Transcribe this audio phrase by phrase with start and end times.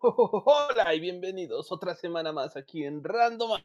[0.02, 3.60] Hola y bienvenidos otra semana más aquí en Random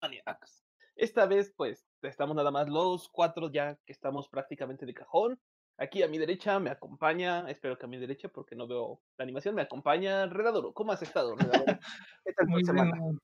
[0.00, 0.64] Maniacs.
[0.96, 5.38] Esta vez, pues, estamos nada más los cuatro ya que estamos prácticamente de cajón.
[5.76, 9.24] Aquí a mi derecha me acompaña, espero que a mi derecha porque no veo la
[9.24, 10.72] animación, me acompaña Redadoro.
[10.72, 11.78] ¿Cómo has estado, Redadoro?
[12.24, 12.92] ¿Qué tal tu Muy semana?
[12.94, 13.20] bien.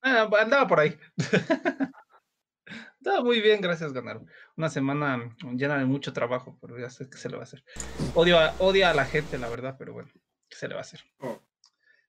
[0.00, 0.98] Ah, andaba por ahí.
[3.00, 4.26] Estaba muy bien, gracias, Ganaro.
[4.56, 7.64] Una semana llena de mucho trabajo, pero ya sé qué se le va a hacer.
[8.14, 10.10] Odio a, odia a la gente, la verdad, pero bueno,
[10.48, 11.00] ¿qué se le va a hacer?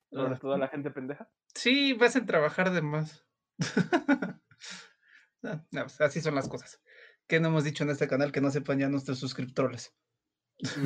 [0.10, 1.30] ¿Toda, toda la gente pendeja?
[1.56, 3.26] Sí, vas a trabajar de más.
[5.44, 6.80] No, no, pues, así son las cosas.
[7.26, 9.92] ¿Qué no hemos dicho en este canal que no sepan ya nuestros suscriptores?
[10.60, 10.80] Sí,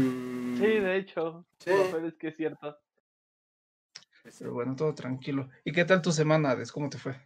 [0.64, 1.72] de hecho, Sí.
[1.72, 2.80] peor es que es cierto.
[4.40, 5.50] Pero bueno, todo tranquilo.
[5.66, 6.72] ¿Y qué tal tu semana, Ades?
[6.72, 7.20] ¿Cómo te fue?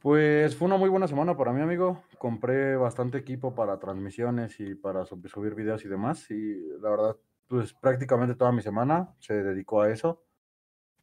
[0.00, 2.02] Pues fue una muy buena semana para mí, amigo.
[2.18, 6.30] Compré bastante equipo para transmisiones y para sub- subir videos y demás.
[6.30, 7.16] Y la verdad,
[7.48, 10.22] pues prácticamente toda mi semana se dedicó a eso.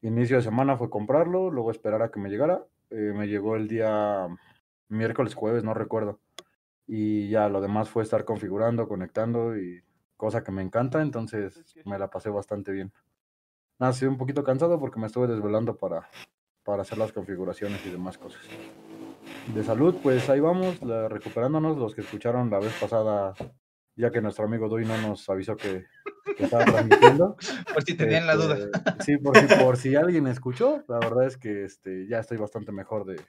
[0.02, 2.66] Inicio de semana fue comprarlo, luego esperar a que me llegara.
[2.92, 4.28] Eh, me llegó el día
[4.90, 6.20] miércoles, jueves, no recuerdo.
[6.88, 9.84] Y ya lo demás fue estar configurando, conectando y
[10.18, 11.02] cosa que me encanta.
[11.02, 12.94] Entonces me la pasé bastante bien.
[13.80, 16.10] Nada, estoy un poquito cansado porque me estuve desvelando para,
[16.66, 18.42] para hacer las configuraciones y demás cosas.
[19.54, 21.78] De salud, pues ahí vamos, la- recuperándonos.
[21.78, 23.34] Los que escucharon la vez pasada,
[23.96, 25.86] ya que nuestro amigo Dui no nos avisó que,
[26.36, 27.38] que estaba transmitiendo.
[27.72, 28.58] Por si tenían la duda.
[28.58, 32.38] Este, Sí, por si, por si alguien escuchó, la verdad es que este, ya estoy
[32.38, 33.22] bastante mejor de,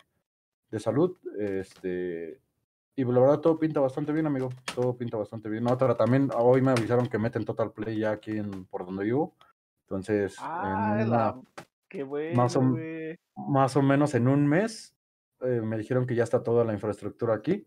[0.71, 1.17] de salud.
[1.39, 2.41] Este,
[2.97, 4.49] y la verdad todo pinta bastante bien, amigo.
[4.75, 5.67] Todo pinta bastante bien.
[5.71, 9.35] Otra, también hoy me avisaron que meten Total Play ya aquí en, por donde vivo.
[9.83, 11.43] Entonces, Ah, en la- una-
[11.89, 13.17] qué bueno, más o- güey.
[13.37, 14.95] más o menos en un mes
[15.41, 17.67] eh, me dijeron que ya está toda la infraestructura aquí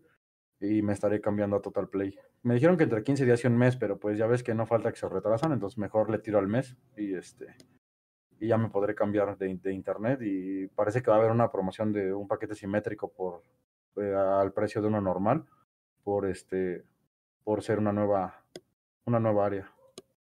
[0.60, 2.18] y me estaré cambiando a Total Play.
[2.42, 4.66] Me dijeron que entre 15 días y un mes, pero pues ya ves que no
[4.66, 7.54] falta que se retrasan, entonces mejor le tiro al mes y este
[8.38, 11.50] y ya me podré cambiar de, de internet y parece que va a haber una
[11.52, 13.42] promoción de un paquete simétrico por
[13.96, 15.44] eh, al precio de uno normal
[16.02, 16.84] por este
[17.44, 18.42] por ser una nueva
[19.04, 19.70] una nueva área.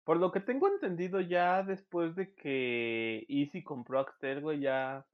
[0.04, 5.06] Por lo que tengo entendido ya después de que Easy compró Axtel, güey, ya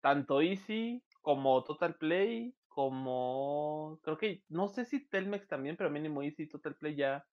[0.00, 6.22] tanto Easy como Total Play, como creo que no sé si Telmex también, pero mínimo
[6.22, 7.24] Easy y Total Play ya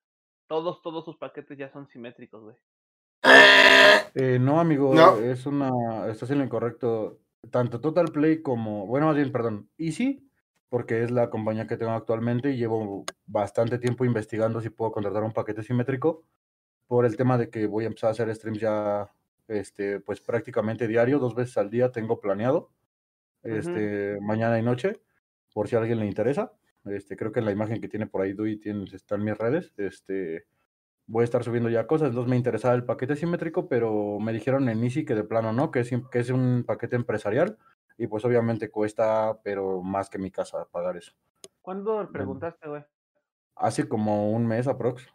[0.47, 2.55] todos todos sus paquetes ya son simétricos, güey.
[4.13, 5.17] Eh, no, amigo, No.
[5.17, 5.69] es una,
[6.09, 7.19] estás en lo incorrecto.
[7.49, 10.29] Tanto Total Play como, bueno, más bien, perdón, Easy,
[10.69, 15.23] porque es la compañía que tengo actualmente y llevo bastante tiempo investigando si puedo contratar
[15.23, 16.23] un paquete simétrico
[16.91, 19.09] por el tema de que voy a empezar a hacer streams ya,
[19.47, 22.69] este, pues prácticamente diario, dos veces al día tengo planeado,
[23.43, 25.01] este, mañana y noche,
[25.53, 26.51] por si a alguien le interesa.
[26.83, 29.37] Este, creo que en la imagen que tiene por ahí Dui tiene, está en mis
[29.37, 30.47] redes, este,
[31.07, 32.09] voy a estar subiendo ya cosas.
[32.09, 35.71] Entonces me interesaba el paquete simétrico, pero me dijeron en Easy que de plano no,
[35.71, 37.57] que es, que es un paquete empresarial
[37.97, 41.13] y pues obviamente cuesta, pero más que mi casa pagar eso.
[41.61, 42.83] ¿Cuándo preguntaste, güey?
[43.55, 45.07] Hace como un mes aprox.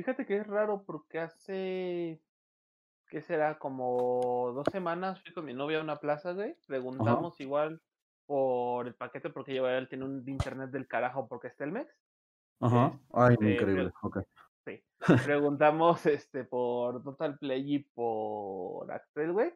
[0.00, 2.22] Fíjate que es raro porque hace
[3.10, 3.58] ¿qué será?
[3.58, 6.56] Como dos semanas fui con mi novia a una plaza, güey.
[6.66, 7.82] Preguntamos igual
[8.24, 11.94] por el paquete porque yo él tiene un internet del carajo porque es Telmex.
[12.60, 12.98] Ajá.
[13.12, 13.92] Ay, Este, increíble.
[14.00, 14.20] Ok.
[14.64, 14.82] Sí.
[15.26, 19.52] Preguntamos este por Total Play y por Axtel, güey.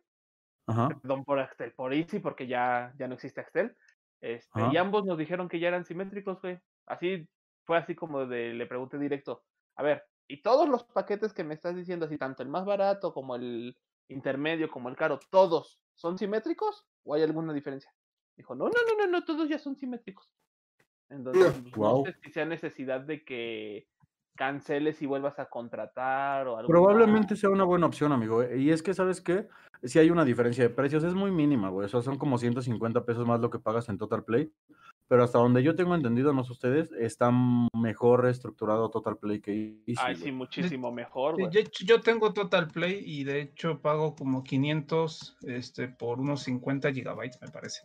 [0.66, 0.88] Ajá.
[0.88, 3.74] Perdón, por Axtel, por Easy, porque ya, ya no existe Axtel.
[4.20, 4.70] Este, Ajá.
[4.74, 6.58] y ambos nos dijeron que ya eran simétricos, güey.
[6.84, 7.26] Así,
[7.64, 9.42] fue así como de, le pregunté directo.
[9.76, 13.12] A ver, ¿y todos los paquetes que me estás diciendo, así tanto el más barato
[13.12, 13.76] como el
[14.08, 16.86] intermedio, como el caro, todos son simétricos?
[17.04, 17.92] ¿O hay alguna diferencia?
[18.36, 20.28] Dijo, no, no, no, no, no, todos ya son simétricos.
[21.10, 23.86] Entonces, pues, no sé si sea necesidad de que
[24.36, 26.68] canceles y vuelvas a contratar o algo.
[26.68, 28.42] Probablemente sea una buena opción, amigo.
[28.42, 29.48] eh, Y es que, ¿sabes qué?
[29.82, 31.86] Si hay una diferencia de precios, es muy mínima, güey.
[31.86, 34.52] O sea, son como 150 pesos más lo que pagas en Total Play.
[35.06, 37.30] Pero hasta donde yo tengo entendido, no sé ustedes, está
[37.76, 40.00] mejor estructurado Total Play que Easy.
[40.02, 41.50] Ay, sí, muchísimo mejor, güey.
[41.84, 47.40] Yo tengo Total Play y de hecho pago como 500 este, por unos 50 gigabytes,
[47.42, 47.82] me parece.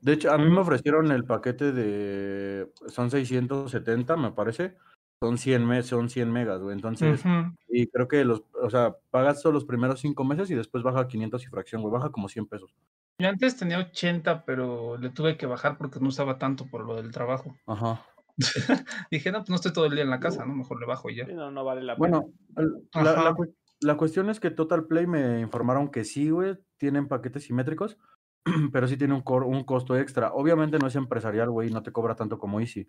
[0.00, 2.68] De hecho, a mí me ofrecieron el paquete de.
[2.88, 4.76] Son 670, me parece.
[5.22, 6.74] Son 100, me- son 100 megas, güey.
[6.74, 7.22] Entonces,
[7.68, 8.42] y creo que los.
[8.62, 11.80] O sea, pagas solo los primeros 5 meses y después baja a 500 y fracción,
[11.82, 11.92] güey.
[11.92, 12.74] Baja como 100 pesos.
[13.18, 16.96] Yo antes tenía 80, pero le tuve que bajar porque no usaba tanto por lo
[16.96, 17.54] del trabajo.
[17.66, 18.04] Ajá.
[19.10, 20.54] Dije, no, pues no estoy todo el día en la casa, ¿no?
[20.54, 21.26] Mejor le bajo y ya.
[21.26, 22.22] Sí, no, no vale la pena.
[22.54, 23.34] Bueno, la,
[23.80, 27.98] la cuestión es que Total Play me informaron que sí, güey, tienen paquetes simétricos,
[28.72, 30.32] pero sí tiene un, cor- un costo extra.
[30.32, 32.88] Obviamente no es empresarial, güey, no te cobra tanto como Easy.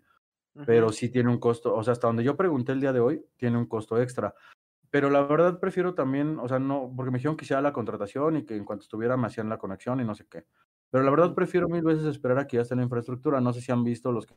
[0.66, 3.24] Pero sí tiene un costo, o sea, hasta donde yo pregunté el día de hoy,
[3.36, 4.34] tiene un costo extra.
[4.90, 8.36] Pero la verdad prefiero también, o sea, no, porque me dijeron que hiciera la contratación
[8.36, 10.46] y que en cuanto estuviera me hacían la conexión y no sé qué.
[10.90, 13.40] Pero la verdad prefiero mil veces esperar a que ya esté la infraestructura.
[13.40, 14.36] No sé si han visto los que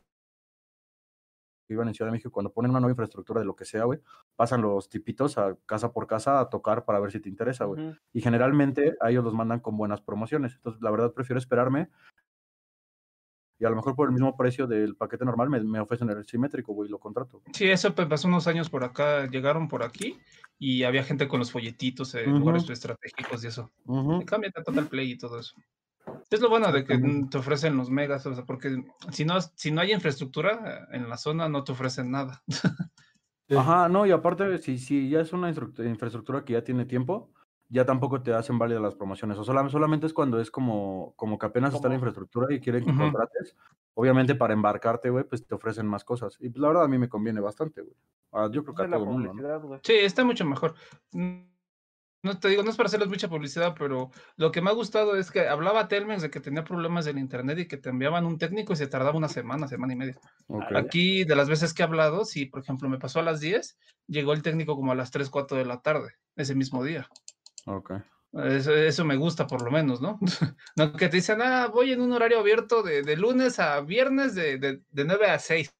[1.68, 4.00] iban en Ciudad de México, cuando ponen una nueva infraestructura de lo que sea, güey,
[4.34, 7.94] pasan los tipitos a casa por casa a tocar para ver si te interesa, güey.
[8.12, 10.54] Y generalmente a ellos los mandan con buenas promociones.
[10.56, 11.90] Entonces, la verdad prefiero esperarme
[13.58, 16.24] y a lo mejor por el mismo precio del paquete normal me, me ofrecen el
[16.24, 17.42] simétrico, güey, y lo contrato.
[17.52, 20.18] Sí, eso pasó unos años por acá, llegaron por aquí
[20.58, 22.38] y había gente con los folletitos en Ujú.
[22.40, 23.72] lugares estratégicos y eso.
[23.84, 24.22] Ujú.
[24.22, 25.54] Y cámbiate a Total Play y todo eso.
[26.30, 26.98] Es lo bueno de que
[27.30, 28.82] te ofrecen los megas, o sea, porque
[29.12, 32.42] si no, si no hay infraestructura eh, en la zona, no te ofrecen nada.
[33.50, 37.32] Ajá, no, y aparte, si, si ya es una infraestructura que ya tiene tiempo,
[37.68, 39.36] ya tampoco te hacen válidas las promociones.
[39.38, 42.84] O solam- solamente es cuando es como, como que apenas está la infraestructura y quieren
[42.84, 43.54] que contrates.
[43.94, 46.36] Obviamente, para embarcarte, güey, pues te ofrecen más cosas.
[46.40, 47.94] Y pues la verdad a mí me conviene bastante, güey.
[48.32, 49.80] Ah, yo creo que a todo el mundo, ¿no?
[49.82, 50.74] Sí, está mucho mejor.
[52.20, 55.16] No te digo, no es para hacerles mucha publicidad, pero lo que me ha gustado
[55.16, 58.38] es que hablaba Telmex de que tenía problemas del internet y que te enviaban un
[58.38, 60.18] técnico y se tardaba una semana, semana y media.
[60.48, 60.64] Ok.
[60.74, 63.78] Aquí, de las veces que he hablado, si por ejemplo me pasó a las 10,
[64.08, 67.08] llegó el técnico como a las 3, 4 de la tarde, ese mismo día.
[67.68, 67.92] Ok.
[68.32, 70.18] Eso, eso me gusta por lo menos, ¿no?
[70.76, 74.34] No que te dicen, ah, voy en un horario abierto de, de lunes a viernes
[74.34, 75.74] de, de, de 9 a 6.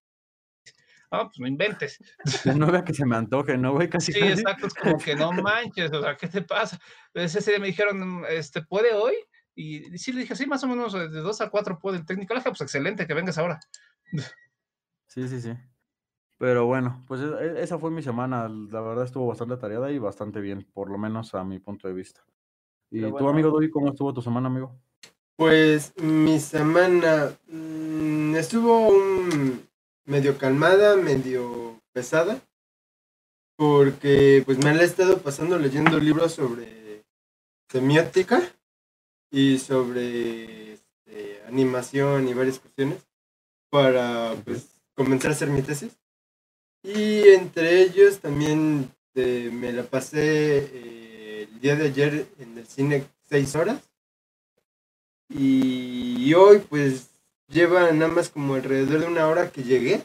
[1.10, 1.98] Ah, pues no inventes.
[2.44, 3.88] De nueve a que se me antoje, ¿no, güey?
[3.88, 4.32] Casi, Sí, casi.
[4.32, 6.78] exacto, es como que no manches, o sea, ¿qué te pasa?
[7.14, 9.14] Ese día me dijeron, este, ¿puede hoy?
[9.54, 12.34] Y sí le dije, sí, más o menos de 2 a 4 puede el técnico.
[12.34, 13.58] Le dije, pues excelente, que vengas ahora.
[15.06, 15.54] Sí, sí, sí.
[16.38, 18.48] Pero bueno, pues e- e- esa fue mi semana.
[18.48, 21.94] La verdad estuvo bastante tareada y bastante bien, por lo menos a mi punto de
[21.94, 22.24] vista.
[22.90, 23.30] ¿Y bueno.
[23.30, 24.74] amigo Doi, cómo estuvo tu semana, amigo?
[25.36, 29.68] Pues mi semana mm, estuvo un-
[30.04, 32.40] medio calmada, medio pesada,
[33.56, 37.04] porque pues me la he estado pasando leyendo libros sobre
[37.68, 38.40] semiótica
[39.30, 43.06] y sobre este, animación y varias cuestiones
[43.70, 45.98] para pues comenzar a hacer mi tesis.
[46.82, 52.66] Y entre ellos también eh, me la pasé eh, el día de ayer en el
[52.66, 53.82] cine seis horas.
[55.28, 57.10] Y hoy pues
[57.48, 60.04] lleva nada más como alrededor de una hora que llegué.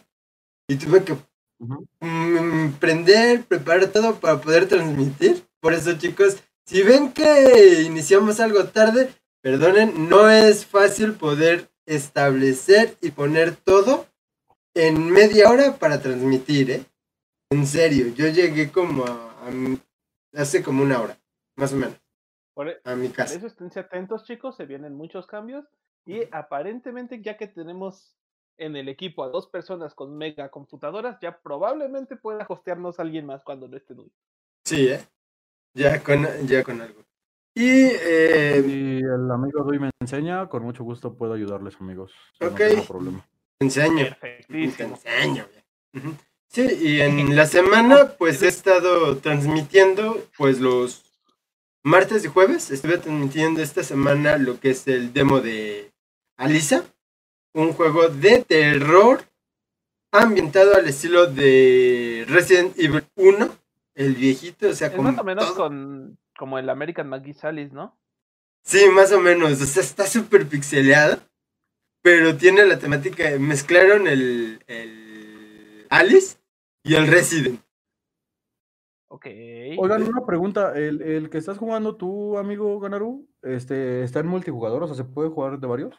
[0.67, 1.15] Y tuve que
[1.59, 5.43] mm, prender, preparar todo para poder transmitir.
[5.59, 12.97] Por eso chicos, si ven que iniciamos algo tarde, perdonen, no es fácil poder establecer
[13.01, 14.07] y poner todo
[14.75, 16.85] en media hora para transmitir, ¿eh?
[17.51, 19.79] En serio, yo llegué como a, a mi-
[20.33, 21.17] hace como una hora,
[21.55, 21.95] más o menos,
[22.53, 23.35] Por, a mi por casa.
[23.35, 25.65] eso esténse atentos, chicos, se vienen muchos cambios.
[26.05, 28.15] Y aparentemente, ya que tenemos
[28.57, 33.43] en el equipo a dos personas con mega computadoras, ya probablemente pueda hostearnos alguien más
[33.43, 34.11] cuando no esté Dui.
[34.65, 35.01] Sí, ¿eh?
[35.75, 37.01] Ya con, ya con algo.
[37.55, 42.11] Y eh, Si el amigo Doi me enseña, con mucho gusto puedo ayudarles, amigos.
[42.41, 42.51] Ok.
[42.51, 43.25] No tengo problema.
[43.59, 44.05] Enseño.
[44.05, 45.00] Te Perfectísimo.
[45.05, 45.47] enseño.
[46.47, 51.03] Sí, y en la semana pues he estado transmitiendo pues los
[51.83, 52.69] martes y jueves.
[52.71, 55.91] Estuve transmitiendo esta semana lo que es el demo de
[56.38, 56.83] Alisa,
[57.53, 59.23] un juego de terror
[60.11, 63.50] ambientado al estilo de Resident Evil 1,
[63.95, 67.33] el viejito, o sea, Es como más o menos todo- con como el American McGee
[67.33, 67.98] Salis, ¿no?
[68.63, 69.62] Sí, más o menos.
[69.62, 71.19] O sea, está súper pixeleada.
[72.03, 73.24] Pero tiene la temática.
[73.39, 76.38] Mezclaron el, el Alice
[76.83, 77.62] y el Resident.
[79.07, 79.25] Ok.
[79.77, 80.74] Oigan, una pregunta.
[80.77, 84.83] ¿El, el que estás jugando tú, amigo Ganaru, este, está en multijugador?
[84.83, 85.95] O sea, ¿se puede jugar de varios?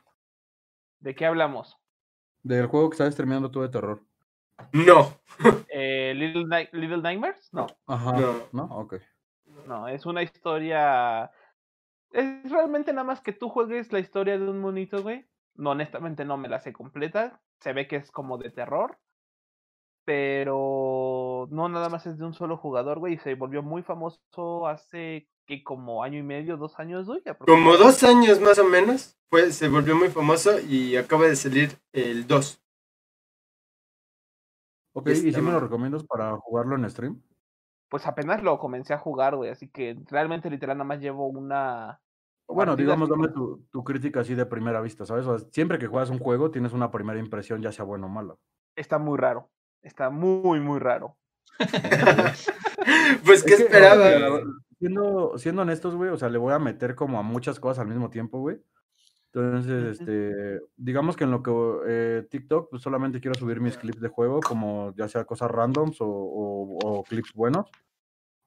[1.01, 1.79] ¿De qué hablamos?
[2.43, 4.03] Del juego que estás terminando tú de terror.
[4.73, 5.19] No.
[5.77, 7.49] Eh, Little, Night- Little Nightmares?
[7.53, 8.13] No, Ajá.
[8.13, 8.35] No.
[8.53, 8.65] ¿No?
[8.77, 8.95] Ok.
[9.67, 11.33] no, es una historia.
[12.13, 15.27] Es realmente nada más que tú juegues la historia de un monito, güey.
[15.55, 17.41] No, honestamente no me la sé completa.
[17.61, 18.99] Se ve que es como de terror.
[20.05, 23.15] Pero no nada más es de un solo jugador, güey.
[23.15, 27.23] Y se volvió muy famoso hace que como año y medio, dos años, güey.
[27.47, 29.17] Como dos años más o menos.
[29.31, 32.61] Fue, se volvió muy famoso y acaba de salir el 2.
[34.97, 37.21] Ok, ¿y si me lo recomiendas para jugarlo en stream?
[37.89, 39.51] Pues apenas lo comencé a jugar, güey.
[39.51, 42.01] Así que realmente literal nada más llevo una.
[42.47, 45.27] Bueno, digamos, dame tu, tu crítica así de primera vista, ¿sabes?
[45.27, 48.09] O sea, siempre que juegas un juego tienes una primera impresión, ya sea buena o
[48.09, 48.37] mala.
[48.77, 49.51] Está muy raro.
[49.83, 51.17] Está muy, muy raro.
[53.25, 54.05] pues, ¿qué Es que, o sea, esperaba?
[54.09, 54.41] verdad,
[54.79, 57.89] siendo, siendo honestos, güey, o sea, le voy a meter como a muchas cosas al
[57.89, 58.61] mismo tiempo, güey.
[59.33, 61.51] Entonces, este, digamos que en lo que
[61.89, 66.01] eh, TikTok, pues solamente quiero subir mis clips de juego, como ya sea cosas randoms
[66.01, 67.69] o, o- o clips buenos.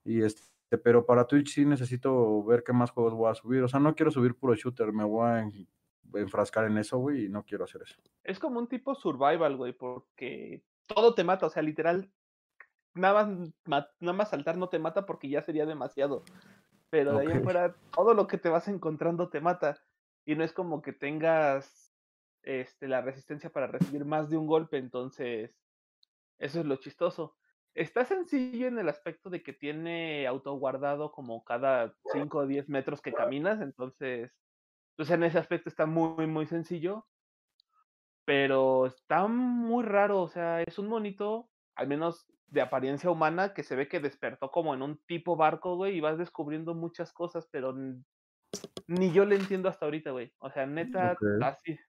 [0.06, 0.44] Y este,
[0.84, 3.64] pero para Twitch sí necesito ver qué más juegos voy a subir.
[3.64, 5.68] O sea, no quiero subir puro shooter, me voy a en-
[6.16, 7.96] enfrascar en eso, güey, y no quiero hacer eso.
[8.24, 12.12] Es como un tipo survival, güey, porque todo te mata, o sea, literal,
[12.96, 16.24] nada más, nada más saltar no te mata porque ya sería demasiado.
[16.90, 17.44] Pero de ahí en Ok.
[17.44, 19.80] fuera, todo lo que te vas encontrando te mata.
[20.26, 21.94] Y no es como que tengas
[22.44, 25.56] este, la resistencia para recibir más de un golpe, entonces
[26.40, 27.36] eso es lo chistoso.
[27.78, 33.02] Está sencillo en el aspecto de que tiene autoguardado como cada 5 o 10 metros
[33.02, 34.32] que caminas, entonces,
[34.96, 37.06] pues en ese aspecto está muy, muy sencillo
[38.28, 43.64] pero está muy raro, o sea, es un monito, al menos de apariencia humana, que
[43.64, 47.48] se ve que despertó como en un tipo barco, güey, y vas descubriendo muchas cosas,
[47.50, 47.74] pero
[48.88, 50.34] ni yo le entiendo hasta ahorita, güey.
[50.40, 51.24] O sea, neta, Ok.
[51.42, 51.80] así,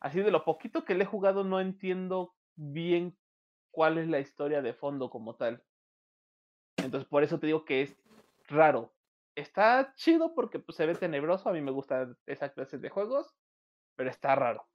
[0.00, 3.18] así de lo poquito que le he jugado, no entiendo bien
[3.78, 5.62] cuál es la historia de fondo como tal.
[6.78, 7.96] Entonces, por eso te digo que es
[8.48, 8.92] raro.
[9.36, 13.36] Está chido porque pues, se ve tenebroso, a mí me gusta esa clase de juegos,
[13.94, 14.66] pero está raro.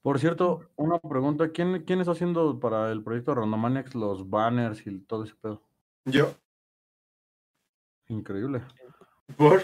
[0.00, 5.00] Por cierto, una pregunta, ¿quién, quién está haciendo para el proyecto Randomaniacs los banners y
[5.00, 5.62] todo ese pedo?
[6.06, 6.32] Yo,
[8.08, 8.62] Increíble.
[9.36, 9.60] por.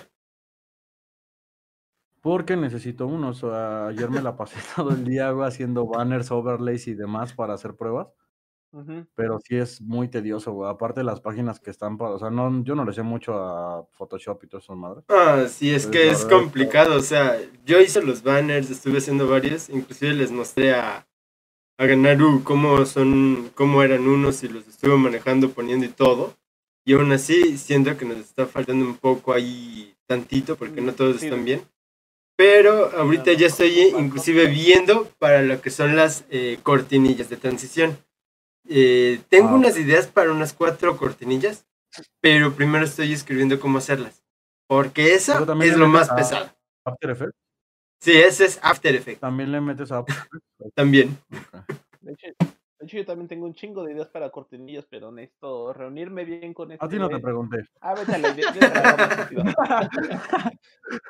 [2.26, 3.28] Porque necesito uno.
[3.28, 7.32] O sea, ayer me la pasé todo el día güey, haciendo banners, overlays y demás
[7.32, 8.08] para hacer pruebas.
[8.72, 9.06] Ujú.
[9.14, 10.68] Pero sí es muy tedioso, güey.
[10.68, 12.16] Aparte de las páginas que están para.
[12.16, 15.02] O sea, no, yo no le sé mucho a Photoshop y todo eso, madre.
[15.08, 16.96] Ah, sí, es que es verdad, complicado.
[16.96, 19.70] O sea, yo hice los banners, estuve haciendo varios.
[19.70, 21.06] Inclusive les mostré a,
[21.78, 26.34] a Ganaru cómo son, cómo eran unos y los estuve manejando, poniendo y todo.
[26.84, 31.18] Y aún así, siento que nos está faltando un poco ahí tantito, porque no todos
[31.18, 31.62] Sí, están bien.
[32.36, 34.00] Pero ahorita ya estoy falta.
[34.04, 37.96] inclusive viendo para lo que son las eh, cortinillas de transición.
[38.68, 41.66] Eh, tengo Ah, unas ideas para unas cuatro cortinillas,
[42.20, 44.22] pero primero estoy escribiendo cómo hacerlas.
[44.68, 46.50] Porque también es lo más pesado.
[46.84, 47.34] After Effects.
[48.00, 50.44] Sí, ese es After Effects También le metes a After Effects.
[50.74, 51.16] también.
[51.32, 51.64] Ok.
[52.00, 52.26] De hecho,
[52.78, 56.52] de hecho, yo también tengo un chingo de ideas para cortinillas, pero necesito reunirme bien
[56.52, 56.84] con este.
[56.84, 57.22] A ti no te güey.
[57.22, 57.66] pregunté.
[57.80, 58.52] Ah, vete a la idea.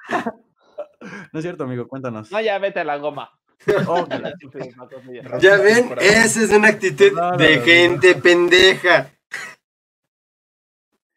[1.32, 2.30] No es cierto, amigo, cuéntanos.
[2.30, 3.30] No, ya vete a la goma.
[3.66, 5.38] A.
[5.40, 9.10] Ya ven, esa es una actitud Claro, de gente pendeja.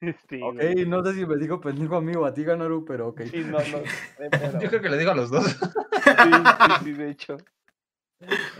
[0.01, 0.85] Sí, Ok, güey.
[0.85, 3.21] no sé si me digo pendejo amigo a ti, Ganaru, pero ok.
[3.29, 3.77] Sí, no, no.
[3.79, 5.45] eh, pero- Yo creo que le digo a los dos.
[5.45, 5.57] Sí,
[6.13, 7.37] sí, sí, de hecho.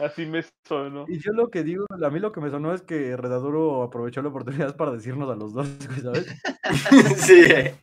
[0.03, 1.05] Así me sonó.
[1.07, 4.21] Y yo lo que digo, a mí lo que me sonó es que Redaduro aprovechó
[4.21, 5.67] la oportunidad para decirnos a los dos,
[6.03, 6.27] ¿sabes?
[7.17, 7.75] Sí, eh,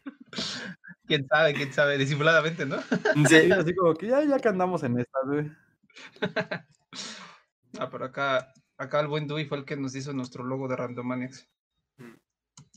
[1.07, 2.79] Quién sabe, quién sabe, disimuladamente, ¿no?
[2.81, 2.87] sí.
[3.29, 5.51] Sí, así como que ya, ya que andamos en estas, güey.
[7.79, 10.77] Ah, pero acá, acá el buen Dewey fue el que nos hizo nuestro logo de
[10.77, 11.47] Randomaniacs.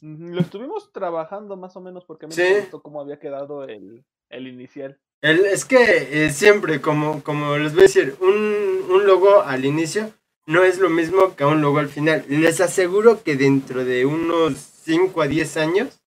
[0.02, 2.42] Lo estuvimos trabajando más o menos porque a mí Sí.
[2.42, 5.00] me gustó cómo había quedado el, el inicial.
[5.22, 9.64] El- es que eh, siempre, como, como les voy a decir, un, un logo al
[9.66, 10.12] inicio
[10.46, 12.26] no es lo mismo que un logo al final.
[12.28, 15.99] Les aseguro que dentro de unos 5 a 10 años,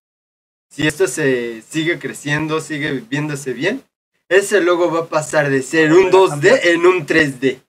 [0.73, 3.83] si esto se sigue creciendo, sigue viéndose bien,
[4.27, 7.61] ese logo va a pasar de ser un 2D en un 3D.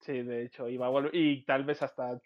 [0.00, 2.18] Sí, de hecho, y va a volver, y tal vez hasta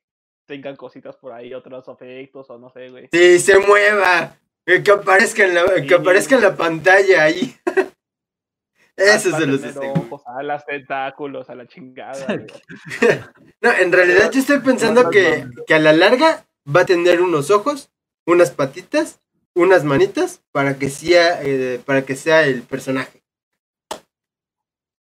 [0.46, 3.08] tengan cositas por ahí, otros efectos o no sé, güey.
[3.10, 4.36] Sí, se mueva.
[4.64, 7.56] eh, Que aparezca en la, que aparezca en la pantalla ahí.
[8.96, 12.26] Eso a se los ojos, alas, tentáculos, a la chingada.
[13.60, 17.50] No, en realidad yo estoy pensando que, que a la larga va a tener unos
[17.50, 17.90] ojos,
[18.28, 19.20] unas patitas,
[19.54, 23.22] unas manitas para que sea, eh, para que sea el personaje.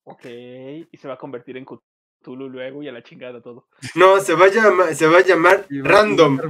[0.04, 0.24] Ok,
[0.90, 3.68] y se va a convertir en Cthulhu luego y a la chingada todo.
[3.94, 6.40] No, se va a llamar, se va a llamar Y va- y va a random.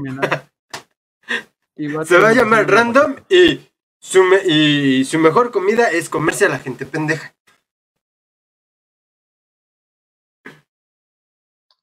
[2.06, 3.60] Se va a llamar random y
[3.98, 7.34] su, me- y su mejor comida es comerse a la gente pendeja.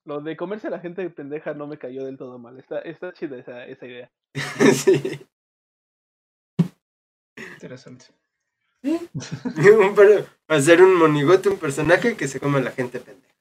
[0.10, 2.58] Lo de comerse a la gente pendeja no me cayó del todo mal.
[2.58, 4.12] Está, está chida esa, esa idea.
[4.74, 5.24] Sí.
[7.54, 8.06] Interesante.
[8.82, 13.36] Per- hacer un monigote, un personaje que se come a la gente pendeja.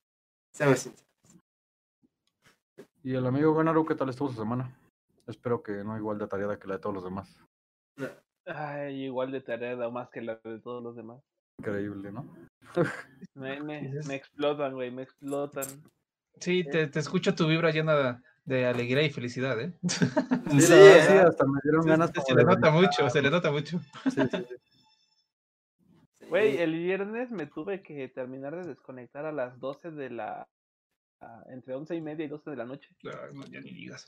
[0.52, 1.08] Seamos sinceros.
[3.02, 4.70] Y el amigo Ganaru, ¿qué tal estuvo su semana?
[5.26, 7.42] Espero que no igual de tareada que la de todos los demás.
[8.44, 11.22] Ay, igual de tarea o más que la de todos los demás.
[11.60, 12.26] Increíble, ¿no?
[13.34, 13.78] Me, me
[14.14, 15.64] explotan, güey, me explotan.
[16.40, 19.72] Sí, te, te escucho tu vibra llena de alegría y felicidad, ¿eh?
[19.82, 23.50] Sí, Sí, sí, hasta me dieron ganas Se, se le nota mucho, se le nota
[23.50, 23.78] mucho.
[24.04, 24.56] sí, sí, sí.
[26.28, 30.48] Güey, el viernes me tuve que terminar de desconectar a las 12 de la.
[31.20, 32.88] a- entre 11 y media y 12 de la noche.
[33.04, 34.06] Ay, no, ya ni digas.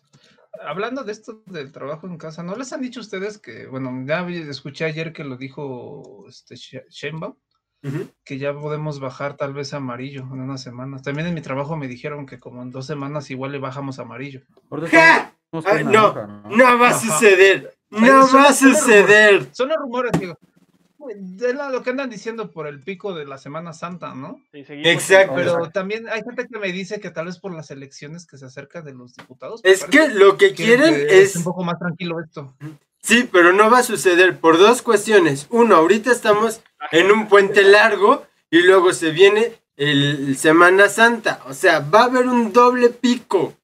[0.62, 4.26] Hablando de esto del trabajo en casa, ¿no les han dicho ustedes que, bueno, ya
[4.28, 6.84] escuché ayer que lo dijo este She-
[8.24, 11.02] Que ya podemos bajar tal vez a amarillo en unas semanas.
[11.02, 14.02] También en mi trabajo me dijeron que como en dos semanas igual le bajamos a
[14.02, 14.42] amarillo.
[14.90, 15.32] ¡Ja!
[15.64, 16.56] Ay, no, naranja, ¿no?
[16.56, 17.00] No va a Ajá.
[17.00, 17.74] suceder.
[17.90, 19.48] Ay, No va a suceder.
[19.52, 20.38] Son los rumores, digo.
[21.16, 24.40] De lo que andan diciendo por el pico de la Semana Santa, ¿no?
[24.52, 25.34] Exacto.
[25.34, 28.44] Pero también hay gente que me dice que tal vez por las elecciones que se
[28.44, 29.60] acercan de los diputados.
[29.64, 31.34] Es que lo que quieren que es...
[31.36, 32.54] un poco más tranquilo esto.
[33.02, 35.46] Sí, pero no va a suceder por dos cuestiones.
[35.50, 36.60] Uno, ahorita estamos
[36.92, 41.42] en un puente largo y luego se viene el Semana Santa.
[41.46, 43.54] O sea, va a haber un doble pico.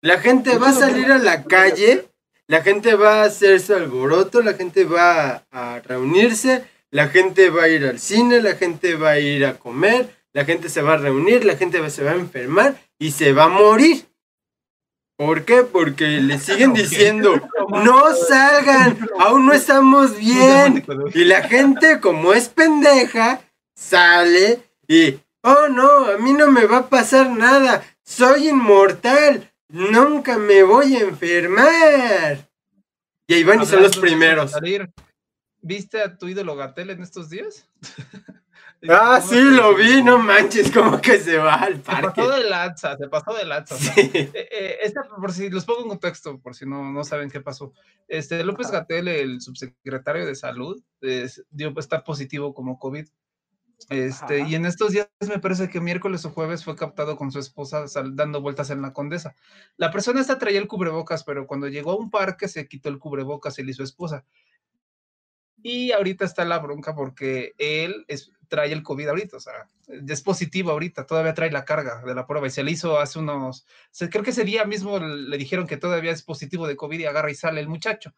[0.00, 2.08] La gente va a salir a la calle,
[2.48, 7.50] la gente va a hacer su alboroto, la gente va a, a reunirse, la gente
[7.50, 10.82] va a ir al cine, la gente va a ir a comer, la gente se
[10.82, 14.04] va a reunir, la gente se va a enfermar y se va a morir.
[15.16, 15.62] ¿Por qué?
[15.62, 20.84] Porque le siguen diciendo, no salgan, aún no estamos bien.
[21.14, 23.40] Y la gente, como es pendeja,
[23.74, 30.38] sale y, oh no, a mí no me va a pasar nada, soy inmortal, nunca
[30.38, 32.48] me voy a enfermar.
[33.26, 34.52] Y ahí van y son los primeros.
[35.64, 37.68] ¿Viste a tu ídolo Gatel en estos días?
[38.90, 42.08] Ah, ¿Cómo sí, lo vi, no manches, como que se va al Se parque.
[42.22, 43.74] pasó de lanza, se pasó de lanza.
[43.76, 44.10] o sea, Sí.
[44.14, 47.40] eh, eh, esta, por si los pongo en contexto, por si no, no saben qué
[47.40, 47.72] pasó.
[48.08, 48.80] Este, López Ajá.
[48.80, 53.06] Gatel, el subsecretario de salud, es- dio estar positivo como COVID.
[53.88, 54.48] Este, Ajá.
[54.48, 57.88] y en estos días me parece que miércoles o jueves fue captado con su esposa
[57.88, 59.34] sal- dando vueltas en la condesa.
[59.76, 62.98] La persona esta traía el cubrebocas, pero cuando llegó a un parque se quitó el
[63.00, 64.24] cubrebocas él y su esposa.
[65.62, 70.20] Y ahorita está la bronca porque él es- trae el COVID ahorita, o sea, es
[70.20, 73.64] positivo ahorita, todavía trae la carga de la prueba y se le hizo hace unos,
[73.90, 77.06] se- creo que ese día mismo le dijeron que todavía es positivo de COVID y
[77.06, 78.12] agarra y sale el muchacho.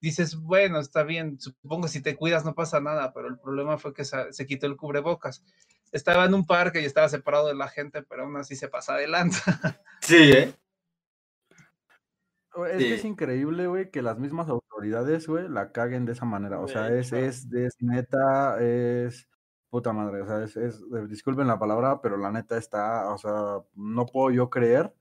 [0.00, 3.78] Dices, bueno, está bien, supongo que si te cuidas no pasa nada, pero el problema
[3.78, 5.42] fue que sa- se quitó el cubrebocas.
[5.90, 8.94] Estaba en un parque y estaba separado de la gente, pero aún así se pasa
[8.96, 9.80] de lanza.
[10.00, 10.52] Sí, ¿eh?
[12.66, 12.88] Es Sí.
[12.88, 16.60] que es increíble, güey, que las mismas autoridades, güey, la caguen de esa manera.
[16.60, 19.28] O sea, es, es, es neta, es
[19.70, 20.22] puta madre.
[20.22, 24.06] O sea, es, es, eh, disculpen la palabra, pero la neta está, o sea, no
[24.06, 24.94] puedo yo creer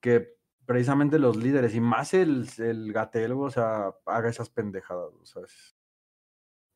[0.00, 5.10] que precisamente los líderes, y más el, el Gatel, o sea, haga esas pendejadas.
[5.22, 5.76] O sea, es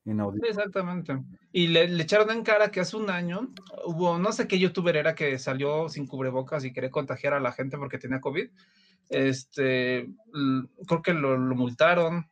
[0.05, 0.45] inaudito.
[0.45, 1.17] Sí, exactamente.
[1.51, 3.49] Y le, le echaron en cara que hace un año
[3.85, 7.51] hubo, no sé qué youtuber era que salió sin cubrebocas y quería contagiar a la
[7.51, 8.49] gente porque tenía COVID.
[9.09, 10.09] Este,
[10.87, 12.29] creo que lo, multaron.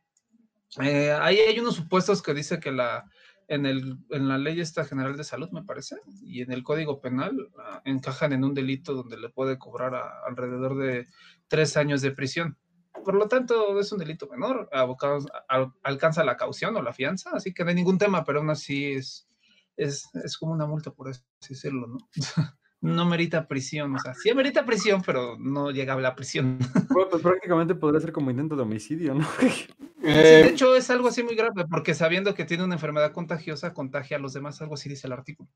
[0.80, 3.10] Eh, ahí hay unos supuestos que dice que la,
[3.48, 7.00] en, el, en la ley esta general de salud, me parece, y en el código
[7.00, 9.94] penal ah, encajan en un delito donde le puede cobrar
[10.26, 11.06] alrededor de
[11.48, 12.58] tres años de prisión.
[13.04, 17.30] Por lo tanto, es un delito menor, abocados- al- alcanza la caución o la fianza,
[17.32, 19.28] así que no hay ningún tema, pero aún así es,
[19.76, 21.98] es, es como una multa, por así decirlo, ¿no?
[22.82, 26.58] No merita prisión, o sea, sí merita prisión, pero no llega a la prisión.
[26.90, 29.26] Güey, pues prácticamente podría ser como intento de homicidio, ¿no?
[29.40, 29.66] Sí,
[30.02, 33.72] Eh, de hecho, es algo así muy grave, porque sabiendo que tiene una enfermedad contagiosa,
[33.74, 35.48] contagia a los demás, algo así dice el artículo.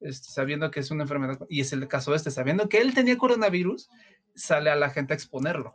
[0.00, 3.18] Este, sabiendo que es una enfermedad, y es el caso este, sabiendo que él tenía
[3.18, 3.90] coronavirus,
[4.34, 5.74] sale a la gente a exponerlo,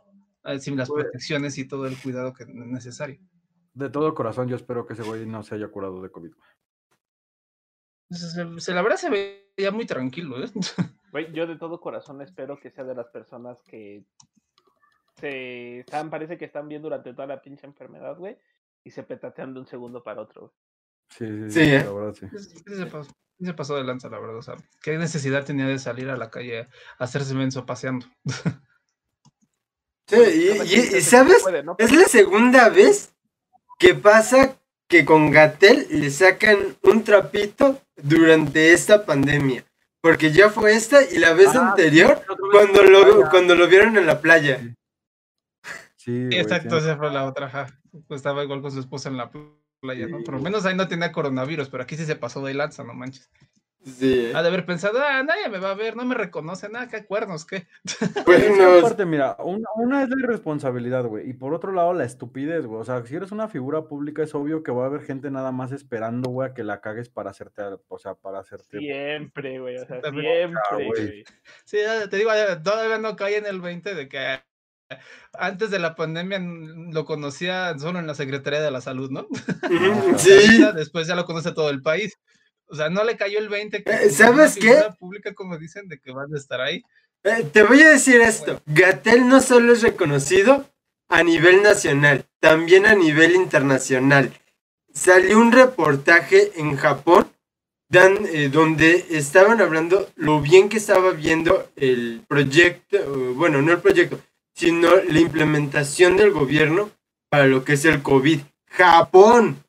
[0.58, 3.20] sin las Pues- protecciones y todo el cuidado que es necesario.
[3.74, 6.32] De todo corazón, yo espero que ese güey no se haya curado de COVID.
[8.10, 9.10] Se, se- se- la verdad se
[9.56, 10.50] veía muy tranquilo, ¿eh?
[11.12, 14.02] Güey, yo de todo corazón espero que sea de las personas que
[15.20, 18.36] se están, parece que están bien durante toda la pinche enfermedad, güey,
[18.82, 20.52] y se petatean de un segundo para otro, güey.
[21.08, 21.84] Sí, sí, Sí, sí, ¿eh?
[21.84, 22.26] la verdad, sí.
[22.36, 24.38] Sí se pasó, sí se pasó de lanza, la verdad.
[24.38, 28.06] O sea, ¿qué necesidad tenía de salir a la calle a hacerse menso paseando?
[30.08, 31.42] sí, y- ¿sabes?
[31.44, 31.76] puede, ¿no?
[31.78, 33.14] Es la segunda vez
[33.78, 34.53] que pasa
[34.94, 39.64] que con Gatel le sacan un trapito durante esta pandemia.
[40.00, 43.96] Porque ya fue esta y la vez Ah, anterior sí, cuando lo, cuando lo vieron
[43.96, 44.60] en la playa.
[45.96, 47.76] Sí, güey, Exacto, esa fue la otra.
[48.06, 49.32] Pues estaba igual con su esposa en la
[49.80, 50.22] playa, ¿no?
[50.22, 52.94] Por lo menos ahí no tenía coronavirus, pero aquí sí se pasó de lanza, no
[52.94, 53.28] manches.
[53.84, 54.32] Sí, ¿eh?
[54.34, 57.04] Ha de haber pensado, ah, nadie me va a ver, no me reconoce, nada, qué
[57.04, 57.66] cuernos, qué.
[58.24, 61.72] Pues Es que nos- aparte, mira, una, una es la irresponsabilidad, güey, y por otro
[61.72, 62.80] lado la estupidez, güey.
[62.80, 65.52] O sea, si eres una figura pública es obvio que va a haber gente nada
[65.52, 68.78] más esperando, güey, a que la cagues para hacerte, o sea, para hacerte...
[68.78, 71.24] Siempre, güey, o sea, siempre, güey.
[71.64, 72.30] Sí, ya te digo,
[72.62, 74.40] todavía no cae en el 20 de que
[75.32, 79.26] antes de la pandemia lo conocía solo en la Secretaría de la Salud, ¿no?
[80.18, 80.64] Sí.
[80.74, 82.18] después ya lo conoce todo el país.
[82.74, 84.74] O sea, no le cayó el 20 que Eh, ¿sabes qué?
[84.98, 86.82] pública, como dicen, de que van a estar ahí.
[87.22, 88.60] Eh, te voy a decir esto.
[88.66, 90.68] Gatel no solo es reconocido
[91.08, 94.32] a nivel nacional, también a nivel internacional.
[94.92, 97.30] Salió un reportaje en Japón
[97.88, 102.98] dan- eh, donde estaban hablando lo bien que estaba viendo el proyecto,
[103.34, 104.18] bueno, no el proyecto,
[104.52, 106.90] sino la implementación del gobierno
[107.30, 108.40] para lo que es el COVID.
[108.68, 109.63] Japón.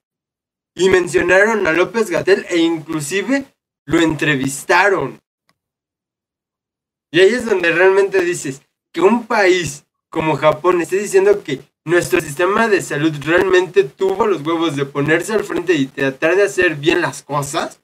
[0.75, 3.45] Y mencionaron a López Gatel e inclusive
[3.85, 5.19] lo entrevistaron.
[7.11, 8.61] Y ahí es donde realmente dices
[8.91, 14.41] que un país como Japón esté diciendo que nuestro sistema de salud realmente tuvo los
[14.41, 17.81] huevos de ponerse al frente y tratar de hacer bien las cosas.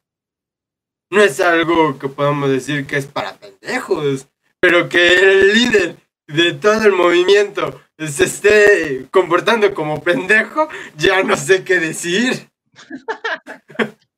[1.10, 4.28] No es algo que podamos decir que es para pendejos,
[4.60, 11.38] pero que el líder de todo el movimiento se esté comportando como pendejo, ya no
[11.38, 12.51] sé qué decir.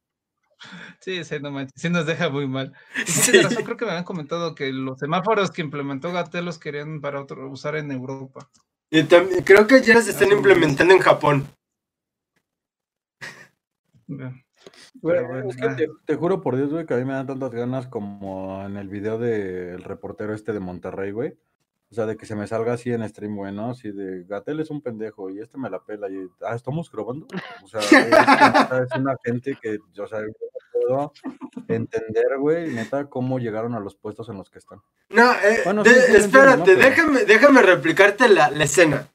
[1.00, 2.74] Sí, sí, no manches, sí nos deja muy mal.
[3.06, 7.02] Sí, razón, creo que me habían comentado que los semáforos que implementó Gatel los querían
[7.02, 8.50] para otro, usar en Europa.
[8.90, 11.48] Y también, creo que ya se están Hace implementando en Japón.
[14.96, 15.76] Bueno, es que ah.
[15.76, 18.78] te, te juro por Dios, güey, que a mí me dan tantas ganas como en
[18.78, 21.34] el video del reportero este de Monterrey, güey.
[21.94, 23.70] O sea, de que se me salga así en stream, güey, ¿no?
[23.70, 26.10] Así de Gatel es un pendejo y este me la pela.
[26.10, 27.28] Y, ah, ¿estamos grabando?
[27.64, 30.34] O sea, es, una gente que, o sea, yo no
[30.74, 31.14] puedo
[31.68, 34.80] entender, güey, neta, cómo llegaron a los puestos en los que están.
[35.10, 36.66] No, eh, Bueno, de- sí, sí lo entiendo, espérate, ¿no?
[36.66, 39.08] Pero- déjame, déjame replicarte la, la escena.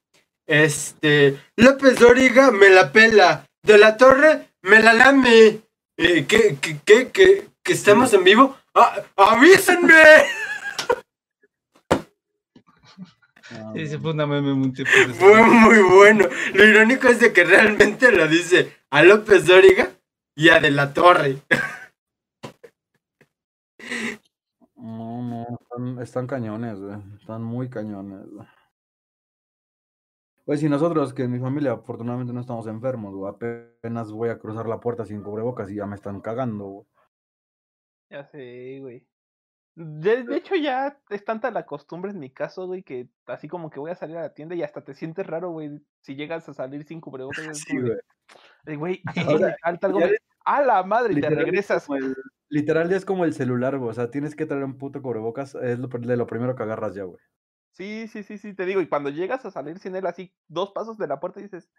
[0.47, 5.63] Este, López Dóriga me la pela, de la Torre me la lame.
[5.97, 8.57] Eh, ¿qué, qué, qué, qué, que estamos en vivo?
[8.73, 9.95] ¡Ah, ¡Avísenme!
[13.51, 14.01] Ah, no.
[14.01, 16.27] fue una meme muy tipo de- Fue muy bueno.
[16.55, 19.91] Lo irónico es de que realmente lo dice a López Dóriga
[20.35, 21.39] y a De la Torre.
[24.77, 26.97] No, no, están, están cañones, güey.
[27.21, 28.47] Están muy cañones, güey.
[30.45, 34.39] Pues si nosotros, que en mi familia afortunadamente no estamos enfermos, güey, apenas voy a
[34.39, 36.87] cruzar la puerta sin cubrebocas y ya me están cagando, güey.
[38.11, 39.07] Ya sé, güey.
[39.81, 43.71] De, de hecho, ya es tanta la costumbre en mi caso, güey, que así como
[43.71, 46.49] que voy a salir a la tienda y hasta te sientes raro, güey, si llegas
[46.49, 47.39] a salir sin cubrebocas.
[47.65, 47.89] Sí, como
[48.65, 49.03] de, güey.
[49.07, 51.15] "Ay, güey, algo me ¡A la madre!
[51.15, 51.89] Y te regresas.
[51.91, 52.17] el-
[52.49, 53.91] literal ya es como el celular, güey.
[53.91, 56.97] O sea, tienes que traer un puto cubrebocas, es lo, de lo primero que agarras
[56.97, 57.21] ya, güey.
[57.71, 58.81] Sí, sí, sí, sí, te digo.
[58.81, 61.71] Y cuando llegas a salir sin él así, dos pasos de la puerta, dices,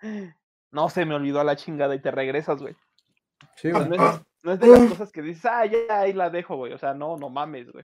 [0.71, 2.77] no se me olvidó a la chingada y te regresas, güey.
[3.55, 3.87] Sí, güey.
[3.89, 6.73] no, es, no es de las cosas que dices, ah, ya ahí la dejo, güey.
[6.73, 7.83] O sea, no, no mames, güey.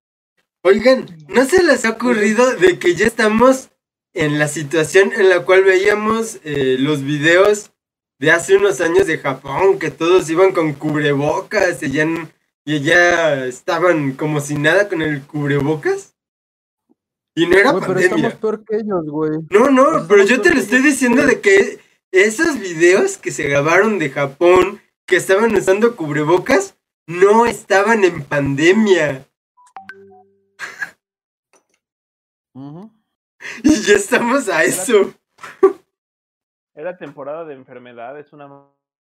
[0.63, 3.69] Oigan, ¿no se les ha ocurrido de que ya estamos
[4.13, 7.71] en la situación en la cual veíamos eh, los videos
[8.17, 12.07] de hace unos años de Japón, que todos iban con cubrebocas y ya,
[12.65, 16.15] y ya estaban como si nada con el cubrebocas?
[17.35, 18.29] Y no era pero pandemia.
[18.29, 19.39] estamos peor que ellos, güey.
[19.49, 21.79] No, no, Pues pero yo te lo estoy diciendo de que
[22.11, 29.25] esos videos que se grabaron de Japón, que estaban usando cubrebocas, no estaban en pandemia.
[33.63, 35.13] Y ya estamos a eso.
[36.73, 38.71] Era temporada de enfermedades, una ma-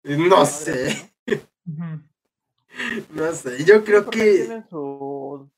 [0.04, 1.12] No sé,
[3.10, 3.34] ¿no?
[3.34, 3.64] Sé.
[3.64, 5.50] Yo creo que tienen su,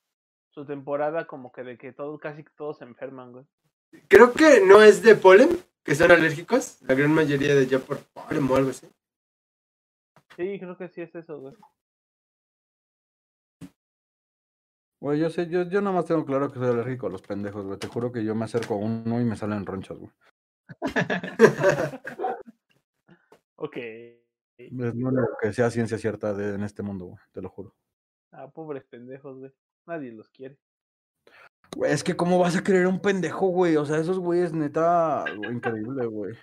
[0.52, 3.46] su temporada como que de que todo, casi todos se enferman, güey.
[4.08, 5.50] creo que no es de polen,
[5.84, 8.88] que son alérgicos, la gran mayoría de ya por polen o algo así.
[10.39, 11.54] Sí, creo que sí es eso, güey.
[15.02, 17.65] Güey, yo sé, yo, yo nada más tengo claro que soy alérgico a los pendejos,
[17.65, 17.78] güey.
[17.78, 20.12] Te juro que yo me acerco a uno y me salen ronchas, güey.
[23.62, 23.75] Ok.
[23.75, 27.19] Es lo único que sea ciencia cierta de, en este mundo, güey.
[27.34, 27.75] Te lo juro.
[28.32, 29.52] Ah, pobres pendejos, güey.
[29.86, 30.58] Nadie los quiere.
[31.75, 33.75] Güey, es que cómo vas a querer un pendejo, güey.
[33.75, 36.38] O sea, esos güeyes, neta, güey, increíble, güey.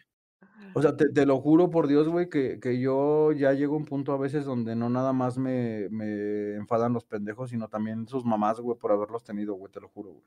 [0.74, 3.78] O sea, te, te lo juro por Dios, güey, que, que yo ya llego a
[3.78, 8.06] un punto a veces donde no nada más me, me enfadan los pendejos, sino también
[8.08, 10.24] sus mamás, güey, por haberlos tenido, güey, te lo juro, güey.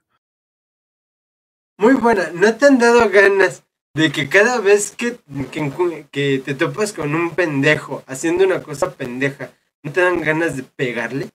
[1.78, 3.64] Muy buena, ¿no te han dado ganas
[3.94, 5.18] de que cada vez que,
[6.12, 9.52] que, te topas con un pendejo haciendo una cosa pendeja,
[9.84, 11.30] ¿no te dan ganas de pegarle?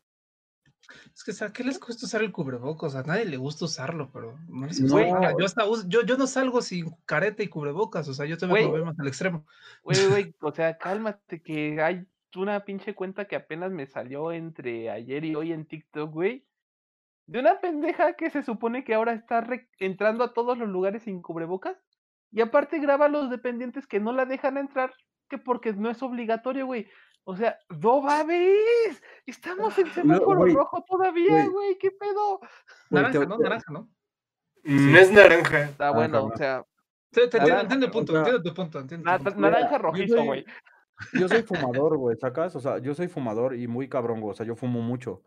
[1.27, 2.95] Es que, ¿qué les cuesta usar el cubrebocas?
[2.95, 5.33] A nadie le gusta usarlo, pero no les gusta.
[5.39, 8.99] Yo, hasta yo, yo no salgo sin careta y cubrebocas, o sea, yo tengo problemas
[8.99, 9.47] al extremo.
[9.83, 12.07] Güey, güey, o sea, cálmate, que hay
[12.37, 16.45] una pinche cuenta que apenas me salió entre ayer y hoy en TikTok, güey.
[17.27, 19.47] de una pendeja que se supone que ahora está
[19.79, 21.77] entrando a todos los lugares sin cubrebocas
[22.33, 24.93] y aparte graba a los dependientes que no la dejan entrar
[25.29, 26.87] que porque no es obligatorio, güey.
[27.25, 31.79] O sea, no mames, estamos en semáforo güey, rojo todavía, güey.
[31.79, 32.41] qué pedo.
[32.91, 33.39] Naranja, ¿no?
[33.39, 33.89] Naranja, ¿no?
[34.63, 35.63] No es naranja.
[35.65, 36.33] Está Ah, bueno, cabrón.
[36.35, 36.67] o sea,
[37.11, 39.41] te entiendo, Naranja, entiendo el punto, o sea, entiendo tu punto, entiendo tu punto.
[39.41, 40.45] naranja rojizo, güey.
[41.13, 42.55] Yo soy fumador, güey, ¿sacas?
[42.57, 44.33] O sea, yo soy fumador y muy cabrón, güey.
[44.33, 45.23] O sea, yo fumo mucho.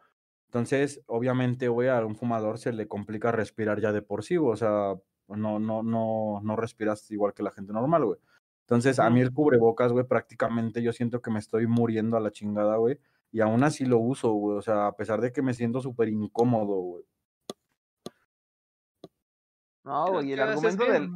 [0.46, 4.54] Entonces, obviamente, güey, a un fumador se le complica respirar ya de por sí, güey.
[4.54, 4.96] O sea,
[5.28, 8.20] no, no, no, no respiras igual que la gente normal, güey.
[8.68, 12.32] Entonces, a mí el cubrebocas, güey, prácticamente yo siento que me estoy muriendo a la
[12.32, 13.00] chingada, güey.
[13.32, 14.58] Y aún así lo uso, güey.
[14.58, 17.06] O sea, a pesar de que me siento súper incómodo, güey.
[19.86, 21.10] No, güey, y el argumento del,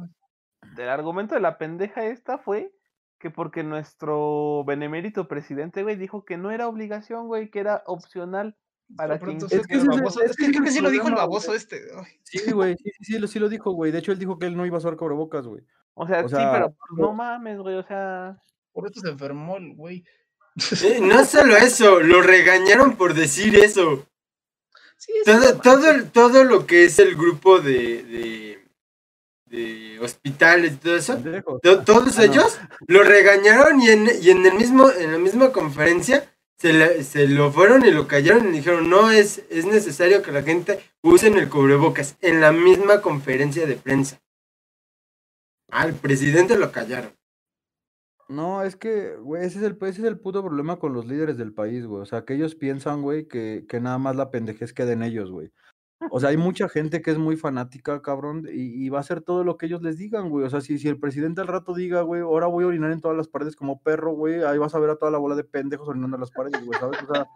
[0.76, 2.72] del argumento de la pendeja esta fue
[3.18, 8.56] que porque nuestro benemérito presidente, güey, dijo que no era obligación, güey, que era opcional
[8.96, 11.08] para quien entonces, Es que es baboso- es es que creo que sí lo dijo
[11.08, 11.82] el baboso este.
[11.96, 12.04] ay.
[12.22, 13.92] Sí, güey, sí, sí, sí, lo, sí lo dijo, güey.
[13.92, 15.62] De hecho, él dijo que él no iba a usar cubrebocas, güey.
[15.94, 18.38] O sea, O sí, pero pues, no mames, güey, o sea,
[18.72, 20.04] Por esto se enfermó el güey.
[20.84, 24.06] Eh, no solo eso, lo regañaron por decir eso.
[24.98, 28.64] Sí, es Todo, todo, todo lo que es el grupo de, de,
[29.46, 31.18] de hospitales y todo eso,
[31.62, 32.32] to- todos Ah, no.
[32.32, 36.31] ellos lo regañaron y en, y en el mismo, en la misma conferencia
[36.62, 40.30] se, le- se lo fueron y lo callaron y dijeron, no es, es necesario que
[40.30, 44.20] la gente use el cubrebocas en la misma conferencia de prensa.
[45.72, 47.10] Al presidente lo callaron.
[48.28, 51.52] No, es que, ese es el, ese es el puto problema con los líderes del
[51.52, 52.00] país, güey.
[52.02, 55.32] O sea, que ellos piensan, güey, que, que nada más la pendejez queda en ellos,
[55.32, 55.50] güey.
[56.10, 59.20] O sea, hay mucha gente que es muy fanática, cabrón, y, y va a hacer
[59.22, 60.44] todo lo que ellos les digan, güey.
[60.44, 63.00] O sea, si, si el presidente al rato diga, güey, ahora voy a orinar en
[63.00, 65.44] todas las paredes como perro, güey, ahí vas a ver a toda la bola de
[65.44, 66.98] pendejos orinando en las paredes, güey, ¿sabes?
[67.02, 67.26] O sea,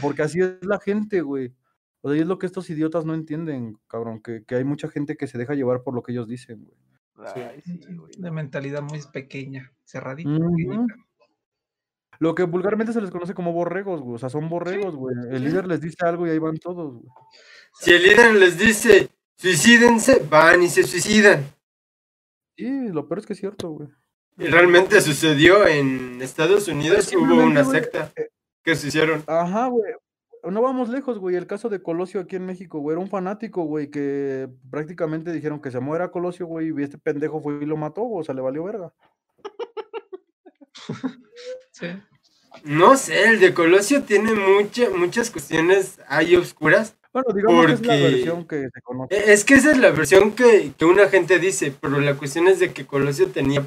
[0.00, 1.54] porque así es la gente, güey.
[2.02, 4.88] O sea, y es lo que estos idiotas no entienden, cabrón, que, que hay mucha
[4.88, 6.78] gente que se deja llevar por lo que ellos dicen, güey.
[7.36, 8.12] ay, sí, güey.
[8.16, 10.30] De mentalidad muy pequeña, cerradita.
[10.30, 10.94] Pequeñita.
[12.20, 14.16] Lo que vulgarmente se les conoce como borregos, güey.
[14.16, 15.16] O sea, son borregos, güey.
[15.30, 17.08] El líder les dice algo y ahí van todos, güey.
[17.74, 21.44] Si el líder les dice, suicídense, van y se suicidan.
[22.56, 23.88] Sí, lo peor es que es cierto, güey.
[24.38, 28.12] Y realmente sucedió en Estados Unidos, hubo simplemente, una güey, secta
[28.62, 29.22] que se hicieron.
[29.26, 29.92] Ajá, güey.
[30.42, 31.36] No vamos lejos, güey.
[31.36, 32.94] El caso de Colosio aquí en México, güey.
[32.94, 37.42] Era un fanático, güey, que prácticamente dijeron que se muera Colosio, güey, y este pendejo
[37.42, 38.22] fue y lo mató, güey.
[38.22, 38.92] O sea, le valió verga.
[41.72, 41.86] Sí.
[42.64, 46.96] No sé, el de Colosio tiene mucha, muchas cuestiones ahí oscuras.
[47.12, 49.14] Bueno, digamos que es la versión que se conoce.
[49.16, 52.46] E- Es que esa es la versión que, que una gente dice, pero la cuestión
[52.48, 53.66] es de que Colosio tenía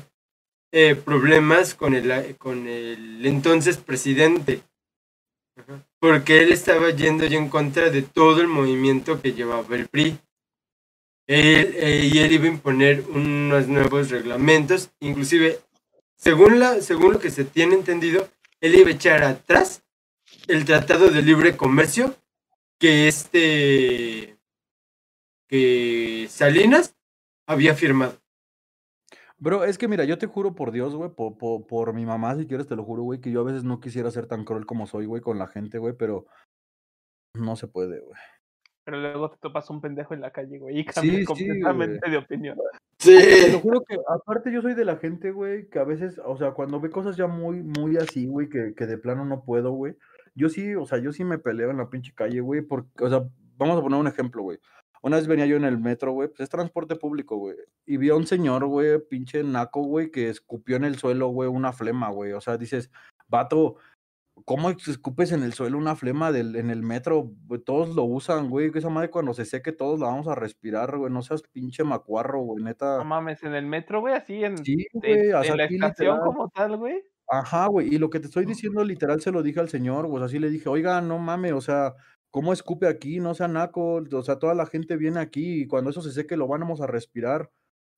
[0.71, 4.61] eh, problemas con el, a- con el entonces presidente.
[5.57, 5.85] Ajá.
[5.99, 10.19] Porque él estaba yendo ya en contra de todo el movimiento que llevaba el PRI.
[11.27, 15.59] Él, eh, y él iba a imponer unos nuevos reglamentos, inclusive,
[16.17, 18.27] según, la, según lo que se tiene entendido,
[18.59, 19.83] él iba a echar atrás
[20.47, 22.15] el Tratado de Libre Comercio
[22.83, 24.37] que este
[25.47, 26.97] que Salinas
[27.47, 28.19] había firmado.
[29.37, 32.35] Bro, es que mira, yo te juro por Dios, güey, por, por, por mi mamá,
[32.35, 34.65] si quieres te lo juro, güey, que yo a veces no quisiera ser tan cruel
[34.65, 36.25] como soy, güey, con la gente, güey, pero
[37.35, 38.19] no se puede, güey.
[38.83, 42.09] Pero luego te topas un pendejo en la calle, güey, y Sí, cambias sí, completamente
[42.09, 42.57] de opinión.
[42.97, 46.35] Te lo juro que, aparte yo soy de la gente, güey, que a veces, o
[46.35, 49.71] sea, cuando ve cosas ya muy, muy así, güey, que, que de plano no puedo,
[49.71, 49.95] güey.
[50.35, 53.09] Yo sí, o sea, yo sí me peleo en la pinche calle, güey, porque, o
[53.09, 53.23] sea,
[53.57, 54.59] vamos a poner un ejemplo, güey.
[55.01, 58.09] Una vez venía yo en el metro, güey, pues es transporte público, güey, y vi
[58.09, 62.09] a un señor, güey, pinche naco, güey, que escupió en el suelo, güey, una flema,
[62.09, 62.31] güey.
[62.31, 62.89] O sea, dices,
[63.27, 63.75] vato,
[64.45, 67.31] ¿cómo escupes en el suelo una flema del, en el metro?
[67.65, 70.97] Todos lo usan, güey, que esa madre cuando se seque todos la vamos a respirar,
[70.97, 72.97] güey, no seas pinche macuarro, güey, neta.
[72.97, 76.19] No mames, en el metro, güey, así en, Sí, en- o en la estación literal.
[76.21, 77.03] como tal, güey.
[77.29, 80.17] Ajá, güey, y lo que te estoy diciendo literal se lo dije al señor, güey,
[80.23, 81.95] o sea, sí le dije, oiga, no mames, o sea,
[82.29, 83.19] ¿cómo escupe aquí?
[83.19, 86.35] No sea naco, o sea, toda la gente viene aquí y cuando eso se seque
[86.37, 87.49] lo vamos a respirar.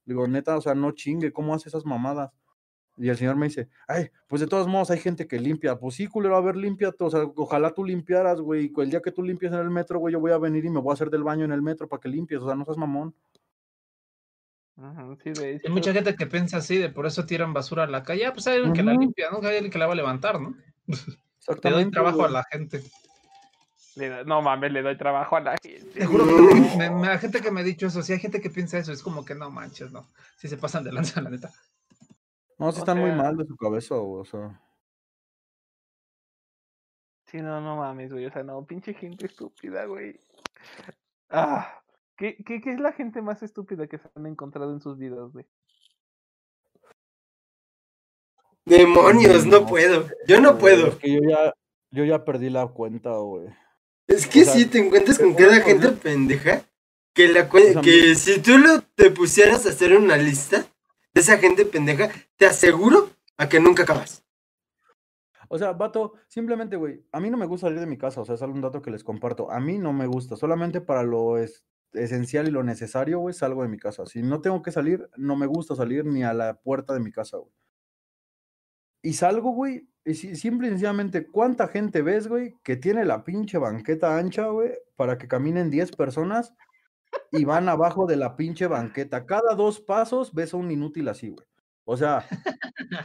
[0.05, 2.31] Digo, neta, o sea, no chingue, ¿cómo hace esas mamadas?
[2.97, 5.77] Y el señor me dice, ay, pues de todos modos hay gente que limpia.
[5.79, 9.01] Pues sí, culero, a ver, limpia, o sea, ojalá tú limpiaras, güey, y el día
[9.01, 10.95] que tú limpies en el metro, güey, yo voy a venir y me voy a
[10.95, 13.15] hacer del baño en el metro para que limpies, o sea, no seas mamón.
[14.77, 15.67] Ujú, sí, de hecho.
[15.67, 18.25] Hay mucha gente que piensa así, de por eso tiran basura a la calle.
[18.25, 19.37] Ah, pues hay alguien que la limpia, ¿no?
[19.39, 20.55] Hay alguien que la va a levantar, ¿no?
[21.63, 22.81] Le doy trabajo a la gente.
[24.25, 25.85] no mames, le doy trabajo a la gente.
[25.93, 26.31] Te juro que
[26.77, 28.01] me, me- hay gente que me ha dicho eso.
[28.01, 30.09] Si hay gente que piensa eso, es como que no manches, no.
[30.37, 31.51] Si se pasan de lanza, la neta.
[32.57, 34.59] No, O están muy mal de su cabeza, o sea.
[37.27, 38.25] Sí, no, no mames, güey.
[38.25, 40.19] O sea, no, pinche gente estúpida, güey.
[41.29, 41.81] Ah,
[42.17, 45.31] ¿qué, qué, qué es la gente más estúpida que se han encontrado en sus vidas,
[45.31, 45.45] güey?
[48.65, 50.07] Demonios, no puedo.
[50.27, 50.87] Yo no puedo.
[50.87, 51.53] Es que yo ya,
[51.91, 53.47] yo ya perdí la cuenta, güey.
[54.07, 56.63] Es que o sea, si te encuentras con cada gente pendeja,
[57.13, 60.65] que la cue- O sea, que si tú lo te pusieras a hacer una lista
[61.13, 64.23] de esa gente pendeja, te aseguro a que nunca acabas.
[65.47, 68.25] O sea, vato, simplemente, güey, a mí no me gusta salir de mi casa, o
[68.25, 69.51] sea, es algún dato que les comparto.
[69.51, 71.63] A mí no me gusta, solamente para lo es-
[71.97, 74.05] esencial y lo necesario, güey, salgo de mi casa.
[74.05, 77.11] Si no tengo que salir, no me gusta salir ni a la puerta de mi
[77.11, 77.51] casa, güey.
[79.01, 83.23] Y salgo, güey, y si- simple y sencillamente, ¿cuánta gente ves, güey, que tiene la
[83.23, 86.53] pinche banqueta ancha, güey, para que caminen 10 personas
[87.31, 89.25] y van abajo de la pinche banqueta?
[89.25, 91.45] Cada dos pasos ves a un inútil así, güey.
[91.87, 92.25] O sea,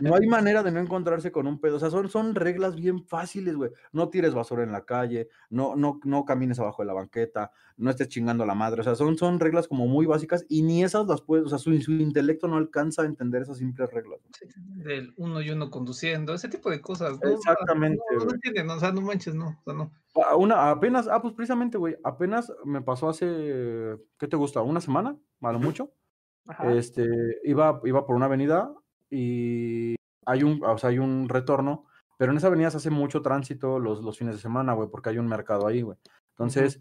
[0.01, 1.77] no hay manera de no encontrarse con un pedo.
[1.77, 3.71] O sea, son, son reglas bien fáciles, güey.
[3.93, 7.91] No tires basura en la calle, no, no, no camines abajo de la banqueta, no
[7.91, 8.81] estés chingando a la madre.
[8.81, 11.59] O sea, son, son reglas como muy básicas y ni esas las puedes, o sea,
[11.59, 14.19] su, su intelecto no alcanza a entender esas simples reglas.
[14.23, 14.85] güey.
[14.85, 17.19] Del uno y uno conduciendo, ese tipo de cosas.
[17.23, 17.31] ¿no?
[17.31, 19.49] Exactamente, No, no, entienden, o sea, no manches, no.
[19.49, 19.93] O sea, no.
[20.27, 24.63] A- Una, apenas, ah, pues precisamente, güey, apenas me pasó hace, ¿qué te gusta?
[24.63, 25.17] ¿Una semana?
[25.43, 25.93] A lo mucho.
[26.47, 26.73] Ajá.
[26.73, 27.07] Este,
[27.45, 28.73] iba, iba por una avenida
[29.11, 29.95] y
[30.27, 33.79] hay un, o sea, hay un retorno, pero en esa avenida se hace mucho tránsito
[33.79, 35.99] los, los fines de semana, güey, porque hay un mercado ahí, güey.
[36.31, 36.81] Entonces,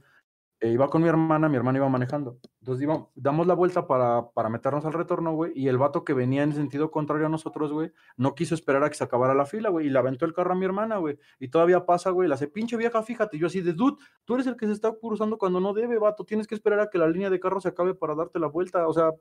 [0.62, 2.38] eh, iba con mi hermana, mi hermana iba manejando.
[2.60, 6.14] Entonces, iba, damos la vuelta para, para meternos al retorno, güey, y el vato que
[6.14, 9.46] venía en sentido contrario a nosotros, güey, no quiso esperar a que se acabara la
[9.46, 12.28] fila, güey, y le aventó el carro a mi hermana, güey, y todavía pasa, güey,
[12.28, 14.94] la hace pinche vieja, fíjate, yo así de, dude, tú eres el que se está
[14.94, 17.70] cruzando cuando no debe, vato, tienes que esperar a que la línea de carro se
[17.70, 19.12] acabe para darte la vuelta, o sea,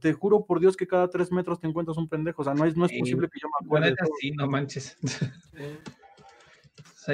[0.00, 2.64] te juro por Dios que cada tres metros te encuentras un pendejo, o sea, no
[2.64, 4.96] es, no es posible que yo me acuerde sí, no manches.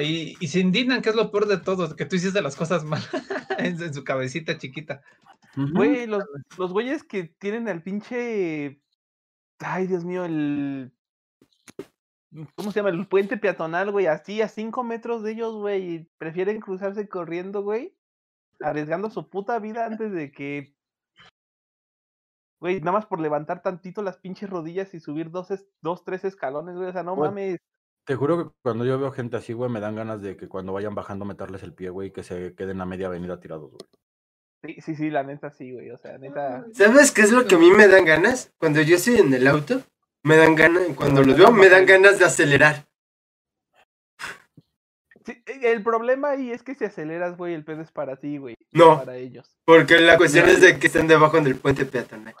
[0.01, 2.83] Y, y se indignan, que es lo peor de todo, que tú hiciste las cosas
[2.83, 3.01] mal
[3.59, 5.01] en, en su cabecita chiquita.
[5.55, 6.23] Güey, los,
[6.57, 8.81] los güeyes que tienen el pinche.
[9.59, 10.91] Ay, Dios mío, el.
[12.55, 12.89] ¿Cómo se llama?
[12.89, 17.63] El puente peatonal, güey, así a cinco metros de ellos, güey, y prefieren cruzarse corriendo,
[17.63, 17.95] güey,
[18.59, 20.75] arriesgando su puta vida antes de que.
[22.59, 26.25] Güey, nada más por levantar tantito las pinches rodillas y subir dos, es- dos tres
[26.25, 27.59] escalones, güey, o sea, no Güey, mames.
[28.05, 30.73] Te juro que cuando yo veo gente así, güey, me dan ganas de que cuando
[30.73, 33.79] vayan bajando meterles el pie, güey, y que se queden a media avenida tirados, güey.
[34.63, 36.65] Sí, sí, sí, la neta sí, güey, o sea, neta.
[36.73, 38.51] ¿Sabes qué es lo que a mí me dan ganas?
[38.59, 39.81] Cuando yo estoy en el auto,
[40.23, 42.85] me dan ganas, cuando los veo, me dan ganas de acelerar.
[45.25, 48.37] Sí, e- el problema ahí es que si aceleras, güey, el pedo es para ti,
[48.37, 48.97] güey, No.
[48.99, 49.57] para ellos.
[49.65, 52.35] Porque la cuestión es de que están debajo del puente peatonal.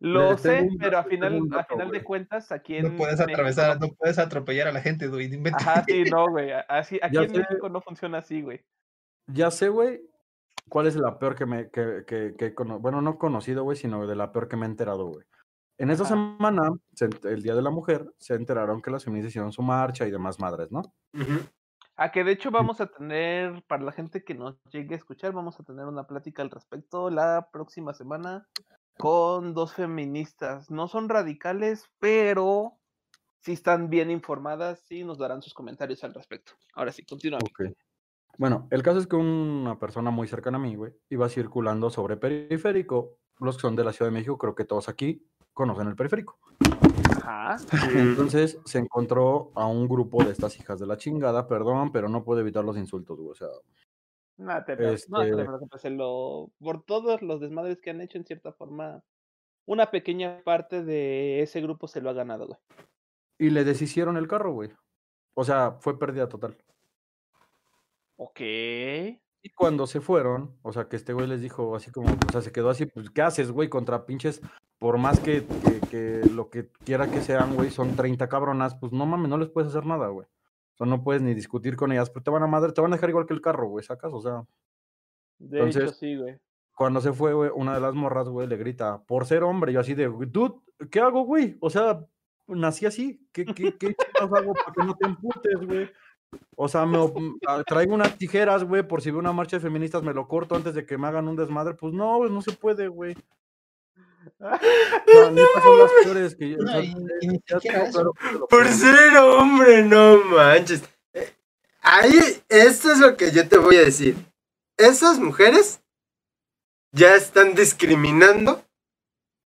[0.00, 3.78] Lo sé, pero a final, a final de cuentas, aquí No en puedes México atravesar,
[3.78, 5.28] no- no puedes atropellar a la gente, güey.
[5.28, 5.50] no.
[5.54, 6.52] Ajá, sí, no, güey.
[6.52, 7.38] a- Así, aquí Ya en sé.
[7.38, 8.64] México no funciona así, güey.
[9.26, 10.00] Ya sé, güey,
[10.70, 14.32] cuál es la peor que me, que, que, bueno, no conocido, güey, sino de la
[14.32, 15.26] peor que me he enterado, güey.
[15.78, 16.14] En esta Ajá.
[16.14, 16.70] semana,
[17.24, 20.40] el Día de la Mujer, se enteraron que las feministas hicieron su marcha y demás
[20.40, 20.80] madres, ¿no?
[21.14, 21.40] Ujú.
[21.96, 25.32] A que de hecho vamos a tener, para la gente que nos llegue a escuchar,
[25.32, 28.46] vamos a tener una plática al respecto la próxima semana
[29.00, 30.70] con dos feministas.
[30.70, 32.78] No son radicales, pero
[33.40, 36.52] sí están bien informadas y nos darán sus comentarios al respecto.
[36.74, 37.38] Ahora sí, continúa.
[37.42, 37.72] Ok.
[38.38, 42.16] Bueno, el caso es que una persona muy cercana a mí, güey, iba circulando sobre
[42.16, 43.18] periférico.
[43.38, 46.38] Los que son de la Ciudad de México, creo que todos aquí conocen el periférico.
[47.16, 47.56] Ajá.
[47.94, 52.22] Entonces se encontró a un grupo de estas hijas de la chingada, perdón, pero no
[52.22, 53.30] puedo evitar los insultos, güey.
[53.30, 53.48] O sea,
[54.40, 58.16] No te, pre- no te Este- preocupes, lo- por todos los desmadres que han hecho,
[58.18, 59.02] en cierta forma,
[59.66, 62.58] una pequeña parte de ese grupo se lo ha ganado, güey.
[63.38, 64.70] y le deshicieron el carro, güey.
[65.34, 66.56] O sea, fue pérdida total.
[68.16, 68.40] Ok.
[68.40, 72.42] Y cuando se fueron, o sea, que este güey les dijo así como, o sea,
[72.42, 73.70] se quedó así, pues, ¿qué haces, güey?
[73.70, 74.42] Contra pinches,
[74.78, 78.92] por más que, que, que lo que quiera que sean, güey, son 30 cabronas, pues
[78.92, 80.26] no mames, no les puedes hacer nada, güey.
[80.80, 82.96] Sea, no puedes ni discutir con ellas, pero te van a madre, te van a
[82.96, 84.12] dejar igual que el carro, güey, ¿sacas?
[84.12, 84.44] O sea,
[85.38, 86.38] De Entonces- hecho, sí, güey.
[86.74, 89.80] cuando se fue, güey, una de las morras, güey, le grita, por ser hombre, yo
[89.80, 90.54] así de, dude,
[90.90, 91.56] ¿qué hago, güey?
[91.60, 92.04] O sea,
[92.46, 95.90] nací así, ¿qué, qué, qué hago para que no te emputes, güey?
[96.56, 99.56] O sea, me, op- m- ah, traigo unas tijeras, güey, por si veo una marcha
[99.56, 101.74] de feministas, me lo corto antes de que me hagan un desmadre.
[101.74, 103.14] Pues no, güey, no se puede, güey.
[104.38, 106.58] No, neta, son las peores que yo.
[106.58, 107.92] o No, sea, y- y ni ya siquiera tengo eso.
[107.92, 110.82] claro que se lo Por ser hombre, no manches.
[111.14, 111.34] Eh,
[111.82, 114.16] Ahí, esto es lo que yo te voy a decir.
[114.76, 115.80] Esas mujeres
[116.92, 118.62] ya están discriminando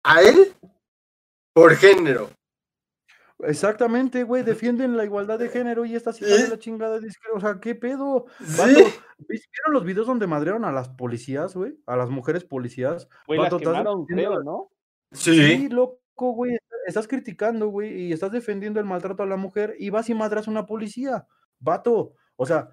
[0.03, 0.53] a él
[1.53, 2.29] por género.
[3.45, 6.49] Exactamente, güey, defienden la igualdad de género y esta sí ¿Sí?
[6.49, 7.09] la chingada de.
[7.33, 8.25] O sea, ¿qué pedo?
[8.39, 8.57] Sí.
[8.57, 8.79] Vato,
[9.27, 11.77] ¿vieron los videos donde madrearon a las policías, güey?
[11.85, 13.07] A las mujeres policías.
[13.27, 14.71] Güey, las Vato, estás quemaron, creo, ¿no?
[15.11, 15.69] Sí, Sí.
[15.69, 16.57] loco, güey.
[16.87, 20.47] Estás criticando, güey, y estás defendiendo el maltrato a la mujer y vas y madras
[20.47, 21.27] a una policía.
[21.59, 22.69] Vato, o sea,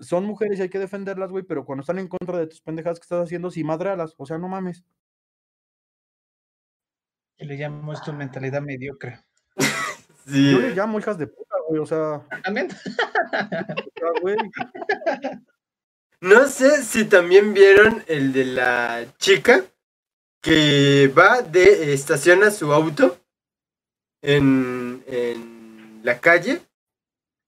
[0.00, 2.98] son mujeres y hay que defenderlas, güey, pero cuando están en contra de tus pendejadas
[2.98, 4.14] que estás haciendo, sí madrealas.
[4.18, 4.84] O sea, no mames.
[7.38, 9.20] Y le llamo esto mentalidad mediocre.
[10.26, 10.52] Sí.
[10.52, 12.68] Yo le llamo hijas de puta, güey, o sea, También.
[14.22, 14.36] güey.
[16.20, 19.62] No sé si también vieron el de la chica
[20.40, 23.18] que va de estaciona su auto
[24.22, 26.62] en, en la calle,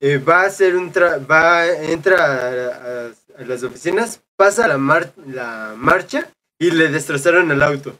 [0.00, 4.76] eh, va a hacer un tra- va entra a, a- a las oficinas, pasa la
[4.78, 7.98] mar- la marcha y le destrozaron el auto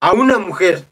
[0.00, 0.84] a una mujer.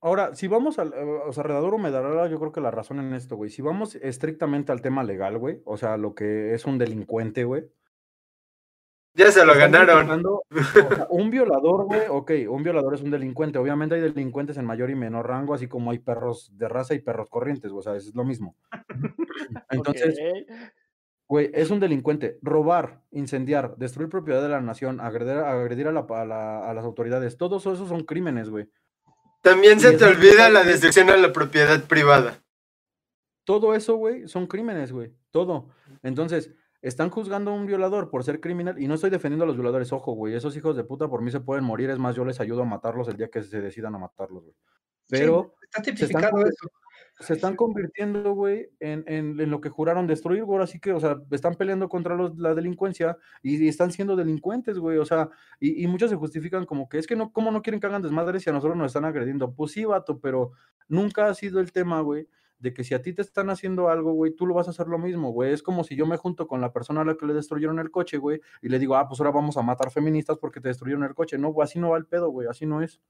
[0.00, 3.00] Ahora, si vamos al, eh, o sea, Redaduro me dará yo creo que la razón
[3.00, 3.50] en esto, güey.
[3.50, 7.64] Si vamos estrictamente al tema legal, güey, o sea, lo que es un delincuente, güey.
[9.14, 10.06] Ya se lo ganaron.
[10.06, 13.58] criticando- o sea, un violador, güey, ok, un violador es un delincuente.
[13.58, 17.00] Obviamente hay delincuentes en mayor y menor rango, así como hay perros de raza y
[17.00, 18.54] perros corrientes, güey, o sea, es lo mismo.
[19.70, 20.56] Entonces, Ok.
[21.26, 22.38] güey, es un delincuente.
[22.42, 26.84] Robar, incendiar, destruir propiedad de la nación, agredir, agredir a, la, a, la- a las
[26.84, 28.68] autoridades, todos esos son crímenes, güey.
[29.42, 32.42] También se te olvida la destrucción a la propiedad privada.
[33.44, 35.14] Todo eso, güey, son crímenes, güey.
[35.30, 35.70] Todo.
[36.02, 38.80] Entonces, están juzgando a un violador por ser criminal.
[38.80, 40.34] Y no estoy defendiendo a los violadores, ojo, güey.
[40.34, 41.90] Esos hijos de puta por mí se pueden morir.
[41.90, 44.56] Es más, yo les ayudo a matarlos el día que se decidan a matarlos, güey.
[45.08, 46.70] Pero Está están, tipificado eso.
[47.20, 50.62] Se están convirtiendo, güey, en, en- en lo que juraron destruir, güey.
[50.62, 54.98] Así que, o sea, están peleando contra los- la delincuencia y, están siendo delincuentes, güey.
[54.98, 55.28] O sea,
[55.60, 58.02] y, y muchos se justifican como que es que no, ¿cómo no quieren que hagan
[58.02, 59.52] desmadres si a nosotros nos están agrediendo?
[59.54, 60.52] Pues sí, vato, pero
[60.88, 62.28] nunca ha sido el tema, güey,
[62.60, 64.86] de que si a ti te están haciendo algo, güey, tú lo vas a hacer
[64.88, 65.52] lo mismo, güey.
[65.52, 67.90] Es como si yo me junto con la persona a la que le destruyeron el
[67.90, 71.04] coche, güey, y le digo, ah, pues ahora vamos a matar feministas porque te destruyeron
[71.04, 71.38] el coche.
[71.38, 73.00] No, güey, así no va el pedo, güey, así no es.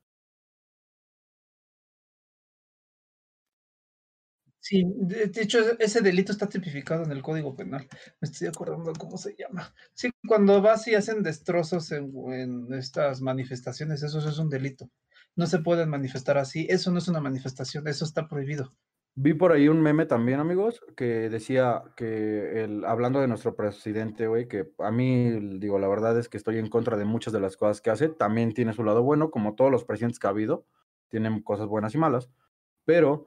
[4.68, 7.88] Sí, de, de hecho, ese- ese delito está tipificado en el Código Penal.
[8.20, 9.72] Me estoy acordando cómo se llama.
[9.94, 14.90] Sí, cuando vas y hacen destrozos en, en estas manifestaciones, eso es un delito.
[15.36, 16.66] No se pueden manifestar así.
[16.68, 18.74] Eso no es una manifestación, eso está prohibido.
[19.14, 24.26] Vi por ahí un meme también, amigos, que decía que el, hablando de nuestro presidente,
[24.28, 27.40] güey, que a mí, digo, la verdad es que estoy en contra de muchas de
[27.40, 30.30] las cosas que hace, también tiene su lado bueno, como todos los presidentes que ha
[30.30, 30.66] habido,
[31.08, 32.30] tienen cosas buenas y malas,
[32.84, 33.26] pero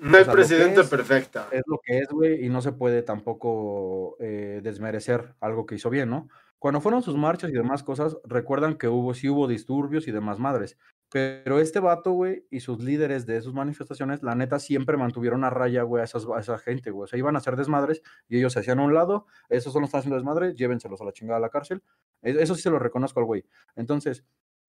[0.00, 1.40] No hay O sea, presidente es- perfecto.
[1.52, 5.90] es lo que es, güey, y no se puede tampoco eh, desmerecer algo que hizo
[5.90, 6.28] bien, ¿no?
[6.58, 10.38] Cuando fueron sus marchas y demás cosas, recuerdan que hubo, sí hubo disturbios y demás
[10.38, 10.76] madres,
[11.10, 15.50] pero este vato, güey, y sus líderes de sus manifestaciones, la neta, siempre mantuvieron a
[15.50, 18.36] raya, güey, a, esas- a esa gente, güey, o sea, iban a hacer desmadres y
[18.38, 21.04] ellos se hacían a un lado, esos son los que están haciendo desmadres, llévenselos a
[21.04, 21.82] la chingada a la cárcel,
[22.22, 23.44] E- eso sí se lo reconozco al güey.
[23.76, 24.24] Entonces,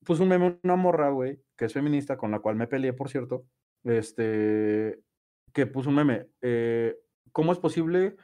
[0.06, 3.10] puso un meme, una morra, güey, que es feminista, con la cual me peleé, por
[3.10, 3.44] cierto,
[3.84, 5.00] este,
[5.54, 6.28] que puso un meme.
[6.42, 6.98] eh,
[7.32, 8.16] ¿Cómo es posible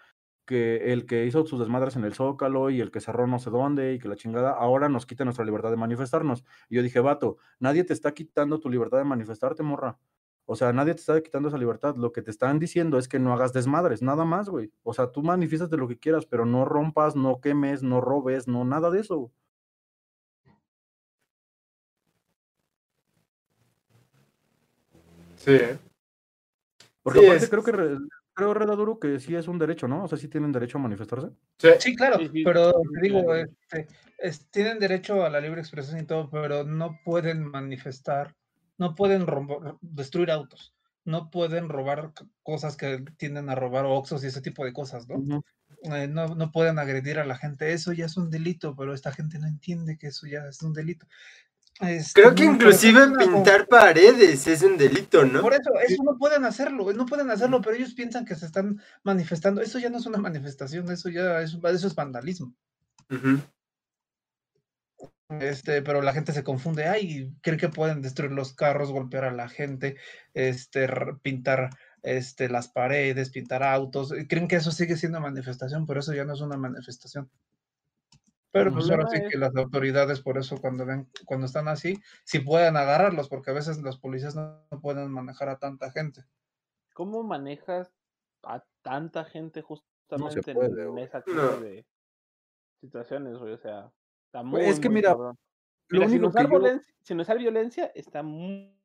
[0.46, 3.50] que el que hizo sus desmadres en el Zócalo y el que cerró no sé
[3.50, 6.46] dónde y que la chingada ahora nos quite nuestra libertad de manifestarnos?
[6.70, 9.98] Y yo dije, vato, nadie te está quitando tu libertad de manifestarte, morra.
[10.46, 11.96] O sea, nadie te está quitando esa libertad.
[11.98, 14.72] Lo que te están diciendo es que no hagas desmadres, nada más, güey.
[14.84, 18.64] O sea, tú manifiestas lo que quieras, pero no rompas, no quemes, no robes, no
[18.64, 19.32] nada de eso.
[25.36, 25.78] Sí, ¿eh?
[27.08, 27.98] Porque Sí, aparte es- creo que re-
[28.34, 30.04] creo Redaduro que sí es un derecho, ¿no?
[30.04, 31.30] O sea, sí tienen derecho a manifestarse.
[31.58, 31.70] Sí.
[31.80, 33.50] Sí, claro, Sí, sí, pero sí, te digo, claro.
[33.72, 33.88] este,
[34.18, 38.36] es- tienen derecho a la libre expresión y todo, pero no pueden manifestar,
[38.78, 40.74] no pueden romper- destruir autos,
[41.06, 42.12] no pueden robar
[42.44, 45.42] cosas que tienden a robar oxos y ese tipo de cosas, ¿no?
[45.84, 49.14] Eh, no, no pueden agredir a la gente, eso ya es un delito, pero esta
[49.14, 51.08] gente no entiende que eso ya es un delito.
[51.80, 55.42] Este, Creo que inclusive como- pintar paredes es un delito, ¿no?
[55.42, 58.82] Por eso, eso no pueden hacerlo, no pueden hacerlo, pero ellos piensan que se están
[59.04, 62.56] manifestando, eso ya no es una manifestación, eso ya es, eso es vandalismo.
[65.30, 69.32] Este, pero la gente se confunde, ay, cree que pueden destruir los carros, golpear a
[69.32, 69.98] la gente,
[70.34, 70.88] este,
[71.22, 71.70] pintar
[72.02, 76.34] este, las paredes, pintar autos, creen que eso sigue siendo manifestación, pero eso ya no
[76.34, 77.30] es una manifestación.
[78.52, 81.98] Pero pues ahora sí que es- las autoridades, por eso cuando ven, cuando están así,
[82.24, 86.24] sí pueden agarrarlos, porque a veces los policías no, no pueden manejar a tanta gente.
[86.94, 87.92] ¿Cómo manejas
[88.44, 91.60] a tanta gente justamente puede, en esa clase No.
[91.60, 91.86] de
[92.82, 93.54] situaciones, güey?
[93.54, 93.92] O sea,
[94.26, 95.38] está muy, es que muy mira, cabrón.
[95.90, 98.77] Lo Mira, sin único que yo- violencia, usar violencia está muy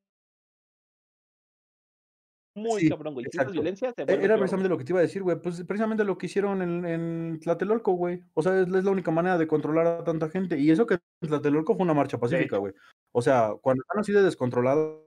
[2.54, 3.24] muy Sí, cabrón, güey.
[3.24, 3.50] Si exacto.
[3.50, 5.40] es violencia, se E- Era precisamente lo que te iba a decir, güey.
[5.40, 8.22] Pues precisamente lo que hicieron en, en Tlatelolco, güey.
[8.34, 10.58] O sea, es, es la única manera de controlar a tanta gente.
[10.58, 12.74] Y eso que en Tlatelolco fue una marcha pacífica, güey.
[13.12, 14.98] O sea, cuando están así de descontroladas,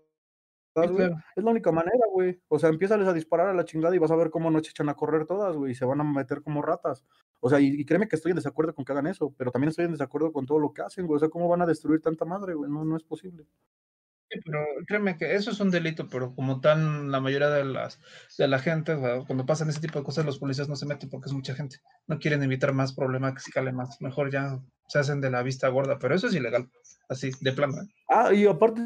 [0.78, 1.16] Sí, güey, claro.
[1.38, 2.41] es la única manera, güey.
[2.50, 4.72] O sea, empiezales a disparar a la chingada y vas a ver cómo no se
[4.72, 5.72] echan a correr todas, güey.
[5.72, 7.06] Y se van a meter como ratas.
[7.39, 9.70] O sea, y, y créeme que estoy en desacuerdo con que hagan eso, pero también
[9.70, 11.16] estoy en desacuerdo con todo lo que hacen, güey.
[11.16, 12.70] O sea, ¿cómo van a destruir tanta madre, güey?
[12.70, 13.46] No, no es posible.
[14.36, 17.99] Sí, pero créeme que eso es un delito, pero como tan la mayoría de las
[18.38, 18.95] de la gente,
[19.27, 21.77] cuando pasan ese tipo de cosas, los policías no se meten porque es mucha gente.
[22.07, 24.01] No quieren evitar más problemas que escale más.
[24.01, 26.69] Mejor ya se hacen de la vista gorda, pero eso es ilegal,
[27.07, 27.75] así, de plano.
[27.81, 27.88] ¿eh?
[28.09, 28.81] Ah, y aparte,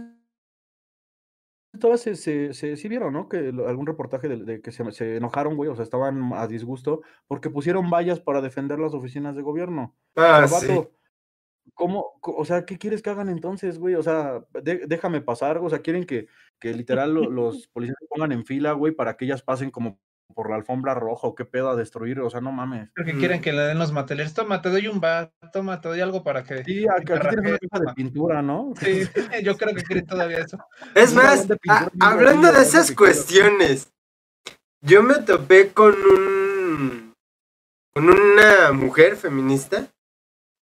[1.79, 3.27] todavía se, se, se- sí vieron, ¿no?
[3.29, 6.47] Que lo- algún reportaje de, de que se, se enojaron, güey, o sea, estaban a
[6.47, 9.95] disgusto porque pusieron vallas para defender las oficinas de gobierno.
[10.15, 10.89] Ah, O sea, sí.
[11.73, 13.95] ¿Cómo, o sea, qué quieres que hagan entonces, güey?
[13.95, 16.27] O sea, de- déjame pasar, o sea, quieren que,
[16.59, 19.99] que literal lo- los policías se pongan en fila, güey, para que ellas pasen como
[20.35, 22.91] por la alfombra roja o qué pedo a destruir, o sea, no mames.
[22.95, 23.19] Porque Mm.
[23.19, 24.33] quieren que le den los materiales.
[24.35, 26.63] Toma, te doy un bar, toma, te doy algo para que.
[26.63, 28.71] Sí, aquí, aquí tienes una de pintura, ¿no?
[28.79, 29.07] Sí,
[29.43, 30.57] yo creo que quieren todavía eso.
[30.95, 33.91] Es más, galón de pintura a- bien hablando de esas cuestiones,
[34.81, 37.13] yo me topé con un
[37.91, 39.87] con una mujer feminista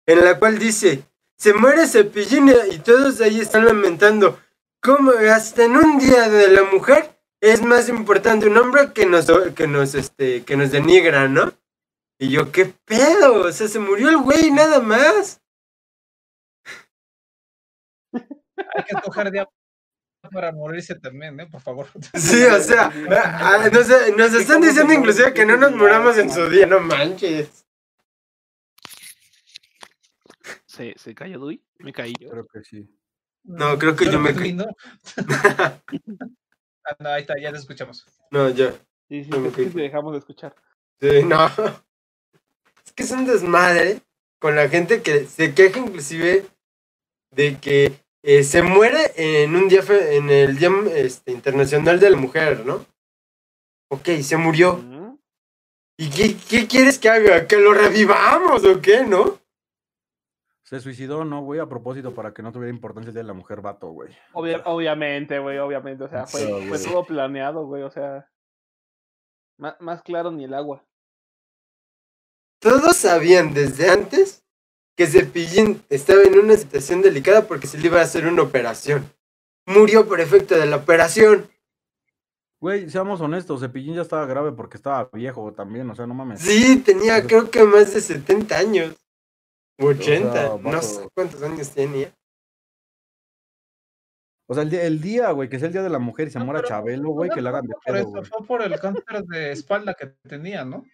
[0.06, 1.04] en la cual dice,
[1.36, 4.38] se muere Cepillín y todos ahí están lamentando
[4.80, 9.26] cómo hasta en un día de la mujer es más importante un hombre que nos
[9.54, 11.52] que nos este que nos denigra, ¿no?
[12.18, 13.46] Y yo, ¿qué pedo?
[13.46, 15.40] O sea, se murió el güey nada más.
[18.12, 19.48] Hay que escoger día
[20.30, 21.46] para morirse también, ¿eh?
[21.50, 21.88] Por favor.
[22.14, 26.30] Sí, o sea, ah, ah, nos, nos están diciendo inclusive que no nos muramos en
[26.30, 27.61] su día, no manches.
[30.82, 31.62] ¿Se, se cayó Dui?
[31.78, 32.30] Me caí yo.
[32.30, 32.88] Creo que sí.
[33.44, 34.52] No, creo que yo me caí.
[34.52, 34.66] ¿no?
[36.84, 38.04] Ah, no, ahí está, ya te escuchamos.
[38.32, 38.72] No, ya.
[39.08, 40.52] Sí, sí, No me es que te dejamos de escuchar.
[41.00, 41.46] Sí, no.
[42.84, 44.02] Es que es un desmadre
[44.40, 46.44] con la gente que se queja inclusive
[47.30, 47.92] de que
[48.24, 52.66] eh, se muere en un día, fe- en el Día este, Internacional de la Mujer,
[52.66, 52.84] ¿no?
[53.88, 54.84] Ok, se murió.
[55.96, 57.46] ¿Y qué, qué quieres que haga?
[57.46, 59.38] ¿Que lo revivamos o qué, no?
[60.72, 61.60] Se suicidó, ¿no, güey?
[61.60, 64.08] A propósito, para que no tuviera importancia el Día de la Mujer vato, güey.
[64.32, 66.04] Obvia- obviamente, güey, obviamente.
[66.04, 66.40] O sea, fue,
[66.82, 67.82] todo planeado, güey.
[67.82, 68.26] O sea,
[69.58, 70.82] má- más claro ni el agua.
[72.58, 74.46] Todos sabían desde antes
[74.96, 79.04] que Cepillín estaba en una situación delicada porque se le iba a hacer una operación.
[79.66, 81.50] Murió por efecto de la operación.
[82.62, 86.40] Güey, seamos honestos, Cepillín ya estaba grave porque estaba viejo también, o sea, no mames.
[86.40, 88.94] Sí, tenía creo que más de 70 años.
[89.82, 92.12] O 80, sea, no sé cuántos años tenía.
[94.46, 96.30] O sea, el día, el día, güey, que es el Día de la Mujer y
[96.30, 98.78] se No, muera Chabelo, güey, que le hagan de Por pedo, eso, fue por el
[98.78, 100.84] cáncer de espalda que tenía, ¿no?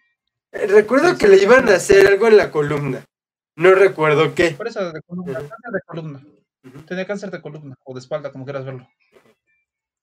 [0.51, 3.03] Eh, Recuerdo que le iban a hacer algo en la columna.
[3.57, 4.51] No recuerdo qué.
[4.51, 6.21] Por eso, de columna, cáncer de columna.
[6.87, 8.87] Tenía cáncer de columna o de espalda, como quieras verlo.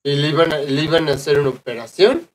[0.02, 2.28] Y le iban a, le iban a hacer una operación.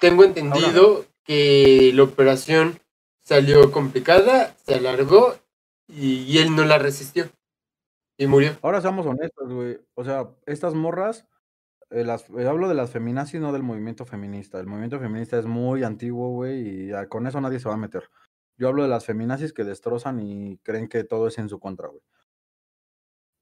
[0.00, 2.80] Tengo entendido que la operación
[3.20, 5.36] salió complicada, se alargó
[5.88, 7.30] y, él no la resistió.
[8.16, 8.56] Y murió.
[8.62, 9.80] Ahora seamos honestos, güey.
[9.94, 11.26] O sea, estas morras,
[11.90, 14.60] eh, las, eh, hablo de las feminazis, no del movimiento feminista.
[14.60, 18.08] El movimiento feminista es muy antiguo, güey, y con eso nadie se va a meter.
[18.56, 21.88] Yo hablo de las feminazis que destrozan y creen que todo es en su contra,
[21.88, 22.02] güey.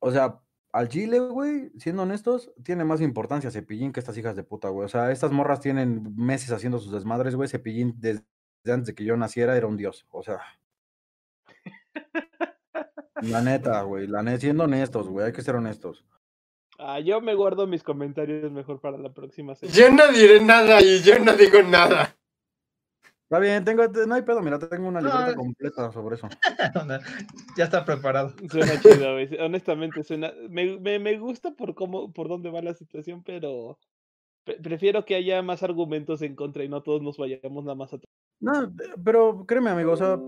[0.00, 0.40] O sea,
[0.72, 4.86] al Chile, güey, siendo honestos, tiene más importancia Cepillín que estas hijas de puta, güey.
[4.86, 7.48] O sea, estas morras tienen meses haciendo sus desmadres, güey.
[7.48, 8.24] Cepillín, desde
[8.66, 10.06] antes de que yo naciera, era un dios.
[10.10, 10.40] O sea.
[13.22, 14.06] La neta, güey.
[14.06, 15.26] La neta, siendo honestos, güey.
[15.26, 16.04] Hay que ser honestos.
[16.78, 19.76] Ah, yo me guardo mis comentarios mejor para la próxima semana.
[19.76, 22.16] Yo no diré nada y yo no digo nada.
[23.24, 26.28] Está bien, tengo, no hay pedo, mira, tengo una libreta completa sobre eso.
[27.56, 28.34] ya está preparado.
[28.50, 29.28] Suena chido, güey.
[29.38, 30.32] Honestamente, suena.
[30.48, 33.78] Me, me, me gusta por cómo, por dónde va la situación, pero
[34.44, 37.92] pre- prefiero que haya más argumentos en contra y no todos nos vayamos nada más
[37.92, 37.98] a.
[38.40, 38.68] No, eh,
[39.04, 40.18] pero créeme, amigo, o sea,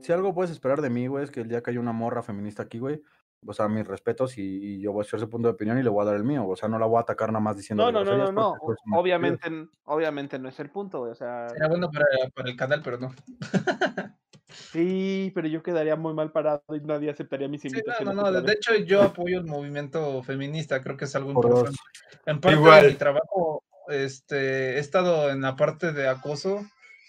[0.00, 2.22] si algo puedes esperar de mí, güey, es que el día que haya una morra
[2.22, 3.02] feminista aquí, güey,
[3.44, 5.82] o sea, mis respetos y, y yo voy a hacer su punto de opinión y
[5.82, 7.56] le voy a dar el mío, o sea, no la voy a atacar nada más
[7.56, 8.54] diciendo No, no, no, no, no.
[8.96, 11.12] Obviamente, n- obviamente no es el punto, güey.
[11.12, 13.12] O sea, Era bueno para, para el canal, pero no.
[14.48, 18.14] sí, pero yo quedaría muy mal parado y nadie aceptaría mis Sí, no, invitaciones.
[18.14, 18.42] no, no.
[18.42, 20.80] De, hecho, yo apoyo el movimiento feminista.
[20.80, 21.78] Creo que es algo Por importante.
[22.12, 22.20] dos.
[22.26, 22.82] En parte Igual.
[22.84, 26.60] de mi trabajo, este, he estado en la parte de acoso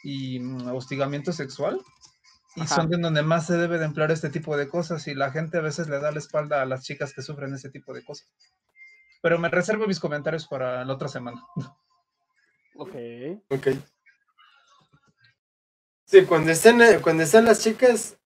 [0.07, 1.81] y mm, hostigamiento sexual.
[2.55, 2.75] Y Ajá.
[2.75, 5.05] son de donde más se debe de emplear este tipo de cosas.
[5.07, 7.69] Y la gente a veces le da la espalda a las chicas que sufren ese
[7.69, 8.31] tipo de cosas.
[9.21, 11.43] Pero me reservo mis comentarios para la otra semana.
[12.75, 12.95] Ok.
[13.49, 13.67] Ok.
[16.05, 18.17] Sí, cuando están, eh, cuando están las chicas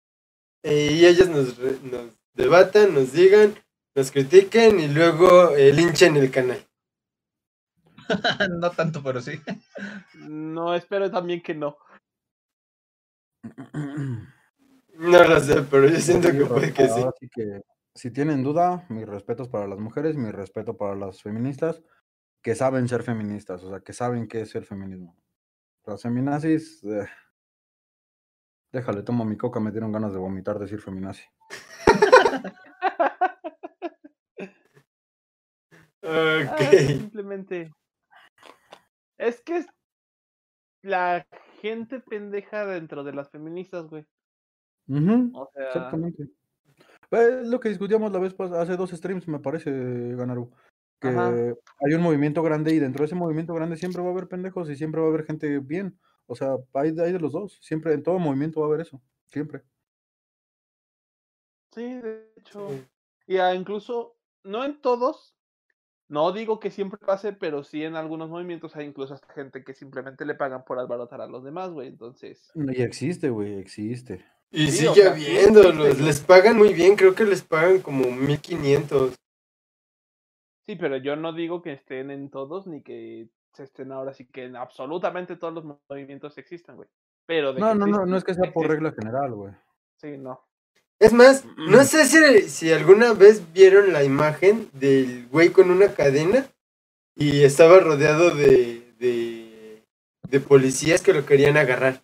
[0.61, 3.55] eh, y ellas nos, nos debatan, nos digan,
[3.95, 6.63] nos critiquen y luego eh, linchen el canal.
[8.59, 9.39] no tanto, pero sí.
[10.15, 11.77] No, espero también que no.
[14.93, 17.03] No lo sé, pero yo siento que puede que sí.
[17.31, 17.61] Que,
[17.95, 21.81] si tienen duda, mis respetos para las mujeres, mi respeto para las feministas,
[22.41, 25.17] que saben ser feministas, o sea, que saben qué es el feminismo.
[25.85, 27.07] Las feminazis, eh,
[28.71, 31.23] déjale, tomo mi coca, me dieron ganas de vomitar decir feminazi.
[36.03, 36.77] Ah, Ok.
[36.87, 37.71] simplemente.
[39.21, 39.67] Es que es
[40.81, 41.27] la
[41.61, 44.07] gente pendeja dentro de las feministas, güey.
[44.87, 46.27] Ujú, O sea, exactamente.
[47.11, 49.69] Es lo que discutíamos la vez pasada, hace dos streams, me parece,
[50.15, 50.51] Ganaru.
[50.99, 51.29] Que Ajá.
[51.29, 54.69] hay un movimiento grande y dentro de ese movimiento grande siempre va a haber pendejos
[54.71, 55.99] y siempre va a haber gente bien.
[56.25, 57.59] O sea, hay, de- hay de los dos.
[57.61, 58.99] Siempre, en todo movimiento va a haber eso.
[59.27, 59.61] Siempre.
[61.73, 62.69] sí, de hecho.
[62.69, 62.87] Sí.
[63.27, 65.35] Y incluso, no en todos,
[66.11, 69.73] no digo que siempre pase, pero sí en algunos movimientos hay incluso hasta gente que
[69.73, 71.87] simplemente le pagan por alborotar a los demás, güey.
[71.87, 74.25] Entonces, Y existe, güey, existe.
[74.51, 78.03] Y Sí, o sigue sea, habiéndolos, les pagan muy bien, creo que les pagan como
[78.11, 79.15] 1500.
[80.67, 84.27] sí, pero yo no digo que estén en todos ni que se estén ahora sí
[84.27, 86.89] que en absolutamente todos los movimientos existan, güey.
[87.25, 88.69] Pero de No, que no, no, no es que sea por existen.
[88.69, 89.53] regla general, güey.
[89.95, 90.41] Sí, no.
[91.01, 95.93] Es más, no sé si, si alguna vez vieron la imagen del güey con una
[95.95, 96.47] cadena
[97.15, 99.83] y estaba rodeado de, de,
[100.29, 102.03] de policías que lo querían agarrar.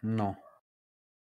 [0.00, 0.38] No.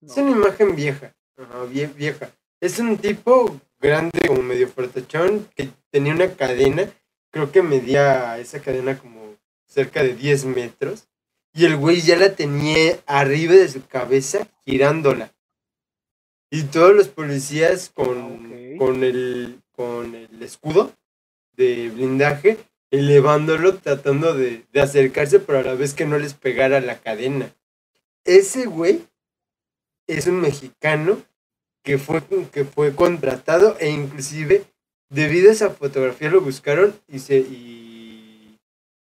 [0.01, 2.31] Es una imagen vieja, ajá, vie- vieja.
[2.61, 6.89] Es un tipo grande, como medio fortachón, que tenía una cadena,
[7.31, 11.07] creo que medía esa cadena como cerca de 10 metros,
[11.53, 15.33] y el güey ya la tenía arriba de su cabeza, girándola.
[16.49, 18.77] Y todos los policías con, Ok.
[18.77, 20.93] con, el, con el escudo
[21.53, 22.57] de blindaje,
[22.91, 27.53] elevándolo, tratando de, de acercarse, pero a la vez que no les pegara la cadena.
[28.23, 29.01] Ese güey
[30.07, 31.21] es un mexicano
[31.83, 32.21] que fue,
[32.51, 34.63] que fue contratado e inclusive
[35.09, 38.57] debido a esa fotografía lo buscaron y se y,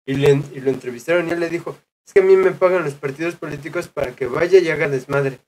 [0.07, 2.84] y, le- y lo entrevistaron y él le dijo es que a mí me pagan
[2.84, 5.38] los partidos políticos para que vaya y haga desmadre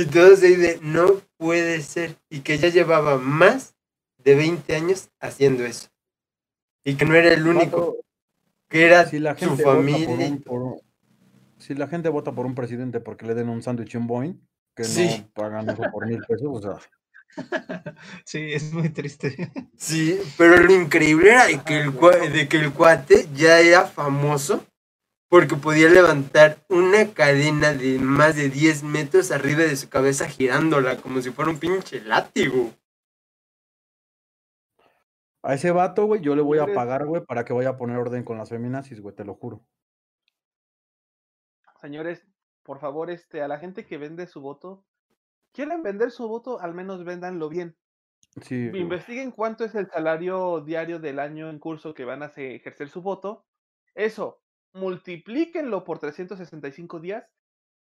[0.00, 3.74] y todos ahí de no puede ser y que ya llevaba más
[4.18, 5.88] de 20 años haciendo eso
[6.84, 7.96] y que no era el único
[8.68, 10.80] que era si la su gente vota por familia un- por un-
[11.58, 14.34] si la gente vota por un presidente porque le den un sándwich y un Boeing,
[14.74, 15.18] que Sí.
[15.20, 16.78] no pagan eso por mil pesos, o sea,
[18.24, 19.50] Sí, es muy triste.
[19.76, 21.92] Sí, pero lo increíble era de que, el,
[22.32, 24.64] de que el cuate ya era famoso
[25.28, 30.96] porque podía levantar una cadena de más de 10 metros arriba de su cabeza girándola
[30.98, 32.72] como si fuera un pinche látigo.
[35.42, 37.98] a ese vato, güey, yo le voy a pagar, güey, para que vaya a poner
[37.98, 39.64] orden con las feminazis, güey, te lo juro.
[41.80, 42.26] Señores,
[42.64, 44.84] por favor, este, a la gente que vende su voto,
[45.52, 47.76] quieren vender su voto, al menos véndanlo bien.
[48.42, 48.70] Sí.
[48.74, 53.02] Investiguen cuánto es el salario diario del año en curso que van a ejercer su
[53.02, 53.46] voto.
[53.94, 54.42] Eso,
[54.76, 57.24] multiplíquenlo por 365 días,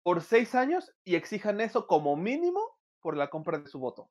[0.04, 4.10] por 6 años y exijan eso como mínimo por la compra de su voto.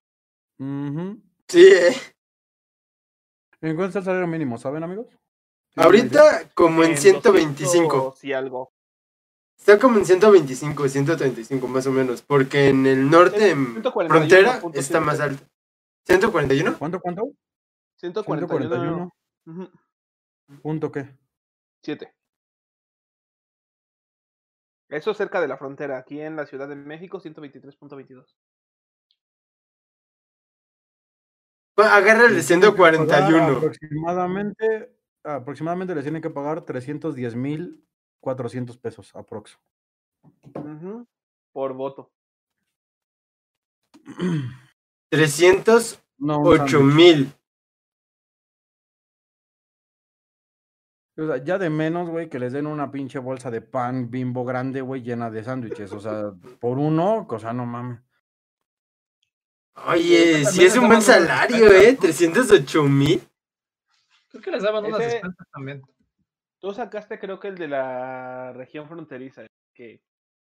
[0.58, 1.94] Sí, eh.
[3.60, 5.06] ¿En cuánto está el salario mínimo, saben, amigos?
[5.76, 7.96] Ahorita como en 125.
[7.96, 8.72] 200 y algo.
[9.58, 12.22] Está como en 125, 135 más o menos.
[12.22, 14.08] Porque en el norte, en 141.7.
[14.08, 15.44] frontera, está más alto.
[16.06, 16.78] ¿141?
[16.78, 17.32] ¿Cuánto, cuánto?
[17.96, 19.12] 141.
[19.46, 19.70] 141.
[20.62, 21.08] ¿Punto qué?
[21.82, 22.17] 7.
[24.89, 25.99] Eso cerca de la frontera.
[25.99, 28.34] Aquí en la Ciudad de México, 123.22.
[31.76, 33.57] Agarra el de Les tienen que pagar 141.
[33.59, 37.84] Aproximadamente, aproximadamente les tienen que pagar 310 mil
[38.20, 39.59] 400 pesos, aprox.
[41.53, 42.11] Por voto.
[45.11, 46.95] 308 No, un sándwich.
[46.95, 47.32] mil.
[51.18, 54.44] O sea, ya de menos, güey, que les den una pinche bolsa de pan bimbo
[54.44, 55.92] grande, güey, llena de sándwiches.
[55.92, 58.00] O sea, por uno, cosa no mames.
[59.86, 61.92] Oye, sí es un buen salario, ¿eh?
[61.94, 62.00] ¿no?
[62.00, 63.22] 308 mil.
[64.28, 65.82] Creo que les daban unas Ese- despensas también.
[66.60, 69.42] Tú sacaste, creo que el de la región fronteriza.
[69.72, 70.02] Que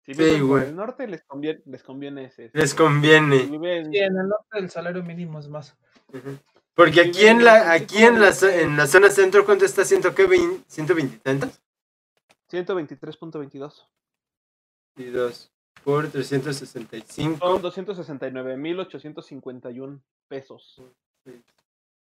[0.05, 0.65] si Sí, viven por güey.
[0.69, 2.51] el norte, les conviene, les conviene ese.
[2.53, 3.39] Les este, conviene.
[3.41, 5.77] si viven- Sí, en el norte el salario mínimo es más.
[6.09, 6.37] Ujú.
[6.81, 9.85] Porque aquí en la, aquí en la, en la zona centro, ¿cuánto está?
[9.85, 10.27] ¿Ciento qué?
[10.27, 11.61] vein- ¿120 y tantos?
[12.51, 13.87] 123.22.
[14.97, 15.53] Y dos
[15.85, 17.39] por 365.
[17.39, 20.83] Son 269.851 pesos.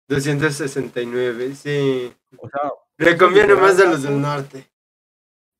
[0.09, 2.13] 269, sí.
[2.37, 4.69] O sea, Le conviene literal, más a los del norte.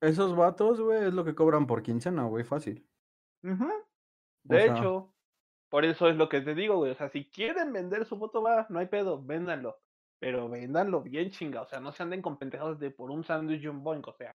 [0.02, 2.86] esos vatos, güey, es lo que cobran por quincena, güey, fácil.
[3.42, 3.58] De
[4.50, 5.10] sea- hecho,
[5.76, 6.92] por eso es lo que te digo, güey.
[6.92, 9.78] O sea, si quieren vender su foto, va, no hay pedo, véndanlo.
[10.20, 11.64] Pero véndanlo bien chinga.
[11.64, 14.08] O sea, no se anden con pendejados de por un sándwich y un boink.
[14.08, 14.34] O sea,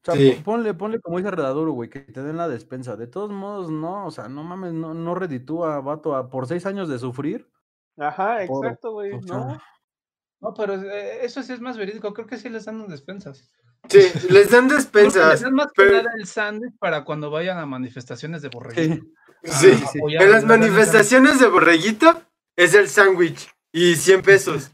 [0.00, 0.30] O sea, Sí.
[0.38, 2.96] po- ponle, ponle como dice Redaduro, güey, que te den la despensa.
[2.96, 6.64] De todos modos, no, o sea, no mames, no, no reditúa, vato, a- por seis
[6.64, 7.50] años de sufrir.
[7.98, 9.12] ajá, exacto, güey.
[9.12, 9.62] o No, sea,
[10.40, 12.14] No, pero eh, eso sí es más verídico.
[12.14, 13.52] Creo que sí les dan despensas.
[13.88, 15.30] Sí, les dan despensas.
[15.32, 19.04] les dan más pero- que nada el sándwich para cuando vayan a manifestaciones de borreguito.
[19.42, 19.72] sí.
[19.74, 19.82] Sí.
[19.84, 22.22] a apoyar, En las manifestaciones de borreguito
[22.56, 24.70] es el sándwich y 100 pesos.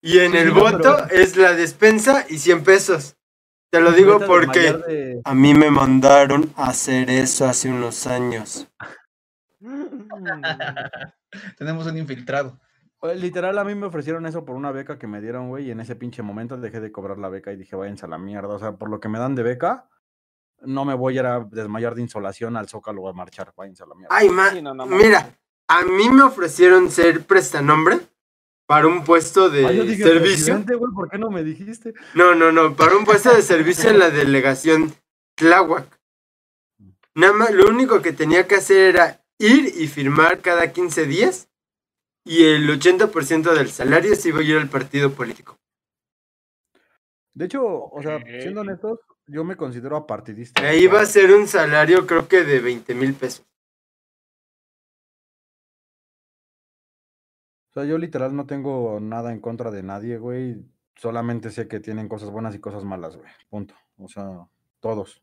[0.00, 3.16] Y en Sí, el no, pero- voto es la despensa y 100 pesos.
[3.70, 8.66] Te lo digo porque de- a mí me mandaron a hacer eso hace unos años.
[11.58, 12.58] Tenemos un infiltrado.
[13.02, 15.78] Literal, a mí me ofrecieron eso por una beca que me dieron, güey, y en
[15.80, 18.48] ese pinche momento dejé de cobrar la beca y dije, váyanse a la mierda.
[18.54, 19.88] O sea, por lo que me dan de beca,
[20.62, 23.86] no me voy a ir a desmayar de insolación al Zócalo a marchar, váyanse a
[23.86, 24.14] la mierda.
[24.16, 25.04] Ay, ma, Sí, no, no mames.
[25.06, 25.30] mira,
[25.68, 28.00] a mí me ofrecieron ser prestanombre
[28.66, 30.46] para un puesto de Ah, yo dije, servicio.
[30.54, 31.94] "Presidente, güey, ¿por qué no me dijiste?
[32.14, 34.92] No, no, no, para un puesto de servicio en la delegación
[35.36, 35.86] Tláhuac.
[37.14, 41.47] Nada más, lo único que tenía que hacer era ir y firmar cada 15 días
[42.24, 45.58] y el 80% del salario se iba a ir al partido político.
[47.34, 50.60] De hecho, o sea, siendo honestos, yo me considero apartidista.
[50.62, 53.46] Ahí iba a ser un salario creo que de 20 mil pesos.
[57.70, 60.64] O sea, yo literal no tengo nada en contra de nadie, güey.
[60.96, 63.30] Solamente sé que tienen cosas buenas y cosas malas, güey.
[63.48, 63.74] Punto.
[63.98, 64.48] O sea,
[64.80, 65.22] todos.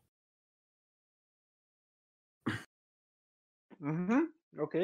[3.80, 4.76] Ujú, Ok.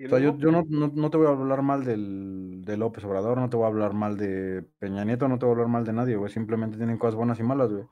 [0.00, 2.78] ¿Y O sea, yo, yo no, no, no te voy a hablar mal del, de
[2.78, 5.56] López Obrador, no te voy a hablar mal de Peña Nieto, no te voy a
[5.56, 6.32] hablar mal de nadie, güey.
[6.32, 7.84] Simplemente tienen cosas buenas y malas, güey.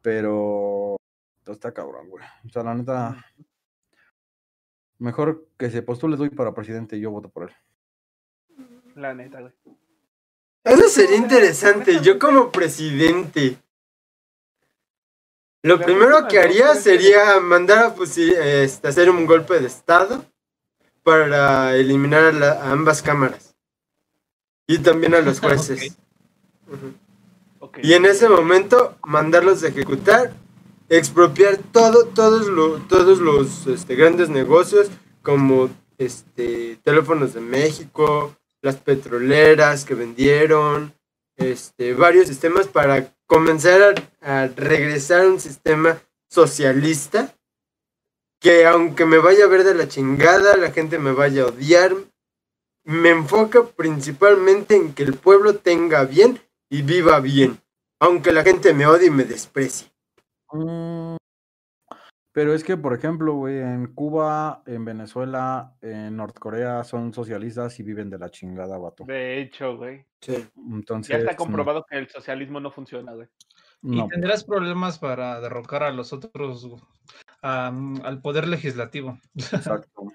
[0.00, 0.94] Pero
[1.42, 2.24] todo está cabrón, güey.
[2.46, 3.26] O sea, la neta,
[5.00, 7.56] mejor que se postule doy para presidente y yo voto por él.
[8.94, 9.52] La neta, güey.
[10.62, 13.56] Eso sería interesante, yo como presidente.
[15.64, 20.24] Lo primero que haría sería mandar a fusi- este, hacer un golpe de estado
[21.02, 23.54] para eliminar a, la- a ambas cámaras.
[24.66, 25.96] Y también a los jueces.
[27.82, 30.32] Y en ese momento mandarlos a ejecutar,
[30.88, 34.90] expropiar todo, todos, lo- todos los este, grandes negocios
[35.22, 40.94] como este, teléfonos de México, las petroleras que vendieron,
[41.36, 45.98] este, varios sistemas para comenzar a, a regresar a un sistema
[46.28, 47.34] socialista
[48.40, 51.92] que aunque me vaya a ver de la chingada, la gente me vaya a odiar,
[52.84, 57.58] me enfoca principalmente en que el pueblo tenga bien y viva bien,
[58.00, 59.88] aunque la gente me odie y me desprecie.
[60.52, 61.16] Mm,
[62.32, 67.82] Pero es que, por ejemplo, güey, en Cuba, en Venezuela, en Norcorea son socialistas y
[67.82, 69.04] viven de la chingada, vato.
[69.04, 70.06] De hecho, güey.
[70.70, 73.28] Entonces, Ya está no, comprobado que el socialismo no funciona, güey.
[73.82, 74.06] No.
[74.06, 76.66] Y tendrás problemas para derrocar a los otros,
[77.42, 79.18] al poder legislativo.
[79.36, 80.12] Exacto.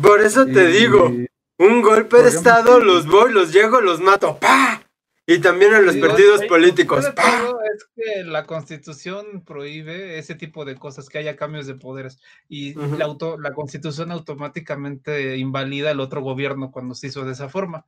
[0.00, 1.10] Por eso te Y- digo,
[1.58, 4.82] un golpe de estado, los voy, los llego, los mato, ¡pa!
[5.28, 7.52] Y también a los partidos políticos, ¡pa!
[7.74, 12.20] es que la constitución prohíbe ese tipo de cosas, que haya cambios de poderes.
[12.48, 17.48] Y la, auto, la constitución automáticamente invalida el otro gobierno cuando se hizo de esa
[17.48, 17.86] forma.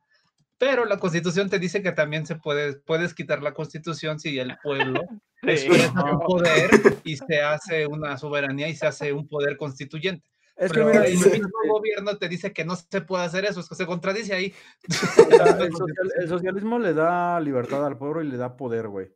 [0.59, 4.55] Pero la constitución te dice que también se puede, puedes quitar la constitución si el
[4.61, 5.01] pueblo
[5.41, 5.51] Sí.
[5.51, 6.69] expresa un poder
[7.05, 10.27] y se hace una soberanía y se hace un poder constituyente.
[10.57, 13.61] Es que Pero mira, el mismo gobierno te dice que no se puede hacer eso,
[13.61, 14.53] es que se contradice ahí.
[14.89, 18.89] o sea, el, social- el socialismo le da libertad al pueblo y le da poder,
[18.89, 19.07] güey.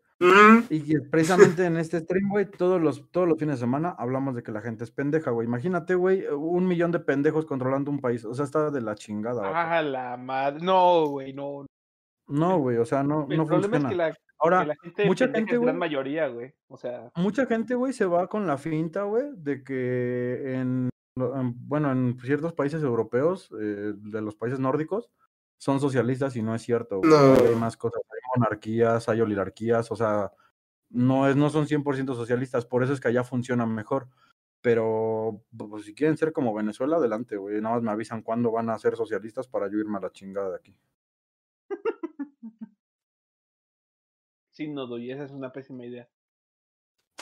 [0.70, 4.44] Y precisamente en este stream, güey, todos los, todos los fines de semana hablamos de
[4.44, 5.48] que la gente es pendeja, güey.
[5.48, 8.24] Imagínate, güey, un millón de pendejos controlando un país.
[8.26, 9.54] O sea, está de la chingada, vato.
[9.56, 10.64] Ah, la madre.
[10.64, 11.66] No, güey, no.
[12.28, 13.90] No, güey, o sea, no, El no problema funciona.
[13.90, 15.74] es que la, que Ahora, la gente mucha gente, es gran güey.
[15.76, 16.54] mayoría, güey.
[16.70, 21.54] O sea, mucha gente, güey, se va con la finta, güey, de que en, en-
[21.68, 25.10] bueno, en ciertos países europeos, eh, de los países nórdicos,
[25.64, 27.00] son socialistas y no es cierto.
[27.02, 27.36] No.
[27.36, 30.34] Hay más cosas, hay monarquías, hay oligarquías, o sea,
[30.90, 34.10] no, es, no son 100% socialistas, por eso es que allá funciona mejor.
[34.60, 37.62] Pero pues, si quieren ser como Venezuela, adelante, güey.
[37.62, 40.50] Nada más me avisan cuándo van a ser socialistas para yo irme a la chingada
[40.50, 40.76] de aquí.
[44.52, 46.08] Sí, no, doy, esa es una pésima idea.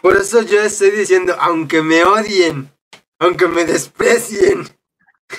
[0.01, 2.69] Por eso yo estoy diciendo, aunque me odien,
[3.19, 4.63] aunque me desprecien.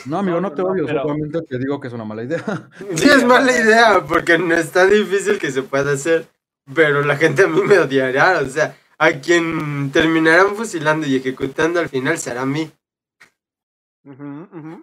[0.07, 2.23] No, amigo, No, no, te no, odio, pero- solamente te digo que es una mala
[2.25, 2.43] idea.
[2.97, 6.27] Sí, es mala idea, porque no está difícil que se pueda hacer.
[6.75, 11.81] Pero la gente a mí me odiará, o sea, a quien terminarán fusilando y ejecutando
[11.81, 12.71] al final será a mí.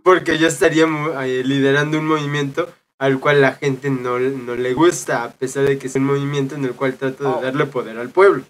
[0.04, 0.86] Porque yo estaría
[1.26, 5.78] eh, liderando un movimiento al cual la gente no, no le gusta, a pesar de
[5.78, 7.42] que es un movimiento en el cual trato de Oh.
[7.42, 8.44] darle poder al pueblo.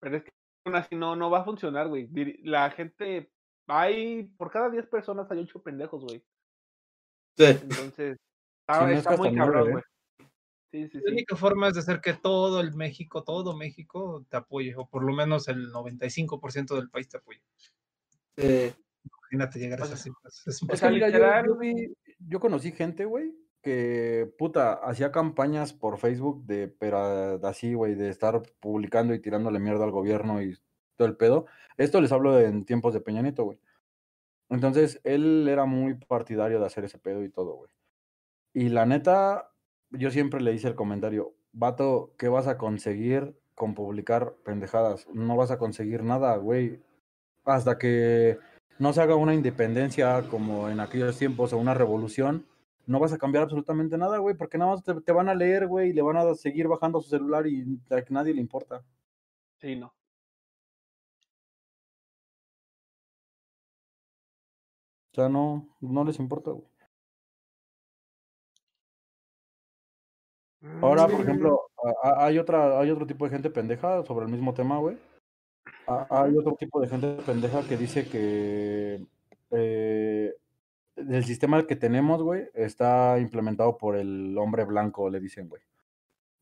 [0.00, 0.30] Pero es que
[0.64, 2.08] aún así no, no va a funcionar, güey.
[2.44, 3.30] La gente,
[3.68, 6.22] hay, por cada 10 personas hay 8 pendejos, güey.
[7.36, 7.44] Sí.
[7.44, 8.16] Entonces,
[8.60, 9.70] está, Sí, no es está que muy cabrón, ¿eh?
[9.72, 9.84] güey.
[10.70, 14.36] Sí, sí, La única forma es de hacer que todo el México, todo México te
[14.36, 17.42] apoye, o por lo menos el 95% del país te apoye.
[18.36, 20.42] Imagínate llegar a O esas cifras.
[20.46, 25.10] Es o sea, mira, yo, literal- yo vi- yo conocí gente, güey, que puta, hacía
[25.12, 29.90] campañas por Facebook de, pero ah, así, güey, de estar publicando y tirándole mierda al
[29.90, 30.56] gobierno y
[30.96, 31.46] todo el pedo.
[31.78, 33.58] Esto les hablo en tiempos de Peña Nieto, güey.
[34.50, 37.70] Entonces, él era muy partidario de hacer ese pedo y todo, güey.
[38.52, 39.52] Y la neta,
[39.90, 45.06] yo siempre le hice el comentario, vato, ¿qué vas a conseguir con publicar pendejadas?
[45.14, 46.82] No vas a conseguir nada, güey.
[47.44, 48.38] Hasta que
[48.78, 52.46] no se haga una independencia como en aquellos tiempos o una revolución,
[52.86, 55.66] no vas a cambiar absolutamente nada, güey, porque nada más te, te van a leer,
[55.68, 58.82] güey, y le van a seguir bajando su celular y a nadie le importa.
[59.60, 59.97] Sí, no.
[65.18, 66.66] Sea, no, no les importa, güey.
[70.82, 71.60] Ahora, por Mm, ejemplo,
[72.02, 74.96] hay otra, hay otro tipo de gente pendeja sobre el mismo tema, güey.
[75.86, 79.06] Hay otro tipo de gente pendeja que dice que
[79.50, 80.34] eh,
[80.96, 85.62] el sistema que tenemos, güey, está implementado por el hombre blanco, le dicen, güey.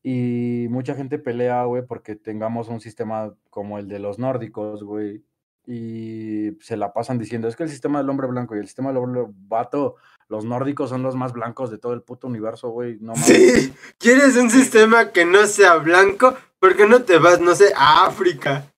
[0.03, 5.23] Y mucha gente pelea, güey, porque tengamos un sistema como el de los nórdicos, güey.
[5.69, 8.87] Y se la pasan diciendo, es que el sistema del hombre blanco y el sistema
[8.89, 9.97] del hombre vato,
[10.29, 12.97] los nórdicos son los más blancos de todo el puto universo, güey.
[13.01, 13.13] No.
[13.15, 16.35] Sí, ¿quieres un sistema que no sea blanco?
[16.59, 18.71] ¿Por qué no te vas, no sé, a África?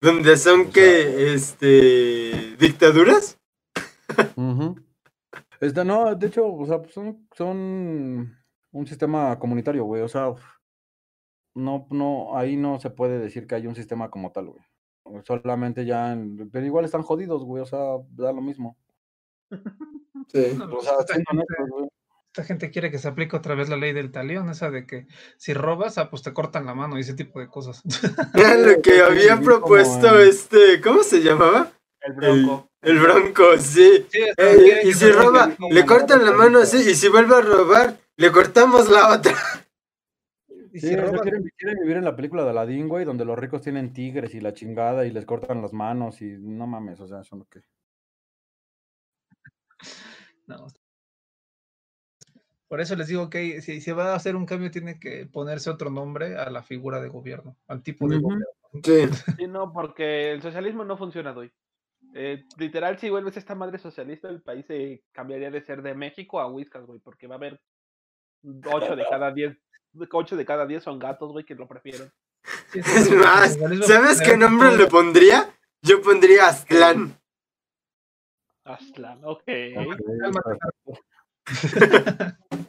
[0.00, 3.36] Donde son O sea- que, este, dictaduras.
[5.60, 8.38] Este, no, de hecho, o sea, pues, son, son
[8.70, 10.02] un sistema comunitario, güey.
[10.02, 10.32] O sea,
[11.54, 14.62] no, no, ahí no se puede decir que hay un sistema como tal, güey.
[15.26, 17.62] Solamente ya, en- pero igual están jodidos, güey.
[17.62, 17.78] O sea,
[18.10, 18.76] da lo mismo.
[20.32, 20.52] Sí.
[20.56, 21.88] No, O pues, sea, esta, gente, honestos, güey.
[22.26, 25.06] esta gente quiere que se aplique otra vez la ley del talión, esa de que
[25.38, 27.82] si robas, ah, pues te cortan la mano y ese tipo de cosas.
[28.34, 31.72] Era lo que había propuesto como este, ¿cómo se llamaba?
[32.00, 32.68] El bronco.
[32.80, 34.06] El Bronco, sí.
[34.36, 38.30] Eh, y si roba, le cortan la mano así, y si vuelve a robar, le
[38.30, 39.34] cortamos la otra.
[40.72, 43.62] Y Sí, si quieren, quieren vivir en la película de Aladdin, güey, donde los ricos
[43.62, 47.20] tienen tigres y la chingada y les cortan las manos y no mames, o sea,
[47.20, 47.60] eso no que.
[50.46, 50.66] no.
[52.68, 55.70] Por eso les digo que si se va a hacer un cambio, tiene que ponerse
[55.70, 58.46] otro nombre a la figura de gobierno, al tipo de gobierno.
[58.84, 59.08] Sí.
[59.38, 61.50] Sí, no, porque el socialismo no funciona, doy.
[62.14, 66.40] Eh, literal, si vuelves esta madre socialista, el país se cambiaría de ser de México
[66.40, 67.60] a Whiskas, güey, porque va a haber
[68.42, 69.56] 8 de cada 10,
[70.10, 72.10] 8 de cada 10 son gatos, güey, que lo prefieren.
[72.72, 75.50] Sí, sí, Es más, ¿sabes qué nombre le pondría?
[75.82, 77.18] Yo pondría Aztlán.
[78.64, 79.42] Aztlán, ok.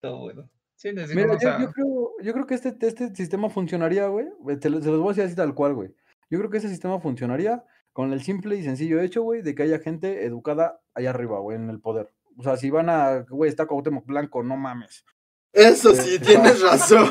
[0.00, 0.50] Todo bueno.
[0.76, 4.26] Sí, Mira, yo, creo, yo creo que este, este sistema funcionaría, güey.
[4.60, 5.94] se los voy a decir así tal cual, güey.
[6.28, 9.62] Yo creo que ese sistema funcionaría con el simple y sencillo hecho, güey, de que
[9.62, 12.12] haya gente educada allá arriba, güey, en el poder.
[12.36, 15.04] O sea, si van a, güey, está Cuauhtémoc Blanco, no mames.
[15.52, 17.10] Eso sí, Eh, tienes razón.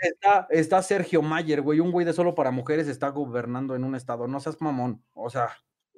[0.00, 3.94] Está, está Sergio Mayer, güey, un güey de solo para mujeres está gobernando en un
[3.94, 4.28] estado.
[4.28, 5.04] No seas mamón.
[5.12, 5.50] O sea,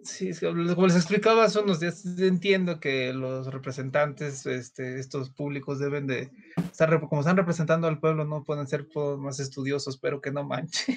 [0.03, 5.29] Sí, es que como les explicaba hace unos días, entiendo que los representantes, este, estos
[5.29, 8.87] públicos deben de estar, como están representando al pueblo, no pueden ser
[9.19, 10.97] más estudiosos, pero que no manchen.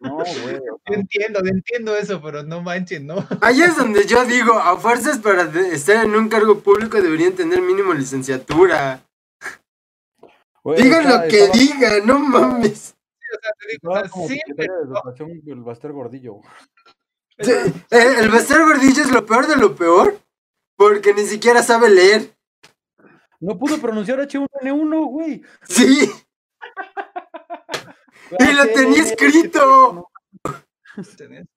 [0.00, 0.60] no, güey.
[0.64, 3.26] Yo entiendo, yo entiendo eso, pero no manchen, ¿no?
[3.40, 5.42] Ahí es donde yo digo, a fuerzas para
[5.72, 9.02] estar en un cargo público deberían tener mínimo licenciatura.
[10.62, 12.94] güey, Digan está- lo que estaba- digan, no mames.
[13.18, 14.40] O sea, te digo, o sea, como sí,
[15.46, 16.40] el Baster Gordillo.
[17.38, 20.18] Sí, eh, El Bastar Gordillo es lo peor de lo peor,
[20.76, 22.34] porque ni siquiera sabe leer.
[23.40, 25.42] No pudo pronunciar H1N1, güey.
[25.68, 26.10] Sí,
[28.38, 30.10] Y lo tenía escrito.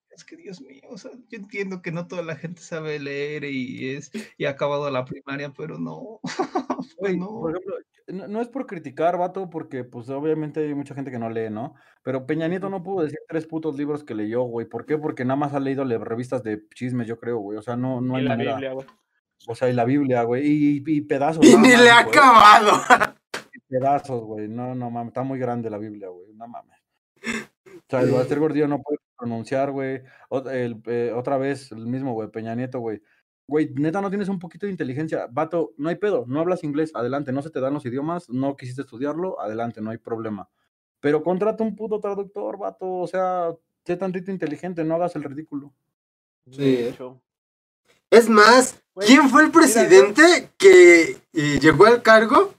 [0.09, 3.45] Es que Dios mío, o sea, yo entiendo que no toda la gente sabe leer
[3.45, 6.19] y es y ha acabado la primaria, pero no.
[6.97, 7.27] Güey, no.
[7.27, 7.75] por ejemplo,
[8.11, 11.49] no, no es por criticar, vato, porque pues obviamente hay mucha gente que no lee,
[11.49, 11.75] ¿no?
[12.03, 14.65] Pero Peña Nieto no pudo decir tres putos libros que leyó, güey.
[14.67, 14.97] ¿Por qué?
[14.97, 17.57] Porque nada más ha leído le- revistas de chismes, yo creo, güey.
[17.57, 18.51] O sea, no, no hay la manera.
[18.53, 18.87] Biblia, güey.
[19.47, 20.45] O sea, y la Biblia, güey.
[20.45, 21.41] Y, y pedazos.
[21.45, 22.71] Y ni le ha acabado.
[23.67, 24.47] Pedazos, güey.
[24.47, 25.09] No, no mames.
[25.09, 26.33] Está muy grande la Biblia, güey.
[26.33, 26.77] No mames.
[27.23, 30.01] O sea, el Baster Gordillo no puede pronunciar, güey.
[30.29, 32.29] Ot- el, eh, otra vez, el mismo, güey.
[32.29, 33.01] Peña Nieto, güey.
[33.49, 35.27] Güey, neta, no tienes un poquito de inteligencia.
[35.31, 36.23] Vato, no hay pedo.
[36.27, 36.91] No hablas inglés.
[36.93, 37.31] Adelante.
[37.31, 38.29] No se te dan los idiomas.
[38.29, 39.41] No quisiste estudiarlo.
[39.41, 39.81] Adelante.
[39.81, 40.47] No hay problema.
[40.99, 42.85] Pero contrata un puto traductor, vato.
[42.87, 44.83] O sea, sé tantito inteligente.
[44.83, 45.73] No hagas el ridículo.
[46.51, 46.93] Sí.
[48.11, 52.53] Es más, ¿quién fue el mira, presidente que eh, llegó al cargo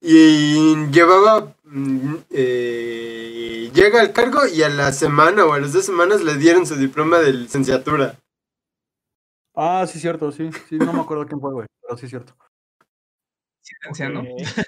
[0.00, 1.54] y llevaba...
[1.64, 6.36] mm, eh, llega al cargo y a la semana o a las dos semanas le
[6.36, 8.18] dieron su diploma de licenciatura?
[9.56, 10.30] Ah, sí, cierto.
[10.30, 10.76] Sí, sí.
[10.76, 11.66] No me acuerdo quién fue, güey.
[11.82, 12.36] Pero sí, cierto.
[13.62, 14.20] Ciencia, ¿no?
[14.20, 14.26] Ok.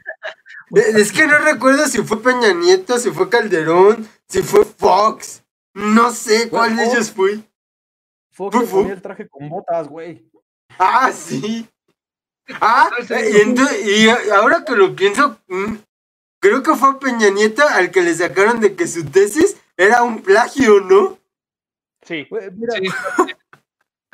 [0.75, 5.43] Eh, Es que no recuerdo si fue Peña Nieto, si fue Calderón, si fue Fox.
[5.73, 7.41] No sé cuál de ellos fue.
[8.33, 8.81] Fox fu.
[8.81, 10.31] ponía el traje con botas, güey.
[10.79, 11.67] Ah, sí.
[12.61, 13.39] Ah, sí, eh, y, no.
[13.41, 15.77] entonces, y ahora que lo pienso, mm,
[16.39, 20.21] creo que fue Peña Nieto al que le sacaron de que su tesis era un
[20.23, 21.19] plagio, ¿no?
[22.03, 22.29] Sí.
[22.31, 22.89] Mira, Sí.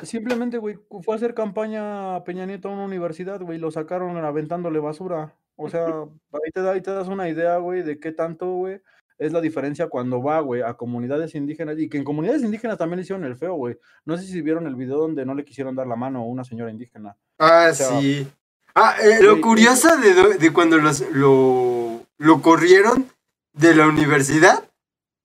[0.03, 4.17] Simplemente, güey, fue a hacer campaña a Peña Nieto a una universidad, güey, lo sacaron
[4.17, 5.35] aventándole basura.
[5.57, 5.87] O sea,
[6.33, 8.81] ahí te, da, ahí te das una idea, güey, de qué tanto, güey,
[9.19, 11.79] es la diferencia cuando va, güey, a comunidades indígenas.
[11.79, 13.79] Y que en comunidades indígenas también le hicieron el feo, güey.
[14.05, 16.45] No sé si vieron el video donde no le quisieron dar la mano a una
[16.45, 17.17] señora indígena.
[17.39, 18.27] Ah, O sea, sí.
[18.75, 23.09] Ah, eh, lo curioso de cuando los, lo, lo corrieron
[23.53, 24.65] de la universidad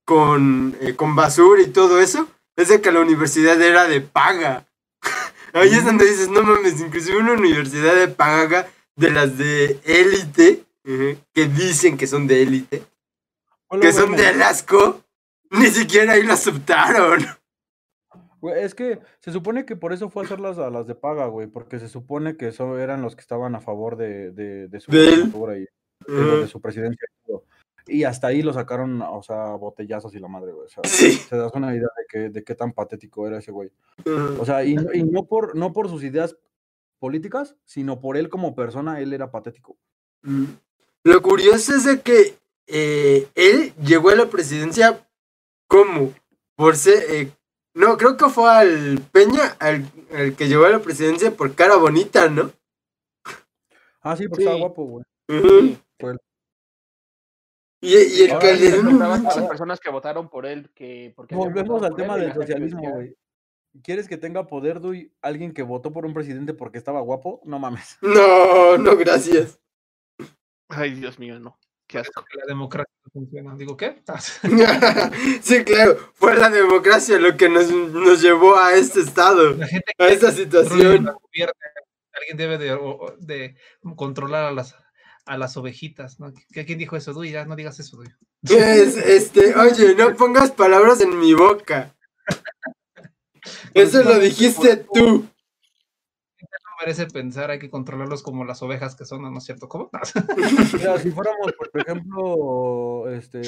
[0.06, 2.28] con, eh, con basura y todo eso,
[2.60, 4.68] es de que la universidad era de paga.
[5.54, 10.64] Ahí es donde dices, no mames, inclusive una universidad de paga de las de élite,
[11.34, 12.84] que dicen que son de élite,
[13.82, 15.02] que son de Alasco,
[15.52, 17.26] ni siquiera ahí lo aceptaron.
[18.42, 21.28] güey, es que se supone que por eso fue a hacerlas a las de paga,
[21.28, 24.80] güey, porque se supone que eso eran los que estaban a favor de, de, de
[24.82, 25.32] su De él.
[26.08, 27.08] lo de su presidencia
[27.88, 30.66] y hasta ahí lo sacaron, o sea, botellazos y la madre, güey.
[30.66, 31.20] O sea, Sí.
[31.30, 33.72] te das una idea de, que, de qué tan patético era ese güey.
[34.40, 36.36] O sea, y, no- y no, por, no por sus ideas
[37.00, 39.78] políticas, sino por él como persona, él era patético.
[40.24, 40.46] Mm.
[41.04, 42.36] Lo curioso es de que
[42.68, 45.08] eh, él llegó a la presidencia
[45.68, 46.14] como
[46.56, 47.32] por ser eh,
[47.74, 51.78] no creo que fue al Peña al, al que llegó a la presidencia por cara
[51.78, 52.52] bonita no
[54.02, 54.62] Ah, sí, porque estaba Sí.
[54.62, 55.06] guapo, güey.
[55.28, 55.80] Él.
[57.82, 61.96] Y, y el preguntaban a las personas que votaron por él que porque Volvemos al
[61.96, 63.16] tema del socialismo, güey.
[63.84, 67.42] ¿Quieres que tenga poder, Duy, alguien que votó por un presidente porque estaba guapo?
[67.46, 67.98] No mames.
[68.02, 69.60] no no gracias
[70.68, 71.58] Ay, Dios mío, no.
[71.88, 72.24] Qué asco.
[72.36, 73.56] La democracia no funciona.
[73.56, 74.04] Digo, ¿qué?
[75.42, 79.94] sí claro fue la democracia lo que nos, nos llevó a este estado La gente
[79.98, 81.10] a esta que situación
[82.20, 82.78] alguien debe de,
[83.20, 83.56] de
[83.96, 84.76] controlar a las
[85.30, 86.34] a las ovejitas, ¿no?
[86.52, 87.14] ¿Qué- ¿Quién dijo eso?
[87.14, 88.08] Duy, ya no digas eso, Duy.
[88.44, 91.96] Es, este, oye, no pongas palabras en mi boca.
[93.74, 95.26] Eso lo dijiste tú.
[96.42, 99.68] No merece pensar, hay que controlarlos como las ovejas que son, ¿no es cierto?
[99.68, 99.90] ¿Cómo?
[100.74, 103.42] Mira, si fuéramos, por ejemplo, este,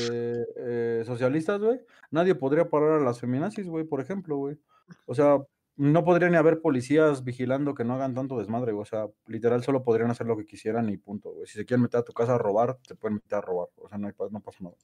[0.58, 1.80] eh, socialistas, güey,
[2.12, 4.58] nadie podría parar a las feminazis, güey, por ejemplo, güey.
[5.06, 5.38] O sea,
[5.82, 8.84] no podría ni haber policías vigilando que no hagan tanto desmadre, güey.
[8.84, 11.48] O sea, literal solo podrían hacer lo que quisieran y punto, güey.
[11.48, 13.70] Si se quieren meter a tu casa a robar, se pueden meter a robar.
[13.78, 14.76] O sea, no, hay, no pasa nada.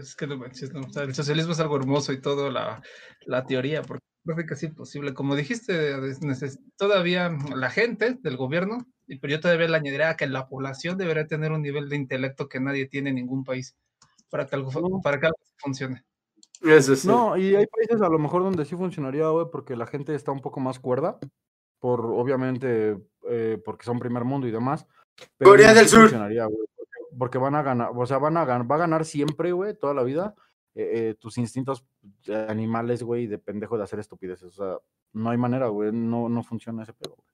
[0.00, 0.80] Es que no manches, no.
[0.80, 2.82] O sea, el socialismo es algo hermoso y todo la,
[3.26, 5.14] la teoría, porque parece casi imposible.
[5.14, 8.78] Como dijiste, es todavía la gente del gobierno,
[9.20, 12.58] pero yo todavía le añadiría que la población debería tener un nivel de intelecto que
[12.58, 13.76] nadie tiene en ningún país
[14.30, 16.04] para que algo, para que algo funcione.
[16.62, 17.08] Eso sí.
[17.08, 20.32] No, y hay países a lo mejor donde sí funcionaría, güey, porque la gente está
[20.32, 21.18] un poco más cuerda,
[21.80, 22.98] por obviamente,
[23.28, 24.86] eh, porque son primer mundo y demás.
[25.36, 26.00] pero Corea no, del sí Sur.
[26.02, 29.04] funcionaría, güey, porque, porque van a ganar, o sea, van a ganar, va a ganar
[29.04, 30.34] siempre, güey, toda la vida,
[30.74, 31.84] eh, eh, tus instintos
[32.48, 34.58] animales, güey, de pendejo de hacer estupideces.
[34.58, 34.78] O sea,
[35.12, 37.16] no hay manera, güey, no, no funciona ese pedo.
[37.16, 37.28] güey.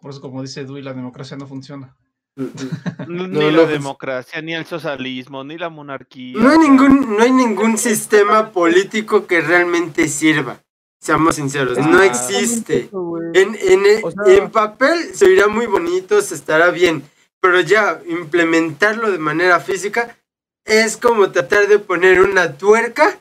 [0.00, 1.96] Por eso, como dice Dewey, la democracia no funciona.
[3.08, 6.38] Ni No, la no, pues- democracia, ni el socialismo, ni la monarquía.
[6.38, 10.60] No hay ningún, no hay ningún sistema político que realmente sirva.
[11.00, 12.06] Seamos sinceros, no Ah.
[12.06, 12.90] existe.
[13.34, 17.02] En, en, O sea- en papel se oirá muy bonito, se estará bien,
[17.40, 20.16] pero ya implementarlo de manera física
[20.64, 23.18] es como tratar de poner una tuerca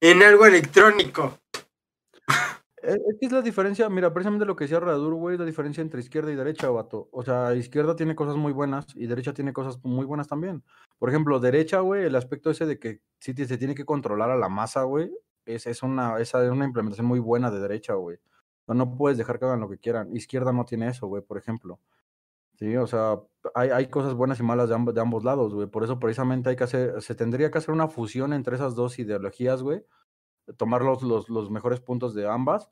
[0.00, 1.38] en algo electrónico.
[2.82, 6.32] Eh, Es la diferencia, mira, precisamente lo que decía Radur, güey, la diferencia entre izquierda
[6.32, 7.08] y derecha, vato.
[7.12, 10.62] O sea, izquierda tiene cosas muy buenas y derecha tiene cosas muy buenas también.
[10.98, 14.36] Por ejemplo, derecha, güey, el aspecto ese de que te- se tiene que controlar a
[14.36, 15.10] la masa, güey,
[15.44, 18.18] es, es una, es una implementación muy buena de derecha, güey.
[18.66, 20.14] No, no puedes dejar que hagan lo que quieran.
[20.16, 21.80] Izquierda no tiene eso, güey, por ejemplo.
[22.58, 23.18] Sí, o sea,
[23.54, 25.66] hay, hay cosas buenas y malas de, amb- de ambos lados, güey.
[25.66, 28.98] Por eso precisamente hay que hacer, se tendría que hacer una fusión entre esas dos
[28.98, 29.84] ideologías, güey.
[30.56, 32.70] Tomar los, los, los mejores puntos de ambas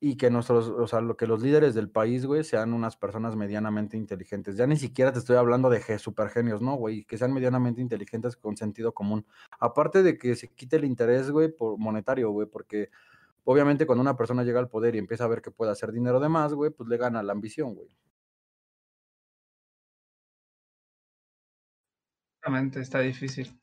[0.00, 3.34] y que nuestros, o sea, lo que los líderes del país, güey, sean unas personas
[3.36, 4.56] medianamente inteligentes.
[4.56, 7.04] Ya ni siquiera te estoy hablando de ge- supergenios, ¿no, güey?
[7.04, 9.26] Que sean medianamente inteligentes con sentido común.
[9.58, 12.90] Aparte de que se quite el interés, güey, por monetario, güey, porque
[13.44, 16.20] obviamente cuando una persona llega al poder y empieza a ver que puede hacer dinero
[16.20, 17.88] de más, güey, pues le gana la ambición, güey.
[22.40, 23.60] Exactamente, está difícil.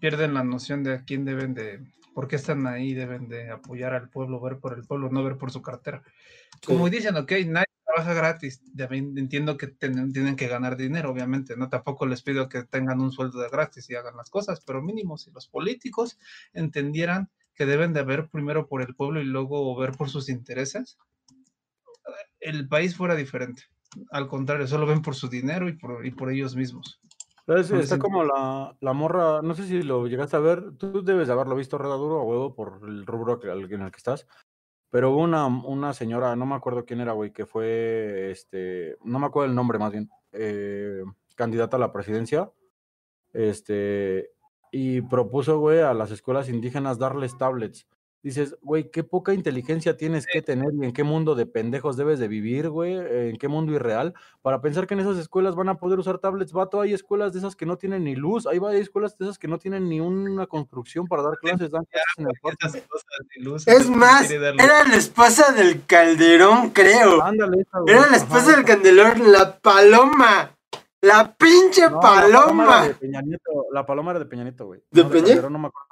[0.00, 1.80] Pierden la noción de a quién deben de,
[2.14, 5.36] por qué están ahí, deben de apoyar al pueblo, ver por el pueblo, no ver
[5.38, 6.02] por su cartera.
[6.64, 11.56] Como dicen, ok, nadie trabaja gratis, también entiendo que ten- tienen que ganar dinero, obviamente,
[11.56, 14.82] no tampoco les pido que tengan un sueldo de gratis y hagan las cosas, pero
[14.82, 16.18] mínimo si los políticos
[16.52, 20.98] entendieran que deben de ver primero por el pueblo y luego ver por sus intereses,
[22.40, 23.64] el país fuera diferente.
[24.10, 27.00] Al contrario, solo ven por su dinero y por, y por ellos mismos.
[27.50, 28.00] Pues Está sí.
[28.00, 31.56] como la, la morra, no sé si lo llegaste a ver, tú debes de haberlo
[31.56, 34.28] visto redaduro a huevo por el rubro en el que estás,
[34.88, 39.18] pero hubo una, una señora, no me acuerdo quién era, güey, que fue, este, no
[39.18, 41.02] me acuerdo el nombre más bien, eh,
[41.34, 42.52] candidata a la presidencia,
[43.32, 44.30] este,
[44.70, 47.88] y propuso, güey, a las escuelas indígenas darles tablets.
[48.22, 52.18] Dices, güey, qué poca inteligencia tienes que tener y en qué mundo de pendejos debes
[52.18, 54.12] de vivir, güey, en qué mundo irreal
[54.42, 57.38] para pensar que en esas escuelas van a poder usar tablets, vato, hay escuelas de
[57.38, 60.00] esas que no tienen ni luz, hay varias escuelas de esas que no tienen ni
[60.00, 62.26] una construcción para dar clases, dan clases en
[63.36, 67.22] el luz, Es ¿quién más, era la esposa del Calderón, creo.
[67.22, 68.64] Ándale, esa, güey, Era la ajá, esposa del.
[68.66, 70.56] Calderón, la paloma.
[71.02, 72.88] La pinche No, la paloma era paloma.
[72.88, 74.82] de Peña Nieto, la paloma era de Peña Nieto, güey.
[74.90, 75.26] ¿De no, Peña?
[75.28, 75.88] Calderón, no me acuerdo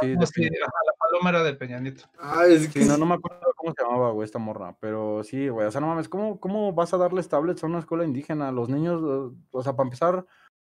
[0.00, 2.04] sí, No, de sí, Peña ajá, la paloma era de Peña Nieto.
[2.18, 5.22] Ay, es que Sí, no, no me acuerdo cómo se llamaba, güey, esta morra, pero
[5.24, 8.04] sí, güey, o sea, no mames, ¿cómo, cómo vas a darles tablets a una escuela
[8.04, 8.52] indígena?
[8.52, 9.00] Los niños,
[9.50, 10.26] o sea, para empezar,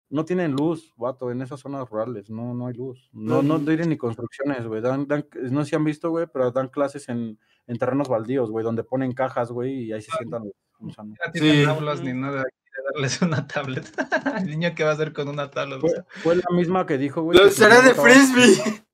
[0.09, 3.09] no tienen luz, vato, en esas zonas rurales, no, no hay luz.
[3.11, 6.51] No, no tienen ni construcciones, güey, dan, dan, no sé si han visto, güey, pero
[6.51, 10.43] dan clases en, en terrenos baldíos, güey, donde ponen cajas, güey, y ahí se sientan
[10.43, 11.17] los gusanos.
[11.25, 11.69] No tienen Sí.
[11.69, 13.85] aulas ni nada, quiere darles una tablet.
[14.45, 15.79] El niño que va a hacer con una tablet.
[15.81, 15.91] Fue,
[16.21, 17.49] fue la misma que dijo, güey.
[17.49, 18.55] Será de frisbee.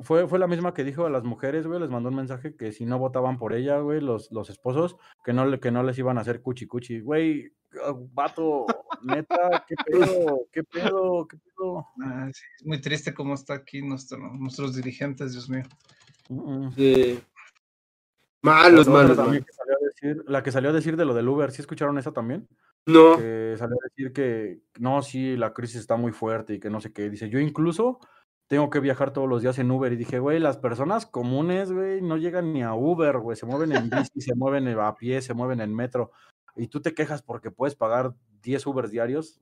[0.00, 2.72] Fue, fue la misma que dijo a las mujeres, güey, les mandó un mensaje que
[2.72, 5.98] si no votaban por ella, güey, los, los esposos, que no, le, que no les
[5.98, 7.00] iban a hacer cuchi cuchi.
[7.00, 7.50] Güey,
[7.82, 8.66] ah, vato,
[9.02, 11.86] neta, qué pedo, qué pedo, qué pedo.
[12.02, 15.64] Ah, sí, es muy triste cómo está aquí nuestro, nuestros dirigentes, Dios mío.
[16.74, 17.20] Sí.
[18.42, 19.44] Malos, malos, malos.
[19.44, 21.98] que salió a decir- la que salió a decir de lo del Uber, ¿sí escucharon
[21.98, 22.46] esa también?
[22.84, 23.16] No.
[23.16, 26.80] que salió a decir que no, sí, la crisis está muy fuerte y que no
[26.80, 27.10] sé qué.
[27.10, 27.98] Dice, yo incluso
[28.48, 29.92] tengo que viajar todos los días en Uber.
[29.92, 33.36] Y dije, güey, las personas comunes, güey, no llegan ni a Uber, güey.
[33.36, 36.10] Se mueven en bici, se mueven a pie, se mueven en metro.
[36.56, 39.40] Y tú te quejas porque puedes pagar 10 Ubers diarios.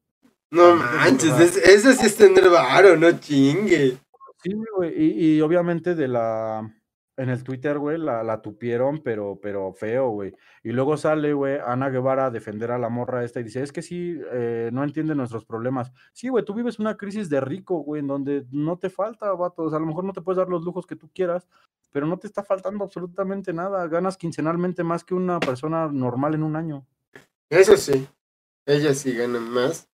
[0.51, 3.99] No Entonces, manches, es- eso sí es tener varo, no chingue.
[4.43, 4.93] Sí, güey.
[5.03, 6.71] Y, y obviamente de la.
[7.17, 10.35] En el Twitter, güey, la, la tupieron, pero, pero feo, güey.
[10.65, 13.71] Y luego sale, güey, Ana Guevara a defender a la morra esta y dice, es
[13.71, 15.93] que sí, eh, no entiende nuestros problemas.
[16.13, 19.63] Sí, güey, tú vives una crisis de rico, güey, en donde no te falta, vato.
[19.63, 21.47] O sea, a lo mejor no te puedes dar los lujos que tú quieras,
[21.93, 23.87] pero no te está faltando absolutamente nada.
[23.87, 26.85] Ganas quincenalmente más que una persona normal en un año.
[27.49, 28.09] Eso sí.
[28.67, 29.89] Ella sí gana más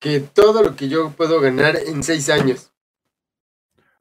[0.00, 2.72] que todo lo que yo puedo ganar en seis años.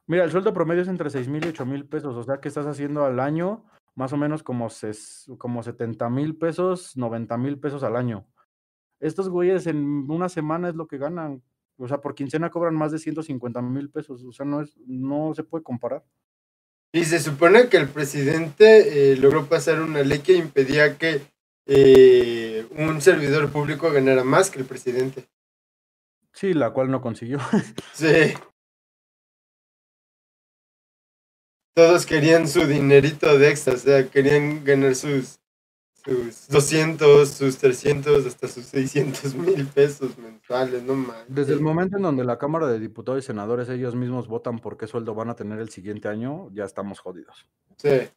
[0.07, 2.47] Mira, el sueldo promedio es entre 6 mil y 8 mil pesos, o sea que
[2.47, 3.65] estás haciendo al año
[3.95, 8.27] más o menos como, ses- como 70 mil pesos, 90 mil pesos al año.
[8.99, 11.41] Estos güeyes en una semana es lo que ganan,
[11.77, 15.33] o sea, por quincena cobran más de 150 mil pesos, o sea, no, es, no
[15.33, 16.03] se puede comparar.
[16.91, 21.21] Y se supone que el presidente eh, logró pasar una ley que impedía que
[21.65, 25.25] eh, un servidor público ganara más que el presidente.
[26.31, 27.39] Sí, la cual no consiguió.
[27.93, 28.33] Sí.
[31.75, 35.41] Todos querían su dinerito de extra, o sea, querían ganar sus,
[36.05, 41.35] sus 200, sus 300, hasta sus 600 mil pesos mensuales, no manches.
[41.35, 44.77] Desde el momento en donde la Cámara de Diputados y Senadores ellos mismos votan por
[44.77, 47.45] qué sueldo van a tener el siguiente año, ya estamos jodidos.
[47.75, 48.07] Sí.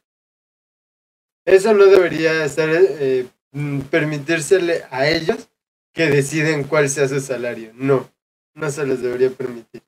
[1.45, 5.49] Eso no debería estar, eh, mm, permitírsele a ellos
[5.93, 7.73] que deciden cuál sea su salario.
[7.75, 8.09] No.
[8.55, 9.83] no se les debería permitir.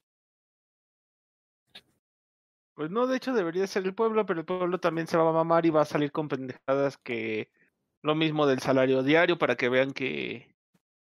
[2.81, 5.35] Pues no, de hecho debería ser el pueblo, pero el pueblo también se va a
[5.35, 7.51] mamar y va a salir con pendejadas que
[8.03, 10.49] lo mismo del salario diario para que vean que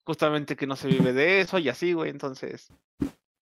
[0.06, 2.68] justamente que no se vive de eso y así, güey, entonces.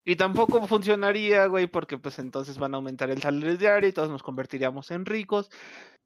[0.05, 4.11] Y tampoco funcionaría, güey, porque pues entonces van a aumentar el salario diario y todos
[4.11, 5.49] nos convertiríamos en ricos.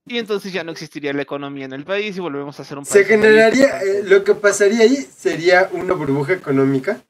[0.05, 2.85] Y entonces ya no existiría la economía en el país y volvemos a ser un
[2.85, 2.93] país.
[2.93, 7.03] Se generaría, eh, lo que pasaría ahí sería una burbuja económica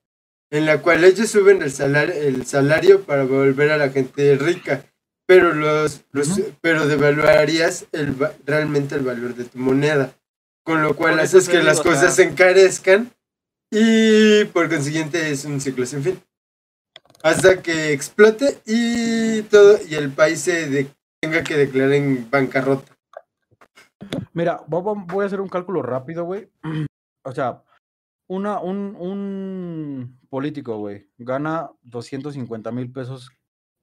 [0.50, 4.84] en la cual ellos suben el salario, el salario para volver a la gente rica,
[5.26, 8.16] pero los, los pero devaluarías el,
[8.46, 10.14] realmente el valor de tu moneda,
[10.64, 13.12] con lo cual haces que digo, las o sea- cosas se encarezcan
[13.72, 16.22] y por consiguiente es un ciclo sin fin.
[17.24, 20.88] Hasta que explote y todo y el país se de-
[21.20, 22.96] tenga que declarar en bancarrota.
[24.34, 26.50] Mira, vo- vo- voy a hacer un cálculo rápido, güey.
[27.28, 27.64] O sea,
[28.28, 33.32] una, un, un político, güey, gana 250 mil pesos,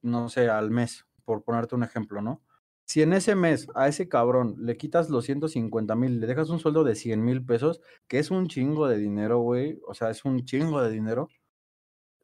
[0.01, 2.41] no sé, al mes, por ponerte un ejemplo, ¿no?
[2.85, 6.59] Si en ese mes a ese cabrón le quitas los 150 mil, le dejas un
[6.59, 10.25] sueldo de 100 mil pesos, que es un chingo de dinero, güey, o sea, es
[10.25, 11.29] un chingo de dinero.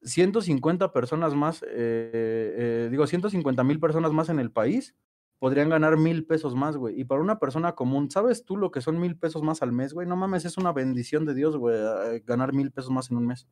[0.02, 4.96] 150 personas más, eh, eh, digo, 150 mil personas más en el país
[5.40, 7.00] podrían ganar mil pesos más, güey.
[7.00, 9.94] Y para una persona común, ¿sabes tú lo que son mil pesos más al mes,
[9.94, 10.06] güey?
[10.06, 11.78] No mames, es una bendición de Dios, güey,
[12.26, 13.48] ganar mil pesos más en un mes.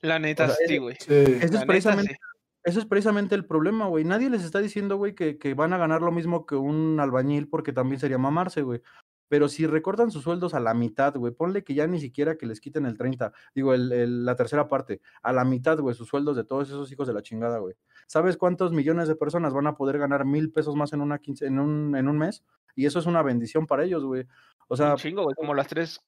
[0.00, 0.96] La neta, sea, sí, güey.
[1.00, 1.12] Sí.
[1.12, 2.37] Eso es neta, precisamente, sí.
[2.64, 4.04] Eso es precisamente el problema, güey.
[4.04, 7.48] Nadie les está diciendo, güey, que, que van a ganar lo mismo que un albañil
[7.48, 8.82] porque también sería mamarse, güey.
[9.30, 12.46] Pero si recortan sus sueldos a la mitad, güey, ponle que ya ni siquiera que
[12.46, 16.08] les quiten el 30, digo, el, el- la tercera parte, a la mitad, güey, sus
[16.08, 17.74] sueldos de todos esos hijos de la chingada, güey.
[18.06, 21.46] ¿Sabes cuántos millones de personas van a poder ganar mil pesos más en, una quince-
[21.46, 22.42] en, un, en un mes?
[22.74, 24.26] Y eso es una bendición para ellos, güey.
[24.68, 26.00] O sea, un chingo, güey, como las tres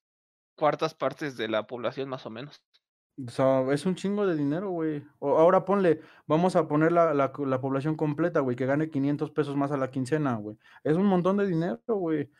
[0.57, 2.63] cuartas partes de la población más o menos.
[3.19, 5.03] O sea, es un chingo de dinero, güey.
[5.21, 9.73] Ahora ponle, vamos a poner la, la, población completa, güey, que gane 500 pesos más
[9.73, 10.57] a la quincena, güey.
[10.85, 12.31] Es un montón de dinero, güey.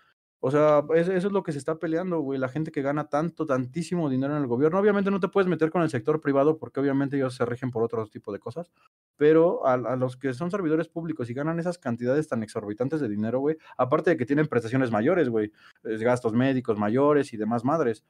[0.43, 2.39] O sea, es- eso es lo que se está peleando, güey.
[2.39, 4.79] La gente que gana tanto, tantísimo dinero en el gobierno.
[4.79, 7.83] Obviamente no te puedes meter con el sector privado porque obviamente ellos se rigen por
[7.83, 8.71] otro tipo de cosas.
[9.17, 13.09] Pero a, a los que son servidores públicos y ganan esas cantidades tan exorbitantes de
[13.11, 15.53] dinero, güey, aparte de que tienen prestaciones mayores, güey,
[15.83, 18.03] gastos médicos mayores y demás madres.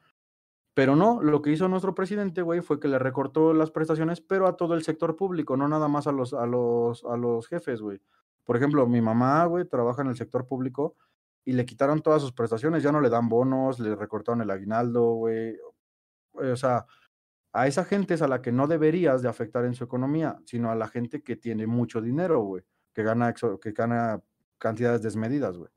[0.75, 4.47] Pero no, lo que hizo nuestro presidente, güey, fue que le recortó las prestaciones, pero
[4.47, 7.81] a todo el sector público, no nada más a los, a los, a los jefes,
[7.81, 8.01] güey.
[8.45, 10.97] Por ejemplo, mi mamá, güey, trabaja en el sector público
[11.45, 15.13] y le quitaron todas sus prestaciones, ya no le dan bonos, le recortaron el aguinaldo,
[15.15, 15.57] güey.
[16.33, 16.87] O sea,
[17.53, 20.71] a esa gente es a la que no deberías de afectar en su economía, sino
[20.71, 22.63] a la gente que tiene mucho dinero, güey,
[22.95, 24.23] que gana, que gana
[24.59, 25.71] cantidades desmedidas, güey.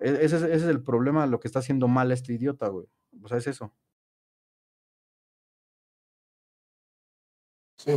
[0.00, 2.86] E- Ese es, ese es el problema, lo que está haciendo mal este idiota, güey.
[3.22, 3.72] O sea, es eso.
[7.84, 7.92] Sí.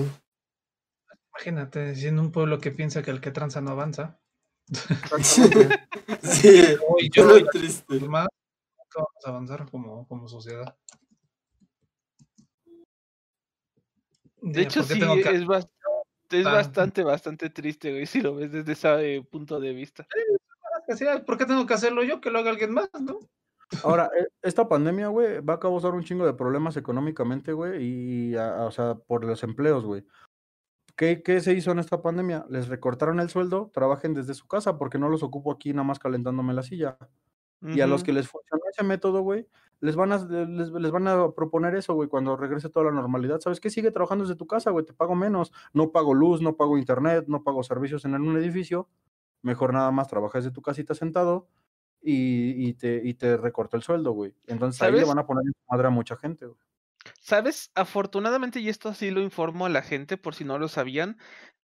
[1.36, 4.20] Imagínate, siendo un pueblo que piensa que el que tranza no avanza.
[6.22, 6.50] Sí,
[6.88, 7.96] Hoy es yo triste.
[8.00, 8.28] nunca
[8.96, 10.78] vamos a avanzar como, como sociedad.
[14.42, 15.70] De hecho, ¿por qué sí, tengo que- es, bas-
[16.30, 20.08] es tan- bastante, bastante triste, güey, si lo ves desde ese eh, punto de vista.
[21.26, 22.22] ¿Por qué tengo que hacerlo yo?
[22.22, 23.20] Que lo haga alguien más, ¿no?
[23.84, 28.36] Ahora, e- esta pandemia, güey, va a causar un chingo de problemas económicamente, güey, y,
[28.36, 30.06] a- a- o sea, por los empleos, güey.
[30.96, 32.46] ¿Qué, ¿Qué se hizo en esta pandemia?
[32.50, 35.98] Les recortaron el sueldo, trabajen desde su casa, porque no los ocupo aquí nada más
[36.00, 36.98] calentándome la silla.
[37.66, 39.48] Y a los que les funcionó ese método, güey,
[39.80, 43.40] les van a, les, les van a proponer eso, güey, cuando regrese toda la normalidad.
[43.40, 43.70] ¿Sabes qué?
[43.70, 45.54] Sigue trabajando desde tu casa, güey, te pago menos.
[45.72, 48.90] No pago luz, no pago internet, no pago servicios en un edificio.
[49.42, 51.48] Mejor nada más trabajas de tu casita sentado
[52.04, 54.36] y, y te, y te recorto el sueldo, güey.
[54.48, 56.60] Entonces ahí le van a poner en madre a mucha gente, güey.
[57.20, 57.72] ¿Sabes?
[57.76, 61.18] Afortunadamente, y esto sí lo informo a la gente por si no lo sabían,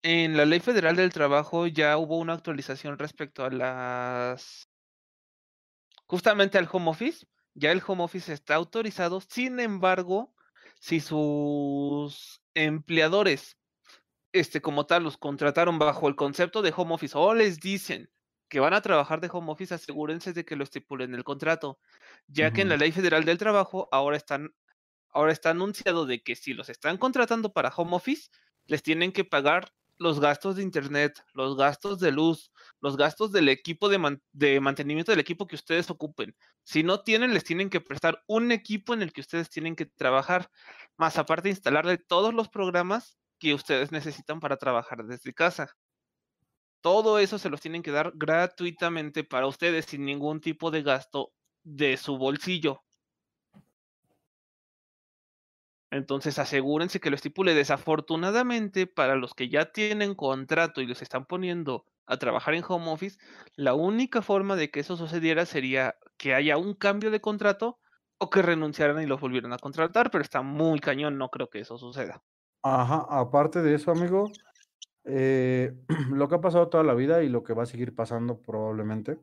[0.02, 4.68] en la Ley Federal del Trabajo ya hubo una actualización respecto a las...
[6.06, 7.26] justamente al home office.
[7.54, 10.34] Ya el home office está autorizado, sin embargo,
[10.78, 13.58] si sus empleadores,
[14.32, 18.10] este, como tal, los contrataron bajo el concepto de home office o les dicen
[18.48, 21.78] que van a trabajar de home office, asegúrense de que lo estipulen en el contrato,
[22.26, 22.76] ya que en la.
[22.76, 24.54] Ley Federal del Trabajo ahora están
[25.10, 28.30] ahora está anunciado de que si los están contratando para home office,
[28.66, 32.52] les tienen que pagar los gastos de internet, los gastos de luz,
[32.82, 36.36] los gastos del equipo de, man- de mantenimiento del equipo que ustedes ocupen.
[36.64, 39.86] Si no tienen, les tienen que prestar un equipo en el que ustedes tienen que
[39.86, 40.50] trabajar,
[40.98, 45.76] más aparte instalarle todos los programas que ustedes necesitan para trabajar desde casa.
[46.80, 51.32] Todo eso se los tienen que dar gratuitamente para ustedes sin ningún tipo de gasto
[51.64, 52.82] de su bolsillo.
[55.90, 57.54] Entonces asegúrense que lo estipule.
[57.54, 62.90] Desafortunadamente, para los que ya tienen contrato y los están poniendo a trabajar en home
[62.90, 63.18] office,
[63.56, 67.78] la única forma de que eso sucediera sería que haya un cambio de contrato
[68.18, 71.60] o que renunciaran y los volvieran a contratar, pero está muy cañón, no creo que
[71.60, 72.22] eso suceda.
[72.62, 74.30] Ajá, aparte de eso, amigo,
[75.06, 75.74] eh,
[76.12, 79.18] lo que ha pasado toda la vida y lo que va a seguir pasando probablemente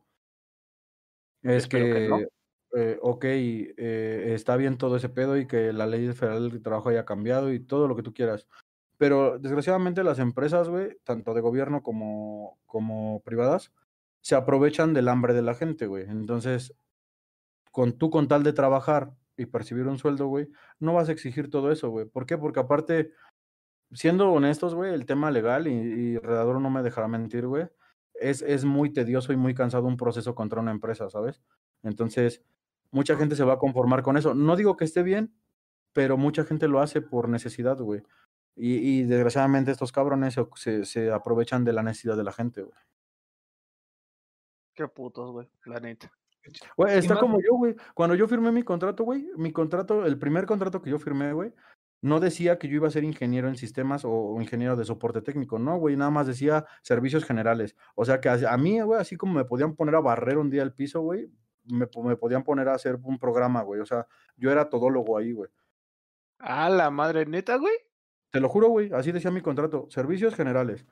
[1.44, 2.20] es Espero que no.
[2.20, 2.28] que,
[2.76, 6.90] eh, ok, eh, está bien todo ese pedo y que la ley federal del trabajo
[6.90, 8.48] haya cambiado y todo lo que tú quieras.
[8.98, 13.74] Pero desgraciadamente las empresas, güey, tanto de gobierno como, como privadas,
[14.22, 16.06] se aprovechan del hambre de la gente, güey.
[16.06, 16.76] Entonces,
[17.72, 20.50] con tú con tal de trabajar y percibir un sueldo, güey,
[20.80, 22.06] no vas a exigir todo eso, güey.
[22.06, 22.38] ¿Por qué?
[22.38, 23.12] Porque aparte,
[23.94, 27.68] siendo honestos, güey, el tema legal, y, y Redador no me dejará mentir, güey,
[28.14, 31.42] es, es muy tedioso y muy cansado un proceso contra una empresa, ¿sabes?
[31.84, 32.44] Entonces,
[32.92, 34.34] mucha gente se va a conformar con eso.
[34.34, 35.36] No digo que esté bien,
[35.94, 38.04] pero mucha gente lo hace por necesidad, güey.
[38.56, 42.62] Y, y desgraciadamente estos cabrones se, se, se aprovechan de la necesidad de la gente,
[42.62, 42.78] güey.
[44.76, 46.12] Qué putos, güey, la neta.
[46.76, 47.76] Güey, está como yo, güey.
[47.94, 51.54] Cuando yo firmé mi contrato, güey, mi contrato, el primer contrato que yo firmé, güey,
[52.04, 55.22] no decía que yo iba a ser ingeniero en sistemas o, o ingeniero de soporte
[55.22, 57.76] técnico, no, güey, nada más decía servicios generales.
[57.96, 60.50] O sea que a, a mí, güey, así como me podían poner a barrer un
[60.50, 61.32] día el piso, güey,
[61.64, 63.80] me, po- me podían poner a hacer un programa, güey.
[63.80, 64.06] O sea,
[64.36, 65.50] yo era todólogo ahí, güey.
[66.40, 67.74] Ah, la madre neta, güey.
[68.32, 70.86] Te lo juro, güey, así decía mi contrato, servicios generales.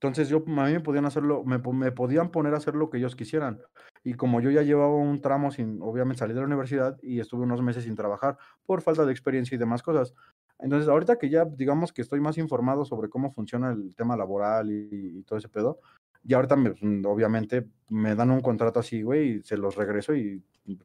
[0.00, 2.98] Entonces yo, a mí me podían hacerlo, me, me podían poner a hacer lo que
[2.98, 3.62] ellos quisieran.
[4.08, 7.42] Y como yo ya llevaba un tramo sin, obviamente salí de la universidad y estuve
[7.42, 10.14] unos meses sin trabajar por falta de experiencia y demás cosas.
[10.60, 14.70] Entonces ahorita que ya, digamos que estoy más informado sobre cómo funciona el tema laboral
[14.70, 15.80] y, y todo ese pedo,
[16.22, 20.14] ya ahorita me- mm, obviamente me dan un contrato así, güey, y se los regreso
[20.14, 20.40] y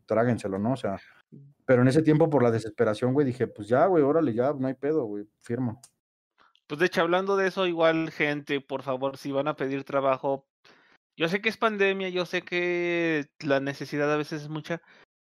[0.07, 0.73] tráguenselo, ¿no?
[0.73, 0.97] O sea,
[1.63, 4.65] pero en ese tiempo por la desesperación, güey, dije, pues ya, güey, órale, ya, no
[4.67, 5.79] hay pedo, güey, firmo.
[6.65, 10.47] Pues de hecho, hablando de eso, igual, gente, por favor, si van a pedir trabajo,
[11.17, 14.81] yo sé que es pandemia, yo sé que la necesidad a veces es mucha.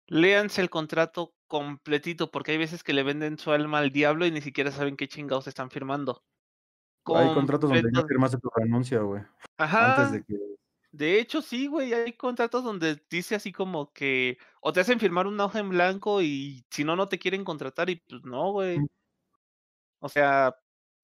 [0.07, 4.31] Léanse el contrato completito, porque hay veces que le venden su alma al diablo y
[4.31, 6.23] ni siquiera saben qué chingados están firmando.
[7.13, 9.21] Hay contratos donde ya firmaste tu renuncia, güey.
[9.57, 9.95] Ajá.
[9.95, 10.39] Antes de que.
[10.91, 15.27] De hecho, sí, güey, hay contratos donde dice así como que o te hacen firmar
[15.27, 18.79] una hoja en blanco y si no, no te quieren contratar y pues no, güey.
[18.79, 18.87] Mm.
[19.99, 20.55] O sea,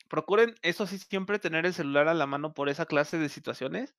[0.10, 3.95] procuren, eso sí, siempre tener el celular a la mano por esa clase de situaciones.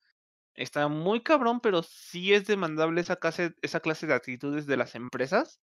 [0.54, 4.94] Está muy cabrón, pero sí es demandable esa clase, esa clase de actitudes de las
[4.94, 5.60] empresas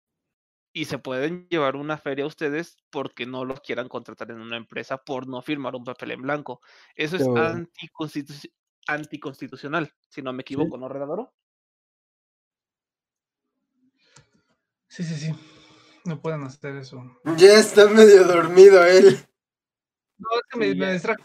[0.72, 4.98] y se pueden llevar una feria ustedes porque no los quieran contratar en una empresa
[4.98, 6.60] por no firmar un papel en blanco.
[6.94, 8.52] Eso es anticonstitu-
[8.86, 11.34] anticonstitucional, si no me equivoco, ¿no, Redadoro?
[14.88, 15.34] Sí, sí, sí.
[16.04, 17.20] No pueden hacer eso.
[17.36, 19.18] Ya está medio dormido él.
[20.16, 21.16] No, es que me, Sí, me ya.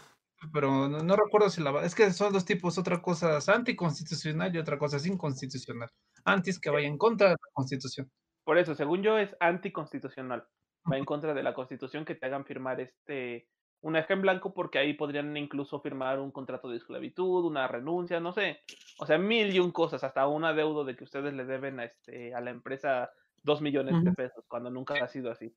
[0.52, 1.84] Pero no, no recuerdo si la...
[1.84, 5.90] Es que son dos tipos, otra cosa es anticonstitucional y otra cosa es inconstitucional.
[6.24, 8.10] Antes que vaya en contra de la constitución.
[8.44, 10.46] Por eso, según yo, es anticonstitucional.
[10.90, 13.48] Va en contra de la constitución que te hagan firmar este
[13.84, 18.18] una hoja en blanco porque ahí podrían incluso firmar un contrato de esclavitud, una renuncia,
[18.18, 18.62] no sé.
[18.98, 21.84] O sea, mil y un cosas, hasta un adeudo de que ustedes le deben a,
[21.84, 23.10] este, a la empresa
[23.42, 25.54] dos millones de pesos, cuando nunca ha sido así.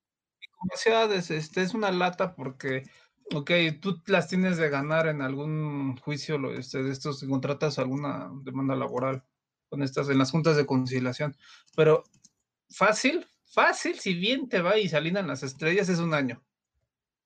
[0.58, 2.84] Como sea, es, este, es una lata porque,
[3.34, 3.52] ok,
[3.82, 9.24] tú las tienes de ganar en algún juicio, este, de estos, contratas alguna demanda laboral
[9.70, 11.36] con estas, en las juntas de conciliación,
[11.76, 12.04] pero
[12.70, 16.44] fácil, fácil, si bien te va y se las estrellas, es un año.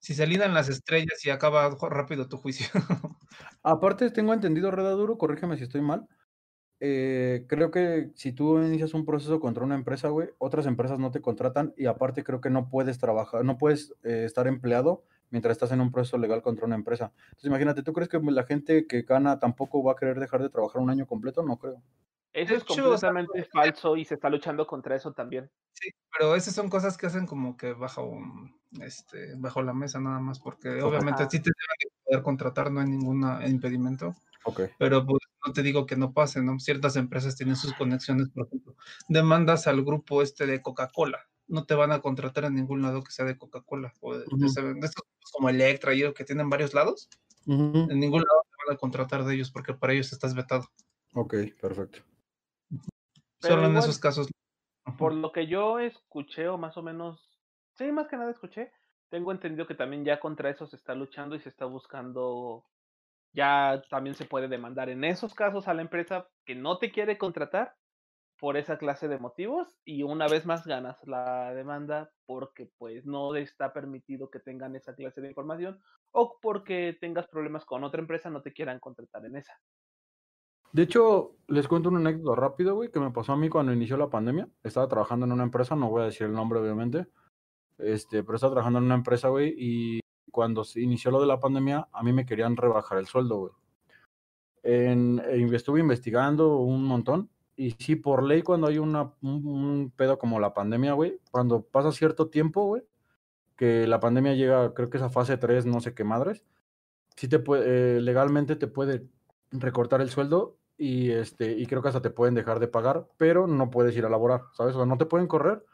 [0.00, 2.66] Si se las estrellas y acaba rápido tu juicio.
[3.62, 6.08] Aparte, tengo entendido, Redaduro, corrígeme si estoy mal.
[6.80, 11.12] eh, creo que si tú inicias un proceso contra una empresa, güey, otras empresas no
[11.12, 15.52] te contratan y aparte creo que no puedes trabajar, no puedes eh, estar empleado mientras
[15.52, 17.12] estás en un proceso legal contra una empresa.
[17.24, 20.50] Entonces, imagínate, ¿tú crees que la gente que gana tampoco va a querer dejar de
[20.50, 21.42] trabajar un año completo?
[21.42, 21.82] No creo.
[22.32, 25.50] Eso es hecho, completamente falso y se está luchando contra eso también.
[25.72, 28.18] Sí, pero esas son cosas que hacen como que bajo,
[28.80, 31.30] este, bajo la mesa nada más, porque obviamente Ajá.
[31.30, 34.14] sí te deben de poder contratar, no hay ningún impedimento,
[34.78, 36.58] Pero pues no te digo que no pase, ¿no?
[36.58, 38.76] Ciertas empresas tienen sus conexiones, por ejemplo,
[39.08, 43.12] demandas al grupo este de Coca-Cola, no te van a contratar en ningún lado que
[43.12, 47.08] sea de Coca-Cola, o de, de estos como Electra y que tienen varios lados,
[47.46, 50.68] en ningún lado te van a contratar de ellos, porque para ellos estás vetado,
[51.14, 51.98] Ok, perfecto.
[53.40, 54.28] Pero solo en esos casos.
[54.98, 57.38] Por lo que yo escuché, o más o menos,
[57.76, 58.72] sí, más que nada escuché,
[59.10, 62.64] tengo entendido que también ya contra eso se está luchando y se está buscando,
[63.32, 67.18] ya también se puede demandar en esos casos a la empresa que no te quiere
[67.18, 67.74] contratar,
[68.42, 73.36] por esa clase de motivos y una vez más ganas la demanda porque pues no
[73.36, 75.78] está permitido que tengan esa clase de información
[76.10, 79.52] o porque tengas problemas con otra empresa no te quieran contratar en esa.
[80.72, 83.96] De hecho, les cuento un anécdota rápido, güey, que me pasó a mí cuando inició
[83.96, 84.48] la pandemia.
[84.64, 87.06] Estaba trabajando en una empresa, no voy a decir el nombre, obviamente.
[87.78, 90.00] Este, pero estaba trabajando en una empresa, güey, y
[90.32, 93.52] cuando se inició lo de la pandemia, a mí me querían rebajar el sueldo, güey.
[94.64, 97.30] En, eh, estuve investigando un montón.
[97.56, 101.92] Y sí, por ley, cuando hay una, un, pedo como la pandemia, güey, cuando pasa
[101.92, 102.82] cierto tiempo, güey,
[103.56, 106.44] que la pandemia llega, creo que es a fase 3, no sé qué madres,
[107.16, 109.06] sí te puede, eh, legalmente te puede
[109.50, 113.46] recortar el sueldo y, este, y creo que hasta te pueden dejar de pagar, pero
[113.46, 114.74] no puedes ir a laborar, ¿sabes?
[114.74, 115.64] O sea, no te pueden correr,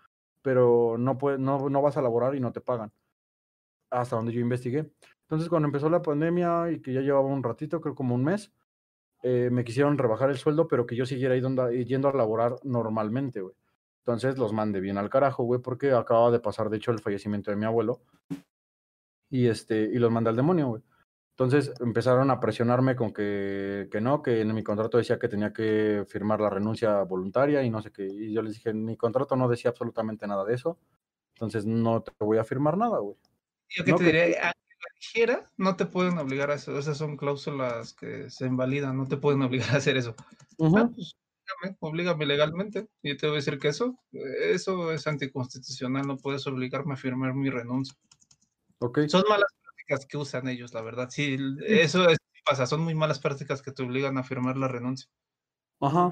[0.43, 2.93] pero no, puede, no, no vas a laborar y no te pagan.
[3.91, 4.91] Hasta donde yo investigué.
[5.23, 8.53] Entonces, cuando empezó la pandemia y que ya llevaba un ratito, creo como un mes,
[9.23, 13.55] eh, me quisieron rebajar el sueldo, pero que yo siguiera yendo a laborar normalmente, güey.
[14.09, 17.51] Entonces los mandé bien al carajo, güey, porque acababa de pasar, de hecho, el fallecimiento
[17.51, 18.01] de mi abuelo.
[19.31, 20.83] Y, este, y los mandé al demonio, güey.
[21.39, 25.53] Entonces empezaron a presionarme con que, que no, que en mi contrato decía que tenía
[25.53, 28.07] que firmar la renuncia voluntaria y no sé qué.
[28.07, 30.79] Y yo les dije, mi contrato no decía absolutamente nada de eso.
[31.35, 33.17] Entonces no te voy a firmar nada, güey.
[33.77, 34.53] Yo que te diría,
[35.01, 36.79] ligera, no te pueden obligar a eso.
[36.79, 40.15] Esas son cláusulas que se invalidan, no te pueden obligar a hacer eso.
[40.61, 41.15] Ah, pues,
[41.81, 42.89] oblígame, legalmente.
[43.03, 47.35] Y te voy a decir que eso, eso es anticonstitucional, no puedes obligarme a firmar
[47.35, 47.95] mi renuncia.
[48.81, 49.09] Okay.
[49.09, 51.09] Son malas prácticas que usan ellos, la verdad.
[51.11, 51.37] Sí,
[51.67, 55.09] eso es, pasa, son muy malas prácticas que te obligan a firmar la renuncia.
[55.81, 56.11] Ajá.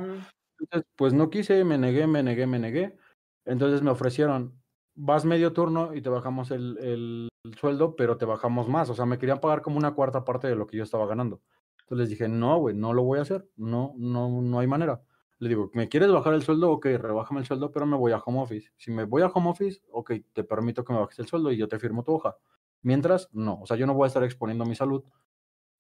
[0.59, 2.97] Entonces, pues no quise, me negué, me negué, me negué.
[3.45, 4.61] Entonces me ofrecieron,
[4.95, 8.91] vas medio turno y te bajamos el, el, sueldo, pero te bajamos más.
[8.91, 11.41] O sea, me querían pagar como una cuarta parte de lo que yo estaba ganando.
[11.81, 13.49] Entonces les dije, no, güey, no lo voy a hacer.
[13.57, 15.03] No, no, no hay manera.
[15.39, 16.71] Le digo, ¿me quieres bajar el sueldo?
[16.71, 18.73] Ok, rebájame el sueldo, pero me voy a home office.
[18.77, 21.57] Si me voy a home office, ok, te permito que me bajes el sueldo y
[21.57, 22.37] yo te firmo tu hoja.
[22.83, 23.61] Mientras, no.
[23.61, 25.05] O sea, yo no voy a estar exponiendo mi salud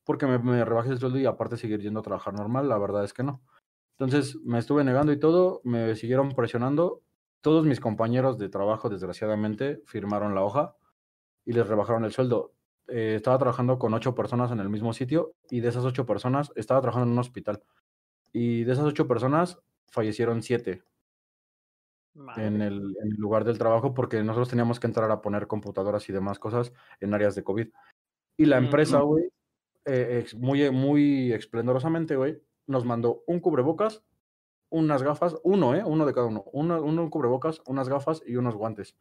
[0.04, 2.68] porque me, me rebajes el sueldo y aparte seguir yendo a trabajar normal.
[2.68, 3.42] La verdad es que no.
[3.98, 7.02] Entonces me estuve negando y todo, me siguieron presionando
[7.40, 10.76] todos mis compañeros de trabajo, desgraciadamente, firmaron la hoja
[11.46, 12.52] y les rebajaron el sueldo.
[12.88, 16.52] Eh, estaba trabajando con ocho personas en el mismo sitio y de esas ocho personas
[16.54, 17.62] estaba trabajando en un hospital.
[18.32, 19.58] Y de esas ocho personas
[19.88, 20.82] fallecieron siete
[22.36, 26.38] en el, lugar del trabajo porque nosotros teníamos que entrar a poner computadoras y demás
[26.38, 27.68] cosas en áreas de COVID.
[28.36, 29.30] Y la empresa, güey,
[29.86, 34.02] eh, muy, muy esplendorosamente, güey, nos mandó un cubrebocas
[34.70, 35.82] unas gafas, uno, ¿eh?
[35.84, 36.44] Uno de cada uno.
[36.52, 38.96] Uno, uno cubrebocas, unas gafas y unos guantes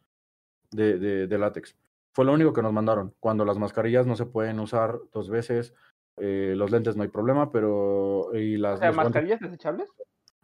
[0.71, 1.75] de, de, látex.
[2.15, 3.13] Fue lo único que nos mandaron.
[3.19, 5.73] Cuando las mascarillas no se pueden usar dos veces,
[6.15, 8.29] eh, los lentes no hay problema, pero...
[8.33, 9.91] Y las, mascarillas desechables?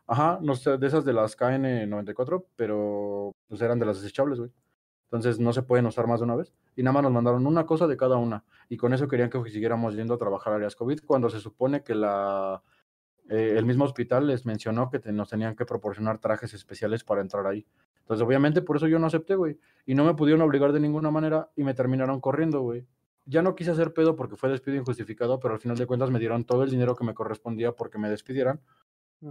[0.05, 4.51] Ajá, no sé, de esas de las KN94, pero pues eran de las desechables, güey.
[5.05, 6.53] Entonces no se pueden usar más de una vez.
[6.75, 8.43] Y nada más nos mandaron una cosa de cada una.
[8.67, 11.95] Y con eso querían que siguiéramos yendo a trabajar áreas COVID, cuando se supone que
[11.95, 12.61] la
[13.31, 17.47] eh, el mismo hospital les mencionó que nos tenían que proporcionar trajes especiales para entrar
[17.47, 17.65] ahí.
[18.01, 19.57] Entonces, obviamente, por eso yo no acepté, güey.
[19.85, 22.85] Y no me pudieron obligar de ninguna manera y me terminaron corriendo, güey.
[23.25, 26.19] Ya no quise hacer pedo porque fue despido injustificado, pero al final de cuentas me
[26.19, 28.59] dieron todo el dinero que me correspondía porque me despidieran.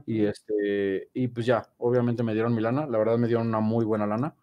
[0.07, 2.87] Y este, y pues ya, obviamente me dieron mi lana.
[2.87, 4.35] La verdad me dieron una muy buena lana.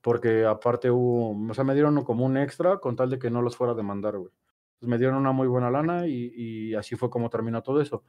[0.00, 3.42] Porque aparte hubo, o sea, me dieron como un extra con tal de que no
[3.42, 4.30] los fuera a demandar, güey.
[4.78, 8.04] Pues me dieron una muy buena lana y, y así fue como terminó todo eso.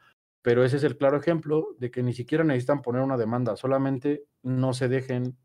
[0.48, 4.24] Pero ese es el claro ejemplo de que ni siquiera necesitan poner una demanda, solamente
[4.44, 5.38] no se dejen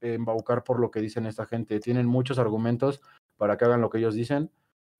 [0.00, 1.78] embaucar por lo que dicen esta gente.
[1.78, 3.00] Tienen muchos argumentos
[3.36, 4.50] para que hagan lo que ellos dicen.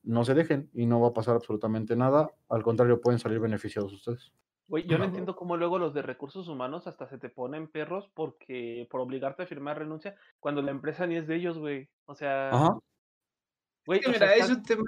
[0.05, 2.31] No se dejen y no va a pasar absolutamente nada.
[2.49, 4.33] Al contrario, pueden salir beneficiados ustedes.
[4.69, 8.09] Güey, yo no entiendo cómo luego los de recursos humanos hasta se te ponen perros
[8.15, 11.89] porque por obligarte a firmar renuncia cuando la empresa ni es de ellos, güey.
[12.05, 12.53] O sea,
[13.89, 14.85] Güey, mira, es un tema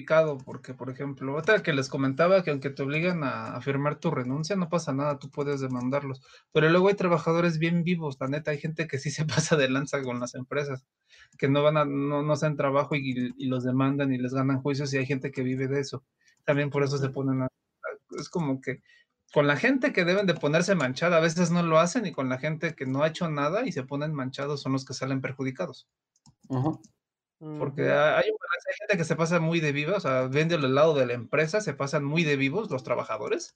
[0.00, 4.10] complicado porque, por ejemplo, otra que les comentaba que aunque te obligan a, firmar tu
[4.10, 6.22] renuncia, no pasa nada, tú puedes demandarlos.
[6.52, 9.68] Pero luego hay trabajadores bien vivos, la neta, hay gente que sí se pasa de
[9.68, 10.86] lanza con las empresas,
[11.38, 14.92] que no van a, no, no hacen trabajo y, los demandan y les ganan juicios
[14.94, 16.02] y hay gente que vive de eso.
[16.44, 17.48] También por eso se ponen a,
[18.18, 18.80] es como que
[19.32, 22.28] con la gente que deben de ponerse manchada, a veces no lo hacen y con
[22.28, 25.20] la gente que no ha hecho nada y se ponen manchados son los que salen
[25.20, 25.88] perjudicados.
[27.40, 28.30] Porque hay,
[28.80, 31.62] gente que se pasa muy de viva, o sea, vende al lado de la empresa,
[31.62, 33.54] se pasan muy de vivos los trabajadores.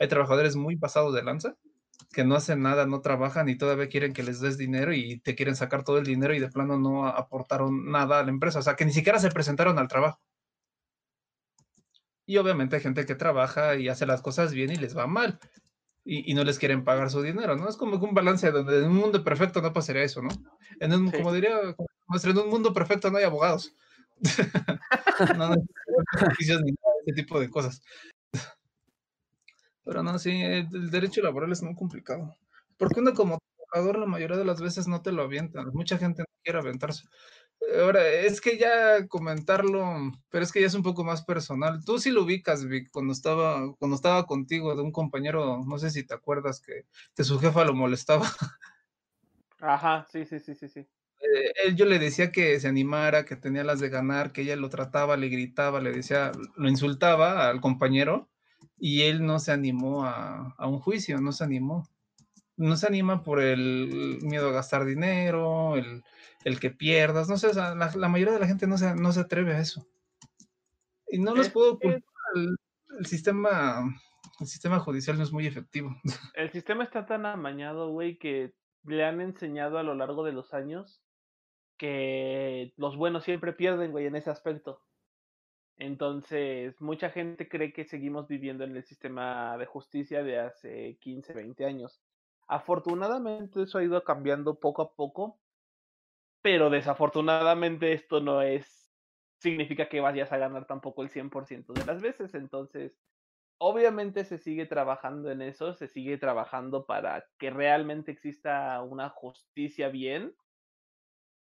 [0.00, 1.54] Hay trabajadores muy pasados de lanza,
[2.12, 5.34] que no hacen nada, no trabajan y todavía quieren que les des dinero y te
[5.34, 8.62] quieren sacar todo el dinero y de plano no aportaron nada a la empresa, o
[8.62, 10.18] sea, que ni siquiera se presentaron al trabajo.
[12.24, 15.38] Y obviamente hay gente que trabaja y hace las cosas bien y les va mal.
[16.06, 17.68] Y, y no les quieren pagar su dinero, ¿no?
[17.68, 20.28] Es como que un balance donde en un mundo perfecto no pasaría eso, ¿no?
[20.78, 21.16] En un, Sí.
[21.16, 23.74] Como diría, en un mundo perfecto no hay abogados.
[25.36, 27.82] no, no hay ni nada de ese tipo de cosas.
[29.84, 32.36] Pero no, sí, el, el derecho laboral es muy complicado.
[32.76, 33.38] Porque uno como
[33.72, 35.66] trabajador la mayoría de las veces no te lo avientan.
[35.72, 37.04] Mucha gente no quiere aventarse.
[37.80, 41.84] Ahora, es que ya comentarlo, pero es que ya es un poco más personal.
[41.84, 45.90] Tú sí lo ubicas, Vic, cuando estaba, cuando estaba contigo de un compañero, no sé
[45.90, 48.26] si te acuerdas que, que su jefa lo molestaba.
[49.60, 50.80] Ajá, sí, sí, sí, sí, sí.
[50.80, 54.56] Eh, él, yo le decía que se animara, que tenía las de ganar, que ella
[54.56, 58.28] lo trataba, le gritaba, le decía, lo insultaba al compañero
[58.78, 61.88] y él no se animó a, a un juicio, no se animó.
[62.58, 66.02] No se anima por el miedo a gastar dinero, el,
[66.46, 69.18] el que pierdas, no sé, la, la, mayoría de la gente no se, no se
[69.18, 69.84] atreve a eso.
[71.08, 72.04] Y no los puedo culpar,
[72.36, 72.56] el,
[73.00, 73.82] el sistema,
[74.38, 75.90] el sistema judicial no es muy efectivo.
[76.36, 78.54] El sistema está tan amañado, güey, que
[78.84, 81.02] le han enseñado a lo largo de los años
[81.78, 84.80] que los buenos siempre pierden, güey, en ese aspecto.
[85.78, 91.32] Entonces, mucha gente cree que seguimos viviendo en el sistema de justicia de hace 15,
[91.32, 92.00] 20 años.
[92.46, 95.40] Afortunadamente eso ha ido cambiando poco a poco,
[96.46, 98.94] pero desafortunadamente esto no es,
[99.40, 102.34] significa que vayas a ganar tampoco el 100% de las veces.
[102.34, 102.96] Entonces,
[103.58, 109.88] obviamente se sigue trabajando en eso, se sigue trabajando para que realmente exista una justicia
[109.88, 110.36] bien,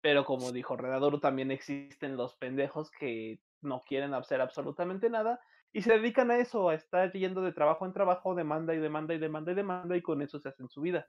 [0.02, 5.40] pero como dijo Redadoro, también existen los pendejos que no quieren hacer absolutamente nada
[5.72, 9.14] y se dedican a eso, a estar yendo de trabajo en trabajo, demanda y demanda
[9.14, 11.07] y demanda y demanda y con eso se hacen su vida.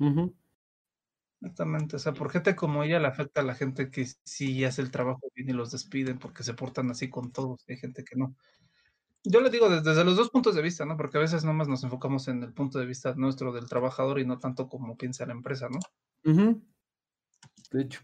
[0.00, 0.34] Ujú.
[1.44, 4.80] Exactamente, o sea, por gente como ella le afecta a la gente que sí hace
[4.80, 8.16] el trabajo bien y los despiden porque se portan así con todos, hay gente que
[8.16, 8.34] no.
[9.24, 10.96] Yo le digo desde, desde los dos puntos de vista, ¿no?
[10.96, 14.26] Porque a veces nomás nos enfocamos en el punto de vista nuestro del trabajador y
[14.26, 15.80] no tanto como piensa la empresa, ¿no?
[16.30, 16.62] Ujú.
[17.70, 18.00] De hecho.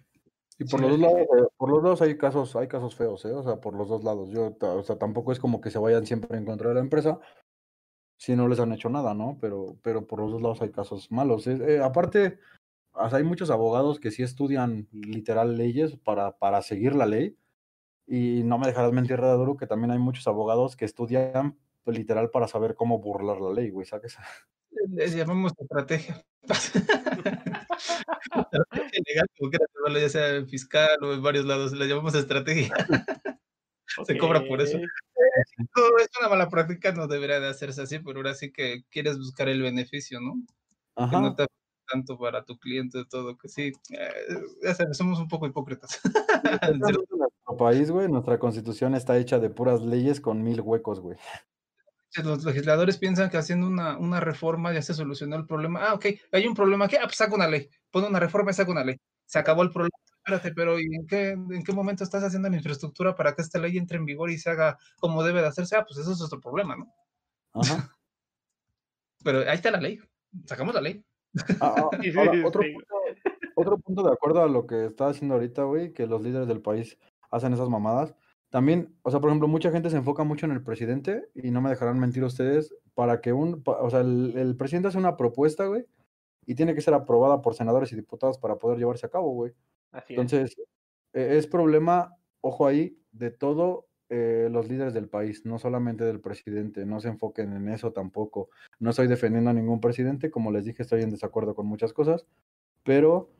[0.58, 3.24] Y por Sí, los dos lados, eh, por los dos hay casos, hay casos feos,
[3.24, 3.32] ¿eh?
[3.32, 4.28] O sea, por los dos lados.
[4.28, 7.20] Yo, o sea, tampoco es como que se vayan siempre en contra de la empresa
[8.20, 9.38] si no les han hecho nada, ¿no?
[9.40, 11.46] Pero, pero por los dos lados hay casos malos.
[11.46, 12.38] Eh, eh, aparte,
[12.92, 17.36] o sea, hay muchos abogados que sí estudian literal leyes para, para seguir la ley.
[18.06, 22.30] Y no me dejarás mentir, Redaduro, que también hay muchos abogados que estudian pues, literal
[22.30, 24.16] para saber cómo burlar la ley, güey, ¿sabes?
[24.90, 26.24] Les llamamos estrategia.
[28.42, 32.14] estrategia legal, como quiera llamarlo, ya sea en fiscal o en varios lados, la llamamos
[32.14, 32.72] estrategia.
[34.06, 34.78] Se cobra por eso.
[34.78, 39.48] Es una mala práctica, no debería de hacerse así, pero ahora sí que quieres buscar
[39.48, 40.34] el beneficio, ¿no?
[40.96, 41.20] que Ajá.
[41.20, 41.59] no te afecte
[41.90, 44.12] tanto para tu cliente, todo, que sí, eh,
[44.62, 46.00] ya sabes, somos un poco hipócritas.
[46.62, 51.18] En nuestro país, güey, nuestra constitución está hecha de puras leyes con mil huecos, güey.
[52.16, 55.80] Los legisladores piensan que haciendo una, una reforma ya se solucionó el problema.
[55.88, 58.54] Ah, ok, hay un problema aquí, ah, pues saca una ley, pone una reforma y
[58.54, 58.96] saca una ley.
[59.26, 59.96] Se acabó el problema.
[60.16, 63.58] Espérate, pero ¿y en qué, en qué momento estás haciendo la infraestructura para que esta
[63.58, 65.76] ley entre en vigor y se haga como debe de hacerse?
[65.76, 66.92] Ah, pues eso es otro problema, ¿no?
[67.54, 67.90] Ajá.
[69.24, 70.00] Pero ahí está la ley,
[70.46, 71.04] sacamos la ley.
[71.60, 72.94] Ah, ah, ahora, otro, punto,
[73.54, 76.60] otro punto de acuerdo a lo que está haciendo ahorita, güey, que los líderes del
[76.62, 76.98] país
[77.30, 78.14] hacen esas mamadas.
[78.50, 81.60] También, o sea, por ejemplo, mucha gente se enfoca mucho en el presidente y no
[81.60, 85.66] me dejarán mentir ustedes, para que un, o sea, el, el presidente hace una propuesta,
[85.66, 85.86] güey,
[86.46, 89.52] y tiene que ser aprobada por senadores y diputados para poder llevarse a cabo, güey.
[89.92, 90.18] Así es.
[90.18, 90.56] Entonces,
[91.12, 96.20] e- es problema, ojo ahí, de todo eh, los líderes del país, no solamente del
[96.20, 98.50] presidente, no se enfoquen en eso tampoco.
[98.80, 102.26] No estoy defendiendo a ningún presidente, como les dije, estoy en desacuerdo con muchas cosas,
[102.82, 103.30] pero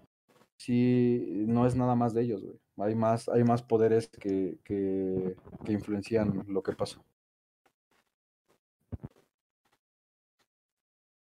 [0.56, 2.58] sí, no es nada más de ellos, güey.
[2.78, 7.02] Hay más, hay más poderes que, que, que influencian lo que pasa.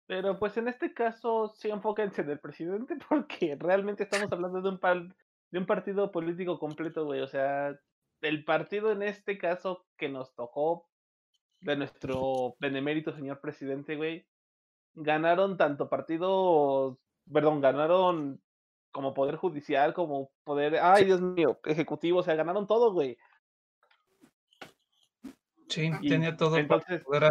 [0.08, 4.70] Pero pues en este caso sí enfóquense en el presidente porque realmente estamos hablando de
[4.70, 5.14] un,
[5.52, 7.22] de un partido político completo, güey.
[7.22, 7.78] O sea,
[8.22, 10.90] el partido en este caso que nos tocó
[11.62, 14.28] de nuestro benemérito señor presidente, güey,
[14.94, 16.98] ganaron tanto partidos,
[17.32, 18.42] perdón, ganaron
[18.92, 23.18] como poder judicial, como poder, ay Dios mío, ejecutivo, o sea, ganaron todo, güey.
[25.70, 27.30] Sí, Y tenía todo para entonces- poder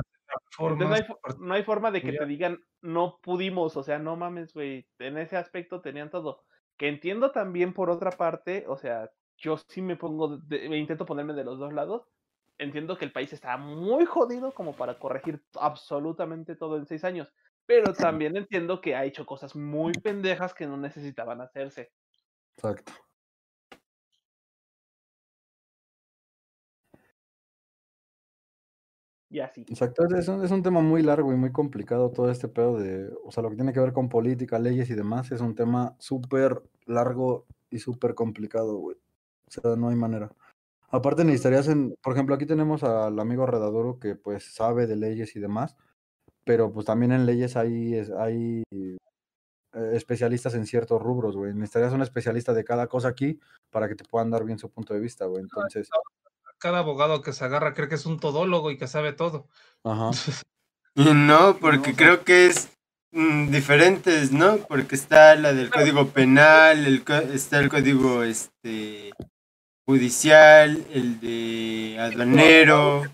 [0.59, 1.03] Entonces no hay,
[1.39, 2.19] no hay forma de que ya.
[2.21, 4.87] te digan no pudimos, o sea, no mames, güey.
[4.99, 6.45] En ese aspecto tenían todo.
[6.77, 11.07] Que entiendo también por otra parte, o sea, yo sí me pongo, de- me intento
[11.07, 12.09] ponerme de los dos lados.
[12.59, 17.33] Entiendo que el país está muy jodido como para corregir absolutamente todo en seis años.
[17.67, 21.91] Pero también entiendo que ha hecho cosas muy pendejas que no necesitaban hacerse.
[22.57, 22.93] Exacto.
[29.29, 29.63] y así.
[29.69, 33.13] Exacto, es un, es un tema muy largo y muy complicado todo este pedo de,
[33.25, 35.97] o sea, lo que tiene que ver con política, leyes y demás, es un tema
[35.99, 38.97] súper largo y súper complicado, güey.
[39.48, 40.31] O sea, no hay manera.
[40.90, 45.35] Aparte necesitarías, en, por ejemplo, aquí tenemos al amigo Redadoro que pues sabe de leyes
[45.36, 45.77] y demás,
[46.44, 51.52] pero pues también en leyes hay, es- hay eh, especialistas en ciertos rubros, güey.
[51.55, 53.40] Necesitarías un especialista de cada cosa aquí
[53.70, 55.43] para que te puedan dar bien su punto de vista, güey.
[55.43, 55.89] Entonces,
[56.59, 59.48] Cada abogado que se agarra cree que es un todólogo y que sabe todo.
[59.85, 60.10] ajá.
[60.98, 62.70] Y no, porque No, creo que es
[63.12, 64.56] mm, diferentes, ¿no?
[64.66, 69.10] Porque está la del Código Penal, el, co- está el Código este
[69.87, 73.05] judicial, el de aduanero.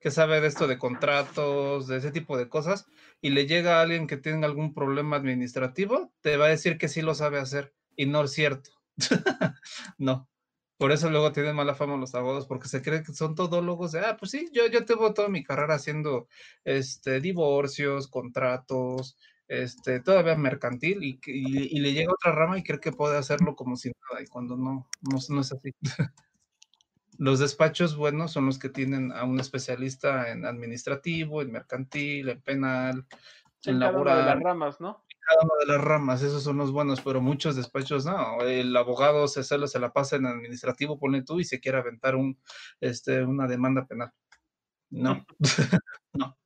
[0.00, 2.86] que sabe de esto de contratos, de ese tipo de cosas,
[3.20, 6.88] y le llega a alguien que tenga algún problema administrativo, te va a decir que
[6.88, 8.70] sí lo sabe hacer, y no es cierto.
[9.98, 10.28] no.
[10.78, 14.00] Por eso luego tienen mala fama los abogados, porque se creen que son todólogos de,
[14.00, 16.26] ah, pues sí, yo, yo tengo toda mi carrera haciendo
[16.64, 19.16] este, divorcios, contratos,
[19.52, 23.18] este, todavía mercantil, y, que- y, y le llega otra rama y cree que puede
[23.18, 25.72] hacerlo como si nada, y cuando no, no, no es así.
[27.18, 32.40] Los despachos buenos son los que tienen a un especialista en administrativo, en mercantil, en
[32.40, 33.06] penal,
[33.64, 35.04] en En cada una de las ramas, ¿no?
[35.24, 38.40] cada una de las ramas, esos son los buenos, pero muchos despachos no.
[38.40, 42.40] El abogado se, se la pasa en administrativo, pone tú, y se quiere aventar un,
[42.80, 44.10] este, una demanda penal.
[44.90, 45.24] No,
[46.14, 46.36] no.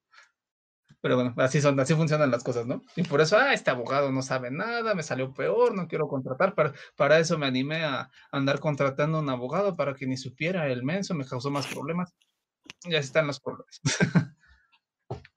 [1.06, 2.82] Pero bueno, así son, así funcionan las cosas, ¿no?
[2.96, 6.52] Y por eso, ah, este abogado no sabe nada, me salió peor, no quiero contratar.
[6.56, 10.66] Para, para eso me animé a andar contratando a un abogado para que ni supiera
[10.66, 12.12] el menso, me causó más problemas.
[12.90, 13.80] Ya están los problemas.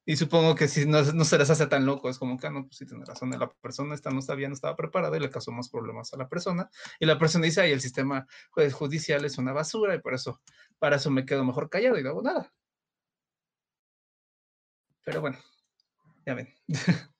[0.05, 2.49] y supongo que si no, no se les hace tan loco, es como que, ah,
[2.49, 5.29] no, pues sí, tiene razón, la persona esta no sabía, no estaba preparada y le
[5.29, 6.67] causó más problemas a la persona.
[6.99, 8.25] Y la persona dice, ay, el sistema
[8.55, 10.41] pues, judicial es una basura y por eso,
[10.79, 12.51] para eso me quedo mejor callado y no hago nada.
[15.03, 15.37] Pero bueno,
[16.29, 16.53] ya ven.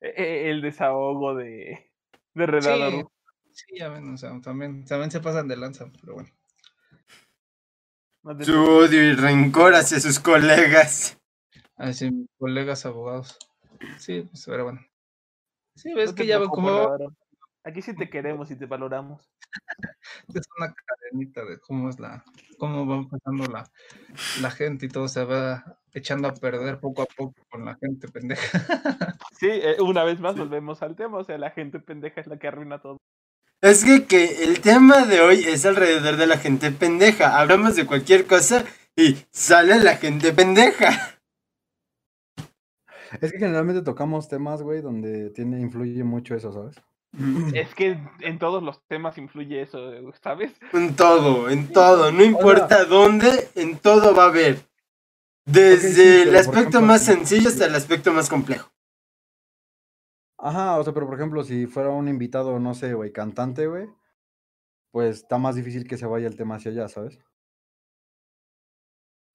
[0.00, 1.90] E- e- El desahogo de,
[2.34, 3.08] de Redador.
[3.52, 6.28] Sí, sí, ya ven, o sea, también, también se pasan de lanza, pero bueno.
[8.44, 11.18] Su odio y rencor hacia sus colegas.
[11.76, 13.38] Así, mis colegas abogados.
[13.98, 14.84] Sí, pues, pero bueno.
[15.74, 17.14] Sí, ves no que ya Redador.
[17.62, 19.32] Aquí sí te queremos y te valoramos.
[20.34, 22.24] Es una cadenita de cómo es la,
[22.58, 23.70] cómo va pasando la,
[24.40, 28.08] la gente y todo se va echando a perder poco a poco con la gente
[28.08, 28.58] pendeja.
[29.40, 31.18] Sí, eh, una vez más volvemos al tema.
[31.18, 32.98] O sea, la gente pendeja es la que arruina todo.
[33.60, 37.38] Es que, que el tema de hoy es alrededor de la gente pendeja.
[37.38, 38.64] Hablamos de cualquier cosa
[38.96, 41.18] y sale la gente pendeja.
[43.20, 46.76] Es que generalmente tocamos temas, güey, donde tiene, influye mucho eso, ¿sabes?
[47.54, 49.78] Es que en todos los temas influye eso,
[50.22, 50.52] ¿sabes?
[50.72, 54.58] En todo, en todo, no importa dónde, en todo va a haber.
[55.46, 58.70] Desde sí, el aspecto ejemplo, más sencillo hasta el aspecto más complejo.
[60.38, 63.88] Ajá, o sea, pero por ejemplo, si fuera un invitado, no sé, güey, cantante, güey,
[64.90, 67.18] pues está más difícil que se vaya el tema hacia allá, ¿sabes?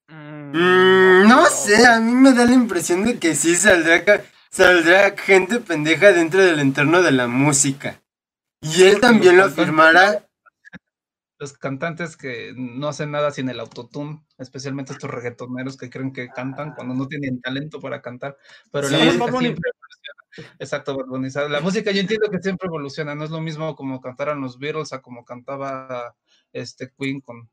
[0.08, 4.22] Mm, Mm, no sé, a mí me da la impresión de que sí saldrá, ca-
[4.50, 8.02] saldrá gente pendeja dentro del entorno de la música.
[8.60, 10.26] Y él también lo afirmará.
[11.38, 16.28] Los cantantes que no hacen nada sin el autotune, especialmente estos reggaetoneros que creen que
[16.28, 18.36] cantan cuando no tienen talento para cantar,
[18.70, 20.54] pero la música siempre evoluciona.
[20.58, 21.28] Exacto, Bad Bunny.
[21.28, 24.42] O sea, La música yo entiendo que siempre evoluciona, no es lo mismo como cantaran
[24.42, 26.14] los Beatles a como cantaba
[26.52, 27.48] este Queen con,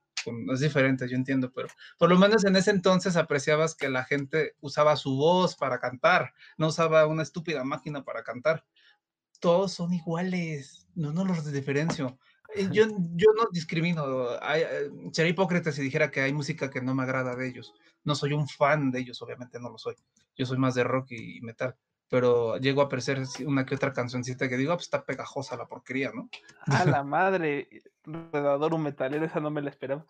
[0.54, 1.68] es diferente, yo entiendo, pero
[1.98, 6.34] por lo menos en ese entonces apreciabas que la gente usaba su voz para cantar,
[6.58, 8.66] no usaba una estúpida máquina para cantar.
[9.40, 12.18] Todos son iguales, no, no los diferencio.
[12.56, 12.86] Eh, Yo,
[13.16, 14.04] yo no discrimino.
[14.42, 17.74] hay- eh, sería hipócrita si dijera que hay música que no me agrada de ellos.
[18.04, 19.96] No soy un fan de ellos, obviamente no lo soy.
[20.36, 21.76] Yo soy más de rock y, metal.
[22.10, 25.68] Pero llego a apreciar una que otra cancioncita que digo, ah, pues está pegajosa la
[25.68, 26.30] porquería, ¿no?
[26.68, 27.68] A la madre,
[28.06, 30.06] Redador, un metalero, esa no me la esperaba.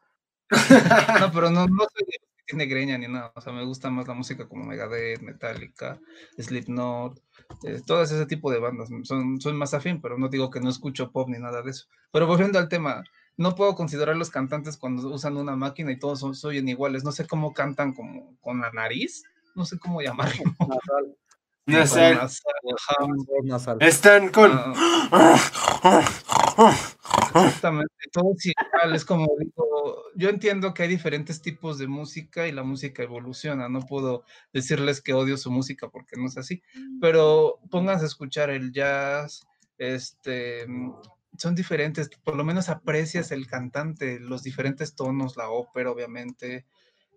[1.20, 3.32] No, pero no, no soy de los que tiene greña ni nada.
[3.36, 6.00] O sea, me gusta más la música como Megadeth, Metallica,
[6.38, 7.20] Slipknot,
[7.64, 8.90] eh, todo ese tipo de bandas.
[9.04, 11.88] Son, soy más afín, pero no digo que no escucho pop ni nada de eso.
[12.12, 13.04] Pero volviendo al tema,
[13.36, 17.04] no puedo considerar los cantantes cuando usan una máquina y todos son, se oyen iguales.
[17.04, 19.24] No sé cómo cantan como con la nariz.
[19.56, 20.44] No sé cómo llamarlo.
[21.70, 22.18] No sé,
[23.82, 24.52] están con.
[24.54, 25.38] ah,
[27.36, 32.48] Exactamente, todo es igual, es como digo, yo entiendo que hay diferentes tipos de música
[32.48, 34.24] y la música evoluciona, no puedo
[34.54, 36.62] decirles que odio su música porque no es así,
[37.02, 39.48] pero pónganse a escuchar el jazz,
[39.78, 40.94] este, mm,
[41.38, 46.66] son diferentes, por lo menos aprecias el cantante, los diferentes tonos, la ópera obviamente,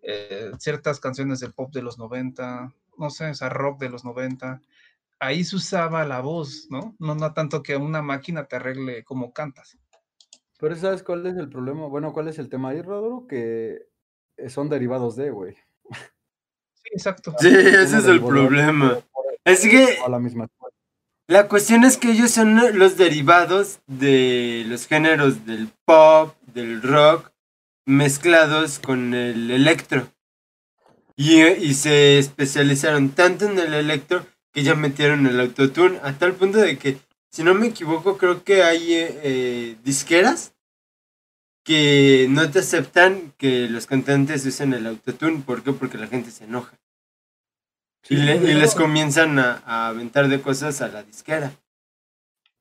[0.03, 4.05] eh, ciertas canciones de pop de los 90, no sé, o sea, rock de los
[4.05, 4.61] 90.
[5.21, 6.97] Ahí se usaba la voz, ¿no?
[7.01, 9.79] No, no tanto que una máquina te arregle como cantas.
[10.61, 11.87] Pero ¿sabes cuál es el problema?
[11.87, 13.27] Bueno, ¿cuál es el tema ahí, Rodro?
[13.27, 13.87] Que
[14.49, 15.55] son derivados de, güey.
[15.55, 17.35] Sí, exacto.
[17.39, 18.99] Sí, ese es el problema.
[19.45, 20.49] Es que A la misma
[21.31, 27.31] la cuestión es que ellos son los derivados de los géneros del pop, del rock,
[27.87, 30.09] mezclados con el electro.
[31.15, 36.33] Y, y se especializaron tanto en el electro que ya metieron el autotune a tal
[36.33, 36.99] punto de que,
[37.31, 40.55] si no me equivoco, creo que hay eh, eh, disqueras
[41.65, 45.43] que no te aceptan que los cantantes usen el autotune.
[45.45, 45.73] ¿Por qué?
[45.73, 46.77] Porque la gente se enoja.
[48.09, 51.53] Y, le- y les comienzan a, a aventar de cosas a la disquera.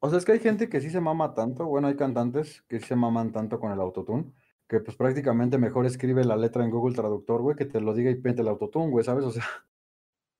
[0.01, 2.79] O sea, es que hay gente que sí se mama tanto, bueno, hay cantantes que
[2.79, 4.31] sí se maman tanto con el autotune,
[4.67, 8.11] que pues prácticamente mejor escribe la letra en Google Traductor, güey, que te lo diga
[8.11, 9.25] y mete el autotune, güey, ¿sabes?
[9.25, 9.45] O sea,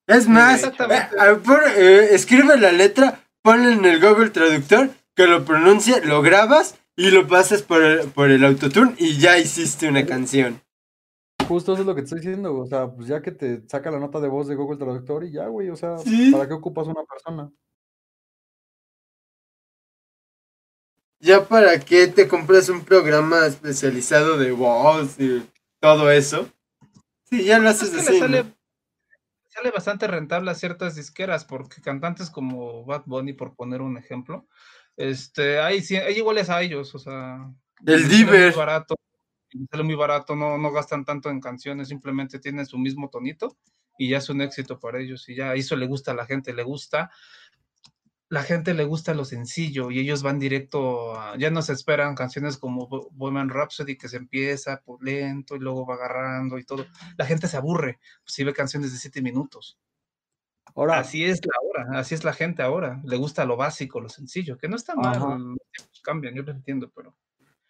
[0.07, 1.15] Es más, exactamente.
[1.18, 1.39] eh,
[1.77, 7.11] eh, escribe la letra, ponle en el Google Traductor, que lo pronuncie, lo grabas y
[7.11, 10.61] lo pasas por el, por el autotune y ya hiciste una canción.
[11.47, 13.89] justo eso es lo que te estoy diciendo, o sea, pues ya que te saca
[13.89, 16.31] la nota de voz de Google Traductor y ya, güey, o sea, Sí.
[16.31, 17.49] ¿para qué ocupas una persona?
[21.21, 25.43] ¿Ya para qué te compras un programa especializado de voz y
[25.81, 26.47] todo eso?
[27.25, 28.19] Sí, ya lo Es haces así.
[28.27, 28.51] le ¿no?
[29.60, 34.48] Sale, bastante rentable a ciertas disqueras, porque cantantes como Bad Bunny, por poner un ejemplo,
[34.98, 37.52] este, hay, hay iguales a ellos, o sea,
[37.86, 38.53] El Diver.
[38.53, 38.95] barato,
[39.72, 43.57] sale muy barato, no, no gastan tanto en canciones, simplemente tienen su mismo tonito
[43.98, 46.53] y ya es un éxito para ellos, y ya eso le gusta a la gente,
[46.53, 47.11] le gusta,
[48.30, 52.14] la gente le gusta lo sencillo y ellos van directo a, ya no se esperan
[52.15, 56.85] canciones como Bohemian Rhapsody que se empieza por lento y luego va agarrando y todo.
[57.18, 59.80] La gente se aburre si ve canciones de siete minutos.
[60.76, 63.01] Ahora, Así es la hora, así es la gente ahora.
[63.03, 65.35] Le gusta lo básico, lo sencillo, que no está mal, Ajá.
[65.39, 67.15] los tiempos cambian, yo lo entiendo, pero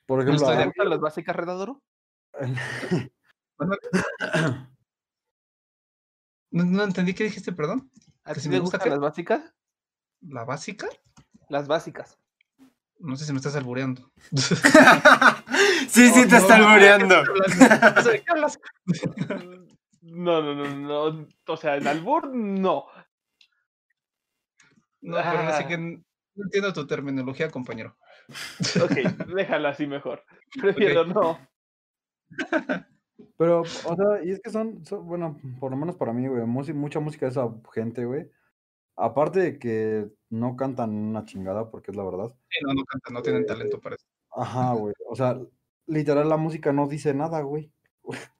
[0.05, 1.81] por no ejemplo, estoy de ¿Te a- gustan las básicas, Redadoro?
[6.51, 7.89] no, no entendí qué dijiste, perdón.
[8.23, 9.53] ¿A ¿Que ti te me gusta las básicas?
[10.21, 10.87] ¿La básica?
[11.49, 12.17] Las básicas.
[12.99, 14.11] No sé si me estás albureando.
[15.87, 17.15] sí, sí, Oh, te está no, albureando.
[18.11, 18.59] De qué hablas.
[20.01, 20.75] No, no, no,
[21.09, 21.27] no.
[21.47, 22.85] O sea, en albur, no.
[25.01, 25.67] No, pero así Ah.
[25.67, 26.03] que n-
[26.35, 27.95] no entiendo tu terminología, compañero.
[28.83, 28.91] Ok,
[29.33, 30.23] déjala así mejor.
[30.61, 31.39] Prefiero no.
[33.37, 36.43] Pero, o sea, y es que son, son- bueno, por lo menos para mí, güey,
[36.45, 38.29] mucha música de esa gente, güey.
[39.01, 42.35] Aparte de que no cantan una chingada, porque es la verdad.
[42.49, 44.05] Sí, no, no cantan, no tienen talento para eso.
[44.31, 44.93] Ajá, güey.
[45.07, 45.39] O sea,
[45.87, 47.71] literal la música no dice nada, güey.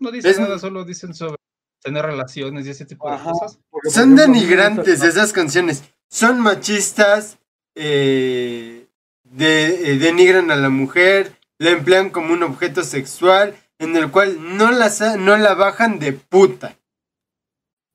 [0.00, 1.36] No dicen Es- nada, solo dicen sobre
[1.82, 3.58] tener relaciones y ese tipo de cosas.
[3.68, 5.84] porque, Son ejemplo, denigrantes esas canciones.
[6.08, 7.38] Son machistas,
[7.74, 8.86] eh,
[9.24, 14.56] de- eh, denigran a la mujer, la emplean como un objeto sexual en el cual
[14.56, 16.78] no no la bajan de puta.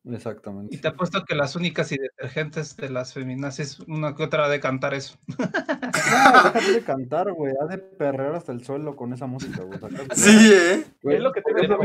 [0.05, 0.75] Exactamente.
[0.75, 4.59] Y te apuesto que las únicas y detergentes de las feminazis, una que otra de
[4.59, 5.17] cantar eso.
[6.09, 7.53] No, déjate de cantar, güey.
[7.61, 9.79] Ha de perrear hasta el suelo con esa música, güey.
[10.15, 10.83] Sí, ¿eh?
[11.03, 11.77] Es lo que te digo.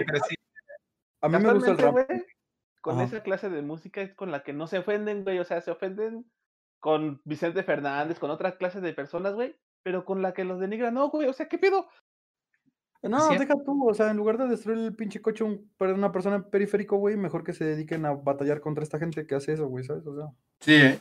[1.20, 1.94] A mí me gusta el rap.
[2.80, 3.04] Con Ajá.
[3.04, 5.38] esa clase de música es con la que no se ofenden, güey.
[5.38, 6.30] O sea, se ofenden
[6.80, 9.56] con Vicente Fernández, con otra clase de personas, güey.
[9.82, 11.28] Pero con la que los denigran, no, güey.
[11.28, 11.88] O sea, ¿qué pedo?
[13.08, 13.36] No, Sí.
[13.38, 16.10] deja tú, o sea, en lugar de destruir el pinche coche a un- para una
[16.10, 19.52] persona en periférico, güey, mejor que se dediquen a batallar contra esta gente que hace
[19.52, 20.06] eso, güey, ¿sabes?
[20.06, 20.26] O sea,
[20.60, 21.00] Sí, ¿eh?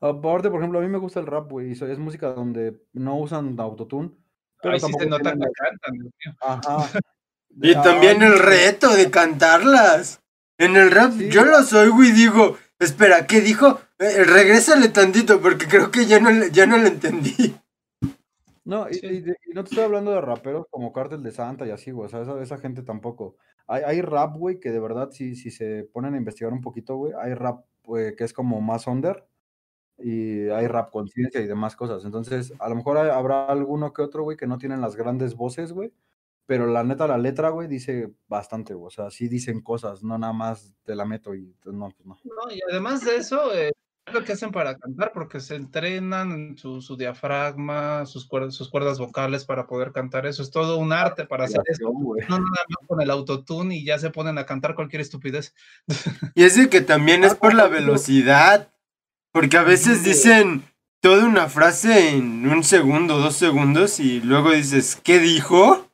[0.00, 3.58] aparte, por ejemplo, a mí me gusta el rap, güey, es música donde no usan
[3.58, 4.10] autotune,
[4.60, 6.34] pero Ahí sí se tampoco nota tienen que cantan, Dios mío.
[6.40, 7.00] la- Ajá.
[7.60, 10.20] Y Ah, también el reto de cantarlas.
[10.58, 11.28] En el rap Sí.
[11.30, 13.78] yo los oigo y digo, espera, ¿qué dijo?
[13.98, 17.54] Eh, regrésale tantito porque creo que ya no, le- ya no lo entendí.
[18.64, 19.06] No, y, Sí.
[19.06, 21.90] y de- y no te estoy hablando de raperos como Cártel de Santa y así,
[21.90, 23.36] güey, o sea, esa, esa gente tampoco.
[23.66, 26.96] Hay, hay rap, güey, que de verdad, si, si se ponen a investigar un poquito,
[26.96, 29.26] güey, hay rap güey, que es como más under
[29.98, 32.04] y hay rap conciencia y demás cosas.
[32.04, 35.34] Entonces, a lo mejor hay- habrá alguno que otro, güey, que no tienen las grandes
[35.36, 35.92] voces, güey,
[36.46, 40.18] pero la neta, la letra, güey, dice bastante, güey, o sea, sí dicen cosas, no
[40.18, 42.16] nada más te la meto y pues, no, pues no.
[42.24, 43.72] No, y además de eso, eh,
[44.12, 48.68] lo que hacen para cantar, porque se entrenan en su, su diafragma, sus cuerdas, sus
[48.68, 50.42] cuerdas vocales para poder cantar eso.
[50.42, 51.90] Es todo un arte para hacer eso.
[52.28, 55.54] No nada más con el autotune y ya se ponen a cantar cualquier estupidez.
[56.34, 58.72] Y es de que también es Ah, por la velocidad.
[59.32, 60.64] Porque a veces dicen
[61.00, 65.86] toda una frase en un segundo, dos segundos y luego dices, ¿qué dijo?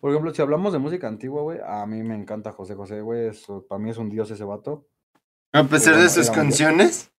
[0.00, 3.28] Por ejemplo, si hablamos de música antigua, güey, a mí me encanta José José, güey.
[3.28, 4.88] eso- Para mí es un dios ese vato.
[5.54, 7.12] A pesar de sus canciones.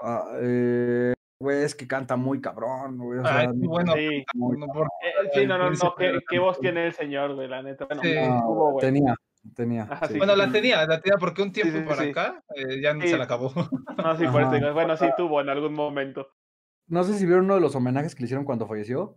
[0.00, 3.18] Ah, eh, güey, es que canta muy cabrón, güey.
[3.18, 3.92] O sea, Ay, qué bueno.
[3.94, 5.94] Sí, muy- No, por- Eh, sí, no, no, no,
[6.28, 7.86] ¿qué, voz tiene el señor, güey, la neta.
[7.86, 8.14] Bueno, Sí.
[8.16, 8.80] Ah, tuvo, güey.
[8.86, 9.14] tenía,
[9.54, 9.82] tenía.
[9.90, 10.12] Ajá, sí.
[10.12, 10.18] sí.
[10.18, 12.10] Bueno, la tenía, la tenía porque un tiempo sí, sí, para sí.
[12.10, 13.08] acá eh, ya Sí.
[13.08, 13.52] se la acabó.
[14.06, 16.28] No, sí, por eso bueno, sí tuvo en algún momento.
[16.86, 19.16] No sé si vieron uno de los homenajes que le hicieron cuando falleció.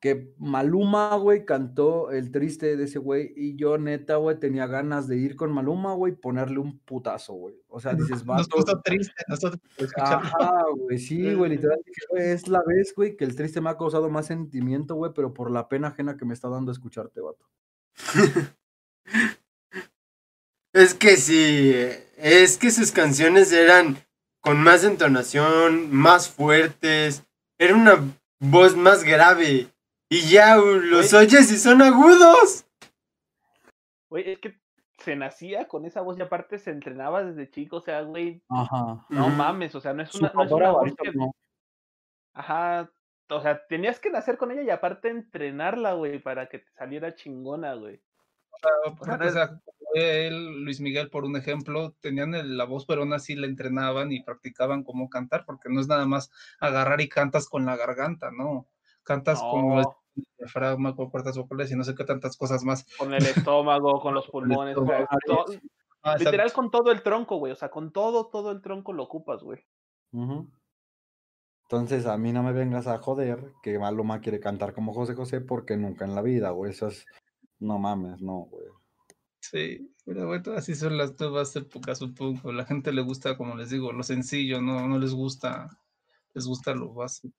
[0.00, 3.32] Que Maluma, güey, cantó el triste de ese güey.
[3.36, 7.32] Y yo, neta, güey, tenía ganas de ir con Maluma, güey, y ponerle un putazo,
[7.34, 7.54] güey.
[7.68, 8.48] O sea, dices, Nos vato.
[8.50, 9.60] puso triste nosotros.
[9.96, 11.78] Ajá, güey, sí, güey, literal.
[11.86, 15.12] dije, güey, es la vez, güey, que el triste me ha causado más sentimiento, güey,
[15.14, 17.46] pero por la pena ajena que me está dando escucharte, vato.
[20.72, 21.72] Es que sí,
[22.16, 23.96] es que sus canciones eran
[24.40, 27.22] con más entonación, más fuertes,
[27.58, 29.68] era una voz más grave.
[30.14, 31.24] Y ya los Güey.
[31.26, 32.66] oyes y son agudos.
[34.08, 34.60] Güey, es que
[34.98, 39.04] se nacía con esa voz y aparte se entrenaba desde chico, o sea, güey, Ajá.
[39.08, 41.18] no mames, o sea, no es una, no es papá una era voz barítono, que,
[41.18, 41.34] ¿no?
[42.34, 42.90] ajá,
[43.28, 47.14] o sea, tenías que nacer con ella y aparte entrenarla, güey, para que te saliera
[47.14, 48.00] chingona, güey.
[48.86, 49.60] O sea,
[49.94, 54.10] él, Luis Miguel, por un ejemplo, tenían el- la voz, pero aún así la entrenaban
[54.12, 56.30] y practicaban cómo cantar, porque no es nada más
[56.60, 58.68] agarrar y cantas con la garganta, ¿no?
[59.02, 59.40] Cantas
[60.14, 62.86] con el diafragma, con cuerdas vocales y no sé qué tantas cosas más.
[62.96, 64.76] con el estómago, con los pulmones,
[66.06, 69.04] Ah, literal con todo el tronco, güey, o sea, con todo, todo el tronco lo
[69.04, 69.64] ocupas, güey.
[71.62, 75.40] Entonces, a mí no me vengas a joder que Maluma quiere cantar como José José
[75.40, 76.72] porque nunca en la vida, güey.
[76.72, 77.06] Eso es.
[77.58, 78.66] No mames, no, güey.
[79.40, 82.52] Sí, pero bueno, así son las nuevas épocas, supongo.
[82.52, 85.70] La gente le gusta, como les digo, lo sencillo, no, no les gusta,
[86.34, 87.34] les gusta lo básico.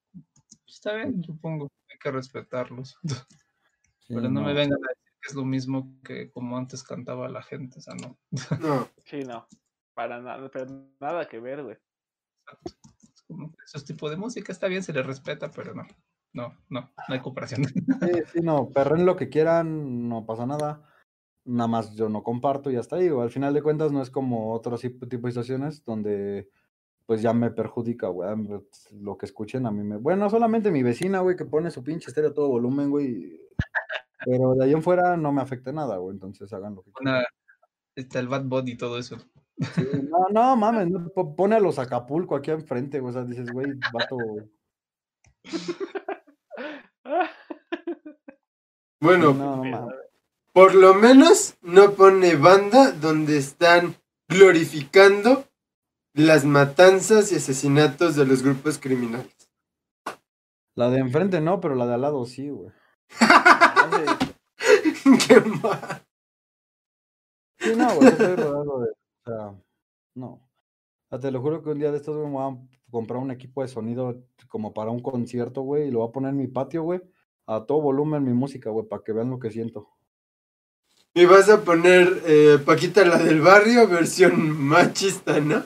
[0.67, 1.71] Está bien, supongo,
[2.05, 2.99] que respetarlos.
[3.99, 7.27] Sí, Pero no me vengan a decir que es lo mismo que como antes cantaba
[7.29, 8.19] la gente, o sea, no.
[8.59, 8.87] No.
[9.05, 9.47] Sí, no,
[9.95, 10.67] para nada, pero
[10.99, 11.77] nada que ver, güey.
[12.63, 15.87] Es como que esos tipos de música está bien, se les respeta, pero no,
[16.33, 17.63] no, no, no hay cooperación.
[18.01, 20.87] Sí, sí, no, perren lo que quieran, no pasa nada.
[21.43, 23.07] Nada más yo no comparto y hasta ahí.
[23.07, 26.49] Al final de cuentas no es como otro tipo tipo de situaciones donde
[27.05, 28.29] pues ya me perjudica, güey.
[28.29, 28.49] a mí,
[28.91, 29.97] Lo que escuchen a mí me...
[29.97, 33.41] Bueno, solamente mi vecina, güey, que pone su pinche estéreo a todo volumen, güey.
[34.25, 36.13] Pero de ahí en fuera no me afecta nada, güey.
[36.15, 37.23] Entonces hagan lo que quieran.
[37.95, 39.17] Está el Bad Bunny y todo eso.
[39.73, 43.11] Sí, no, no, mames, no, pone a los Acapulco aquí enfrente, güey.
[43.11, 44.17] O sea, dices, güey, vato.
[48.99, 49.89] Bueno, no, no
[50.55, 53.97] por lo menos no pone banda donde están
[54.29, 55.49] glorificando
[56.15, 59.27] las matanzas y asesinatos de los grupos criminales.
[60.73, 62.71] La de enfrente no, pero la de al lado sí, güey.
[65.27, 66.01] Qué mal.
[67.59, 68.89] Sí, no, güey, yo estoy rodeado de.
[68.89, 69.61] O sea,
[70.15, 70.41] no.
[71.21, 73.61] Te lo juro que un día de estos, güey, me voy a comprar un equipo
[73.61, 76.83] de sonido como para un concierto, güey, y lo voy a poner en mi patio,
[76.83, 77.01] güey,
[77.45, 79.89] a todo volumen mi música, güey, para que vean lo que siento.
[81.13, 85.63] Y vas a poner eh, Paquita la del barrio, versión machista, ¿no?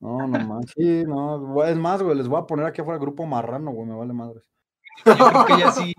[0.00, 0.66] No, no más.
[0.74, 1.64] Sí, no.
[1.64, 4.48] Es más, güey, les voy a poner aquí afuera grupo marrano, güey, me vale madres.
[5.04, 5.94] Yo creo que ya sí.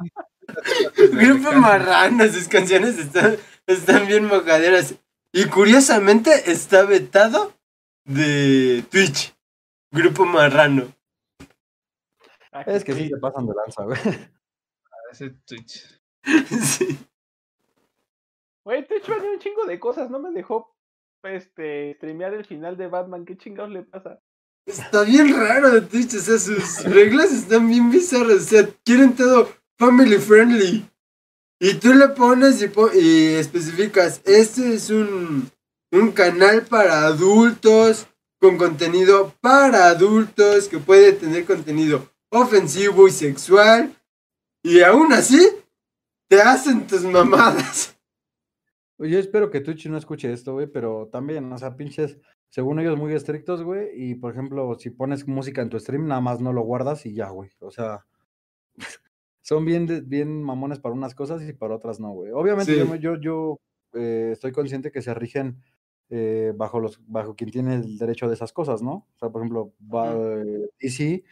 [1.13, 4.95] Grupo Marrano, sus canciones están, están bien mojaderas.
[5.31, 7.53] Y curiosamente está vetado
[8.03, 9.33] de Twitch.
[9.91, 10.93] Grupo Marrano.
[12.51, 13.99] ah, Es que sí se pasan de lanza, güey.
[15.11, 15.99] Ese Twitch.
[16.59, 16.99] Sí.
[18.63, 20.75] Güey, Twitch venía un chingo de cosas, no me dejó
[21.23, 24.19] este streamear el final de Batman, ¿qué chingados le pasa?
[24.65, 29.15] Está bien raro de Twitch, o sea, sus reglas están bien bizarras, o sea, quieren
[29.15, 30.87] todo family friendly.
[31.59, 35.49] Y tú le pones y, po- y especificas, este es un,
[35.91, 38.07] un canal para adultos,
[38.39, 43.95] con contenido para adultos, que puede tener contenido ofensivo y sexual.
[44.63, 45.47] Y aún así,
[46.27, 47.95] te hacen tus mamadas.
[49.09, 52.17] Yo espero que Twitch no escuche esto, güey, pero también, o sea, pinches,
[52.49, 56.21] según ellos muy estrictos, güey, y por ejemplo, si pones música en tu stream, nada
[56.21, 57.49] más no lo guardas y ya, güey.
[57.59, 58.05] O sea,
[59.41, 62.31] son bien, bien mamones para unas cosas y para otras no, güey.
[62.31, 62.79] Obviamente Sí.
[62.79, 63.59] yo, yo, yo
[63.93, 65.61] eh, estoy consciente que se rigen
[66.09, 69.07] eh, bajo los, bajo quien tiene el derecho de esas cosas, ¿no?
[69.15, 71.23] O sea, por ejemplo, va, eh, DC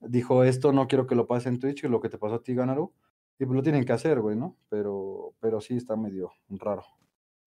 [0.00, 2.54] dijo esto, no quiero que lo pase en Twitch, lo que te pasó a ti,
[2.54, 2.92] Ganaru.
[3.38, 4.56] Y pues lo tienen que hacer, güey, ¿no?
[4.68, 6.84] Pero, pero sí está medio raro.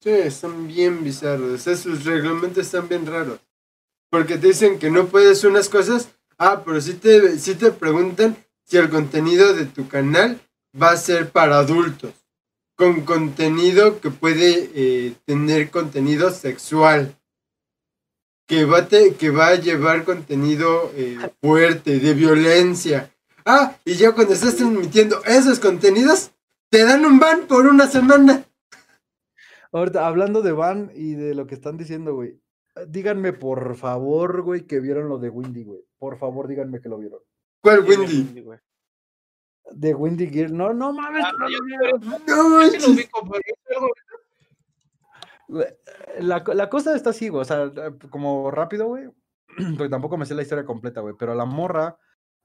[0.02, 1.62] Sí, están bien bizarros.
[1.64, 3.40] Sus reglamentos están bien raros.
[4.10, 6.10] Porque te dicen que no puedes unas cosas.
[6.38, 10.40] Ah, pero sí te, sí te preguntan si el contenido de tu canal
[10.80, 12.12] va a ser para adultos.
[12.78, 17.16] con contenido que puede eh, tener contenido sexual.
[18.48, 23.12] Que va, a te- que va a llevar contenido eh, fuerte, de violencia.
[23.46, 26.32] Ah, y ya cuando estás transmitiendo esos contenidos,
[26.70, 28.46] te dan un ban por una semana.
[29.72, 32.40] Ahorita, hablando de Van y de lo que están diciendo, güey.
[32.76, 35.82] eh, Díganme, por favor, güey, que vieron lo de Windy, güey.
[35.98, 37.20] Por favor, díganme que lo vieron.
[37.62, 38.44] ¿Cuál Windy?
[39.72, 40.52] De Windy Gear.
[40.52, 41.24] No, no mames.
[41.26, 42.02] Ah, no yo- lo vieron.
[42.28, 43.88] No, algo-
[45.50, 45.68] Güey,
[46.20, 47.42] La, la cosa está así, güey.
[47.42, 49.10] O sea, eh, como rápido, güey.
[49.78, 51.16] Porque tampoco me sé la historia completa, güey.
[51.18, 51.98] Pero la morra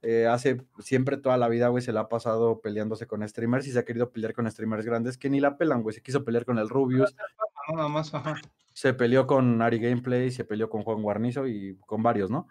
[0.03, 3.73] eh, hace siempre toda la vida, güey, se la ha pasado peleándose con streamers y
[3.73, 5.95] se ha querido pelear con streamers grandes que ni la pelan, güey.
[5.95, 7.15] Se quiso pelear con el Rubius,
[7.69, 8.35] no, nada más, ajá.
[8.73, 12.49] se peleó con Ari Gameplay, se peleó con Juan Guarnizo y con varios, ¿no?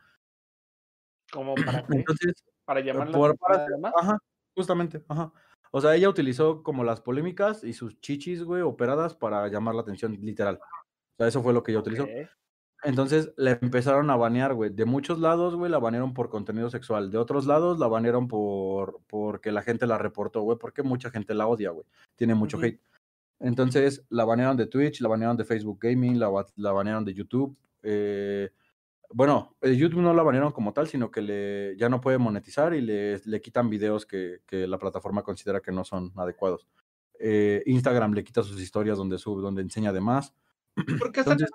[1.31, 1.97] Como para qué?
[1.97, 2.33] Entonces,
[2.65, 3.67] Para llamar por- para.
[3.99, 4.17] Ajá,
[4.55, 5.31] justamente, ajá.
[5.71, 9.81] O sea, ella utilizó como las polémicas y sus chichis, güey, operadas para llamar la
[9.81, 10.59] atención, literal.
[10.61, 12.05] O sea, eso fue lo que ella utilizó.
[12.83, 14.71] Entonces le empezaron a banear, güey.
[14.71, 17.11] De muchos lados, güey, la banearon por contenido sexual.
[17.11, 21.33] De otros lados, la banearon por porque la gente la reportó, güey, porque mucha gente
[21.35, 21.85] la odia, güey.
[22.15, 22.79] Tiene mucho hate.
[23.39, 27.13] Entonces, la banearon de Twitch, la banearon de Facebook Gaming, la, ba- la banearon de
[27.13, 27.55] YouTube.
[27.83, 28.49] eh,
[29.13, 32.73] bueno, de YouTube no la banearon como tal, sino que le, ya no puede monetizar
[32.73, 36.65] y le, le quitan videos que, que la plataforma considera que no son adecuados.
[37.19, 40.33] Eh, Instagram le quita sus historias donde sube, donde enseña de más.
[40.97, 41.49] Porque hasta Entonces-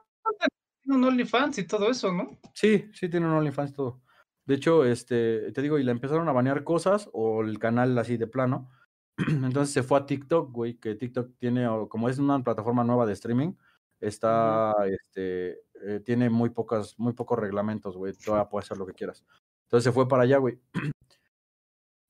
[0.86, 2.38] tiene un OnlyFans y todo eso, ¿no?
[2.54, 4.02] Sí, sí tiene un OnlyFans y todo.
[4.44, 8.16] De hecho, este, te digo, y le empezaron a banear cosas o el canal así
[8.16, 8.70] de plano.
[9.28, 13.14] Entonces se fue a TikTok, güey, que TikTok tiene, como es una plataforma nueva de
[13.14, 13.54] streaming,
[14.00, 18.12] está, este, eh, tiene muy pocas, muy pocos reglamentos, güey.
[18.12, 19.24] Todavía puedes hacer lo que quieras.
[19.64, 20.60] Entonces se fue para allá, güey.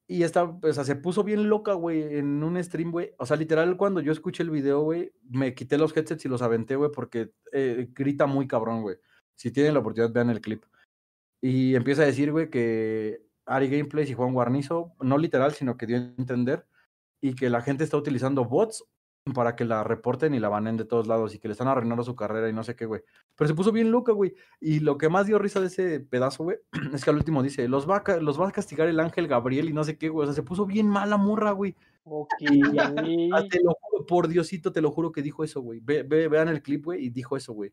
[0.08, 3.12] Y esta, pues, o sea, se puso bien loca, güey, en un stream, güey.
[3.18, 6.42] O sea, literal, cuando yo escuché el video, güey, me quité los headsets y los
[6.42, 8.96] aventé, güey, porque eh, grita muy cabrón, güey.
[9.34, 10.64] Si tienen la oportunidad, vean el clip.
[11.40, 15.86] Y empieza a decir, güey, que Ari Gameplays y Juan Guarnizo, no literal, sino que
[15.86, 16.66] dio a entender,
[17.20, 18.84] y que la gente está utilizando bots
[19.34, 22.04] para que la reporten y la banen de todos lados y que le están arruinando
[22.04, 23.02] su carrera y no sé qué, güey.
[23.34, 24.34] Pero se puso bien loca, güey.
[24.60, 26.58] Y lo que más dio risa de ese pedazo, güey,
[26.94, 29.68] es que al último dice, los va, a, los va a castigar el ángel Gabriel
[29.68, 30.24] y no sé qué, güey.
[30.24, 31.74] O sea, se puso bien mala morra, güey.
[32.04, 32.28] Ok.
[33.32, 35.80] Ah, te lo juro, por Diosito, te lo juro que dijo eso, güey.
[35.82, 37.72] Ve, ve- vean el clip, güey, y dijo eso, güey.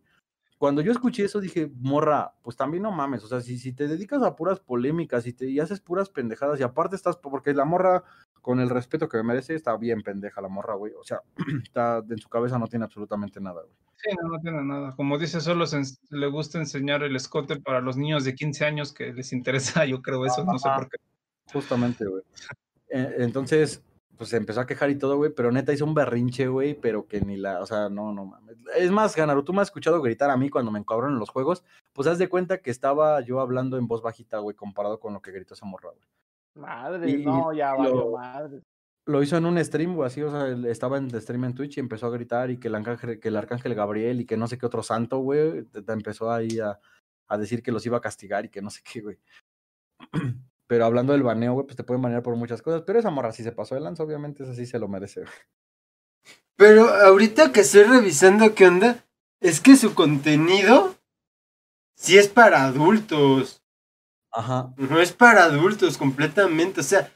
[0.63, 3.85] Cuando yo escuché eso dije, morra, pues también no mames, o sea, si, si te
[3.85, 7.65] dedicas a puras polémicas y, te, y haces puras pendejadas y aparte estás, porque la
[7.65, 8.05] morra,
[8.39, 10.93] con el respeto que me merece, está bien pendeja la morra, güey.
[10.93, 11.19] O sea,
[11.63, 13.75] está, en su cabeza no tiene absolutamente nada, güey.
[13.97, 14.95] Sí, no, no tiene nada.
[14.95, 15.81] Como dice, solo se
[16.11, 20.01] le gusta enseñar el escote para los niños de 15 años que les interesa, yo
[20.01, 20.95] creo eso, no sé por qué.
[21.51, 22.23] Justamente, güey.
[22.87, 23.83] Eh, Entonces,
[24.17, 27.07] pues se empezó a quejar y todo, güey, pero neta hizo un berrinche, güey, pero
[27.07, 28.57] que ni la, o sea, no, no mames.
[28.77, 31.29] Es más, Ganaru, tú me has escuchado gritar a mí cuando me encabron en los
[31.29, 31.63] juegos,
[31.93, 35.21] pues haz de cuenta que estaba yo hablando en voz bajita, güey, comparado con lo
[35.21, 36.05] que gritó esa morra, güey.
[36.55, 38.61] Madre, Y- no, ya valió madre.
[39.05, 41.81] Lo hizo en un stream, güey, así, o sea, estaba en stream en Twitch y
[41.81, 44.57] empezó a gritar y que el arcángel, que el arcángel Gabriel y que no sé
[44.57, 46.79] qué otro santo, güey, empezó ahí a,
[47.27, 49.17] a decir que los iba a castigar y que no sé qué, güey.
[50.67, 53.31] Pero hablando del baneo, güey, pues te pueden banear por muchas cosas, pero esa morra
[53.31, 55.33] sí se pasó de lanza, obviamente, esa sí se lo merece, güey.
[56.55, 59.03] Pero ahorita que estoy revisando qué onda,
[59.41, 60.95] es que su contenido
[61.95, 63.61] sí es para adultos.
[64.31, 64.73] Ajá.
[64.77, 66.81] No es para adultos completamente.
[66.81, 67.11] O sea,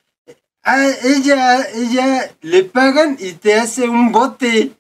[0.64, 4.74] a ella, ella le pagan y te hace un bote.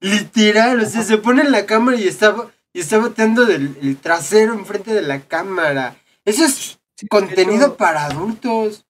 [0.00, 0.80] Literal.
[0.80, 2.34] O sea, se pone en la cámara y está,
[2.72, 5.96] y está boteando del el trasero enfrente de la cámara.
[6.24, 8.84] Eso es contenido hecho- para adultos.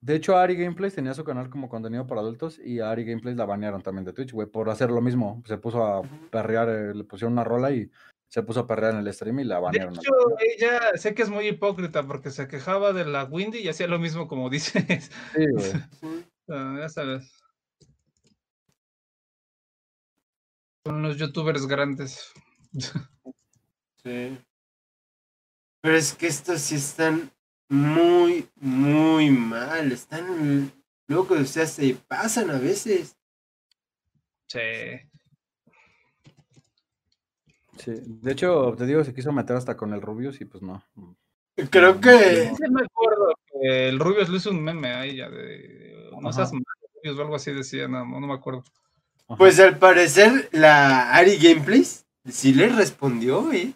[0.00, 3.36] De hecho, Ari Gameplays tenía su canal como contenido para adultos y a Ari Gameplays
[3.38, 5.42] la banearon también de Twitch, güey, por hacer lo mismo.
[5.46, 7.90] Se puso a perrear, eh, le pusieron una rola y
[8.28, 9.94] se puso a perrear en el stream y la De banearon.
[9.94, 13.86] hecho, ella sé que es muy hipócrita porque se quejaba de la Windy y hacía
[13.86, 15.10] lo mismo como dices.
[15.34, 15.72] Sí, güey.
[16.50, 17.32] Ah, ya sabes.
[20.86, 22.30] Son los youtubers grandes.
[24.04, 24.38] Sí.
[25.84, 27.30] Pero es que estos sí están
[27.68, 29.92] muy, muy mal.
[29.92, 30.72] Están
[31.08, 31.38] locos.
[31.38, 33.18] O sea, se pasan a veces.
[34.46, 34.60] Sí.
[37.76, 40.82] Sí, de hecho, te digo, se quiso meter hasta con el Rubius y pues no.
[41.68, 42.50] Creo que.
[42.56, 46.50] Sí me acuerdo que el Rubius le hizo un meme a ella de no seas
[46.50, 48.64] malo, Rubius", o algo así decía, no, no me acuerdo.
[49.28, 49.36] Ajá.
[49.36, 53.74] Pues al parecer la Ari Gameplays sí le respondió, ¿eh?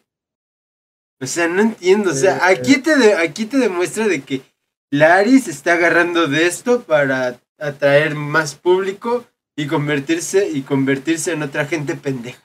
[1.20, 2.10] O sea, no entiendo.
[2.10, 4.42] O sea, Eh, aquí te, de- aquí te demuestra de que
[4.90, 9.24] la Ari se está agarrando de esto para atraer más público
[9.56, 12.42] y convertirse y convertirse en otra gente pendeja.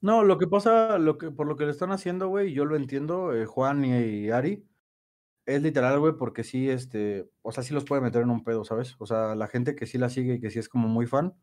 [0.00, 2.74] No, lo que pasa, lo que, por lo que le están haciendo, güey, yo lo
[2.76, 4.64] entiendo, eh, Juan y, Ari,
[5.46, 8.64] es literal, güey, porque sí, este, o sea, sí los puede meter en un pedo,
[8.64, 8.96] ¿sabes?
[8.98, 11.34] O sea, la gente que sí la sigue y que sí es como muy fan,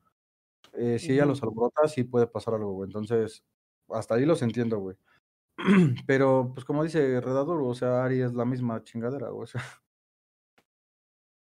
[0.74, 2.88] eh, si ella los alborota, sí puede pasar algo, güey.
[2.88, 3.44] Entonces,
[3.90, 4.98] hasta ahí los entiendo, güey.
[6.06, 9.32] Pero, pues como dice Redador, o sea, Ari es la misma chingadera.
[9.32, 9.62] O sea.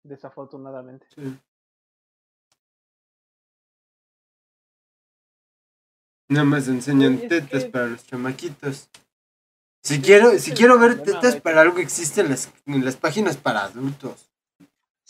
[0.03, 1.07] Desafortunadamente.
[6.29, 8.89] Nada más enseñan tetas para los chamaquitos.
[9.83, 13.65] Si quiero, si quiero ver tetas para algo existe en las, en las páginas para
[13.65, 14.30] adultos.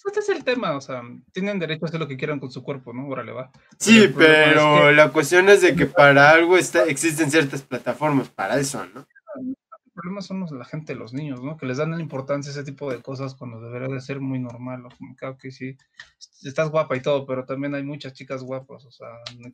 [0.06, 1.02] Este es el tema, o sea,
[1.32, 3.06] tienen derecho a hacer lo que quieran con su cuerpo, ¿no?
[3.08, 3.50] Órale, va.
[3.78, 8.84] Sí, pero, la cuestión es de que para algo está, existen ciertas plataformas para eso,
[8.94, 9.06] ¿no?
[9.36, 11.58] El problema son la gente, los niños, ¿no?
[11.58, 14.38] Que les dan la importancia a ese tipo de cosas cuando debería de ser muy
[14.38, 14.88] normal, ¿no?
[14.96, 15.76] Como que, okay, sí,
[16.42, 19.08] estás guapa y todo, pero también hay muchas chicas guapas, o sea...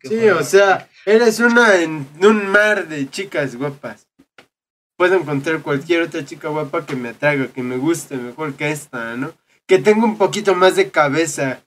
[0.04, 4.06] sí, o sea, eres una en un mar de chicas guapas.
[4.96, 9.16] Puedo encontrar cualquier otra chica guapa que me atraiga, que me guste mejor que esta,
[9.16, 9.32] ¿no?
[9.66, 11.64] Que tenga un poquito más de cabeza.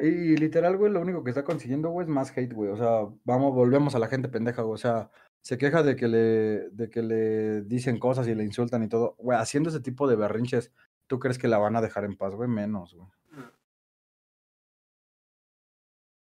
[0.00, 2.70] Y literal, güey, lo único que está consiguiendo, güey, es más hate, güey.
[2.70, 4.74] O sea, vamos, volvemos a la gente pendeja, güey.
[4.74, 5.10] O sea,
[5.42, 9.14] se queja de que le, de que le dicen cosas y le insultan y todo.
[9.18, 10.72] Güey, haciendo ese tipo de berrinches,
[11.06, 12.48] ¿tú crees que la van a dejar en paz, güey?
[12.48, 13.08] Menos, güey.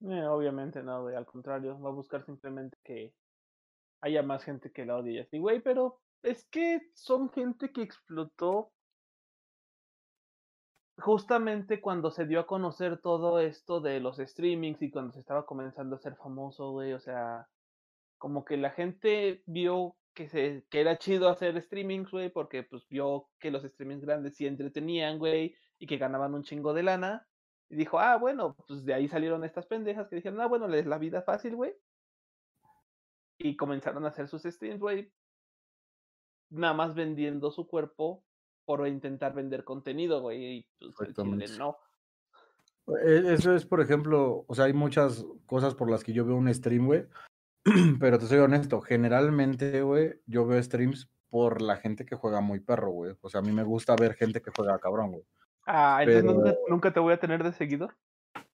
[0.02, 1.16] Eh, obviamente no, güey.
[1.16, 3.14] Al contrario, va a buscar simplemente que
[4.02, 5.14] haya más gente que la odie.
[5.14, 8.72] Y así, güey, pero es que son gente que explotó
[11.00, 15.46] justamente cuando se dio a conocer todo esto de los streamings y cuando se estaba
[15.46, 17.48] comenzando a ser famoso, güey, o sea,
[18.18, 22.88] como que la gente vio que, se, que era chido hacer streamings, güey, porque pues
[22.90, 27.28] vio que los streamings grandes sí entretenían, güey, y que ganaban un chingo de lana.
[27.70, 30.86] Y dijo, ah, bueno, pues de ahí salieron estas pendejas que dijeron, ah, bueno, les
[30.86, 31.74] la vida fácil, güey.
[33.38, 35.14] Y comenzaron a hacer sus streams, güey.
[36.50, 38.24] Nada más vendiendo su cuerpo
[38.70, 41.18] por intentar vender contenido, güey, y pues
[41.58, 41.76] no.
[43.04, 46.36] E, eso es, por ejemplo, o sea, hay muchas cosas por las que yo veo
[46.36, 47.08] un stream, güey,
[48.00, 52.60] pero te soy honesto, generalmente, güey, yo veo streams por la gente que juega muy
[52.60, 53.16] perro, güey.
[53.22, 55.24] O sea, a mí me gusta ver gente que juega cabrón, güey.
[55.66, 57.96] Ah, entonces nunca, te voy a tener de seguidor.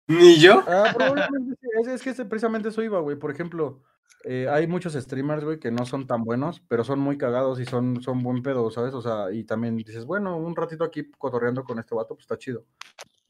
[0.08, 0.64] ¿Ni yo?
[0.66, 3.18] Ah, probablemente es, es que precisamente eso iba, güey.
[3.18, 3.82] Por ejemplo,
[4.28, 7.66] eh, hay muchos streamers, güey, que no son tan buenos, pero son muy cagados y
[7.66, 8.94] son, son buen pedo, ¿sabes?
[8.94, 12.38] O sea, y también dices, bueno, un ratito aquí cotorreando con este vato, pues está
[12.38, 12.66] chido.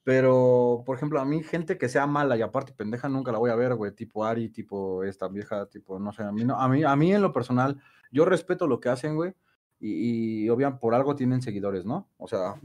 [0.04, 3.50] Pero, por ejemplo, a mí, gente que sea mala y aparte pendeja, nunca la voy
[3.50, 3.92] a ver, güey.
[3.92, 7.14] Tipo Ari, tipo esta vieja, tipo, no sé, a mí, no, a mí, a mí
[7.14, 7.82] en lo personal,
[8.12, 9.34] yo respeto lo que hacen, güey.
[9.80, 12.08] Y, y obviamente por algo tienen seguidores, ¿no?
[12.18, 12.56] O sea,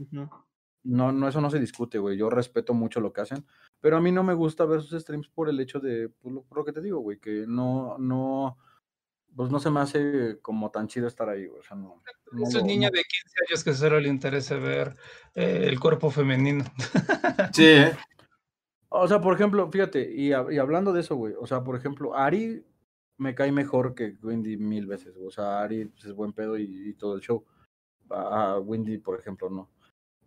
[0.83, 2.17] no, no, eso no se discute, güey.
[2.17, 3.45] Yo respeto mucho lo que hacen,
[3.81, 6.59] pero a mí no me gusta ver sus streams por el hecho de, pues, por
[6.59, 8.57] lo, que te digo, güey, que no, no,
[9.35, 11.59] pues no se me hace como tan chido estar ahí, güey.
[11.59, 12.01] O sea, no.
[12.41, 14.95] es un niño de 15 años que solo le interesa ver
[15.35, 16.63] eh, el cuerpo femenino.
[17.53, 17.97] Sí, ¿eh?
[18.89, 22.15] O sea, por ejemplo, fíjate, y, y, hablando de eso, güey, o sea, por ejemplo,
[22.15, 22.63] Ari
[23.17, 26.93] me cae mejor que Wendy mil veces, O sea, Ari pues, es buen pedo y,
[26.95, 27.45] todo el show.
[28.09, 29.69] A Wendy, por ejemplo, no.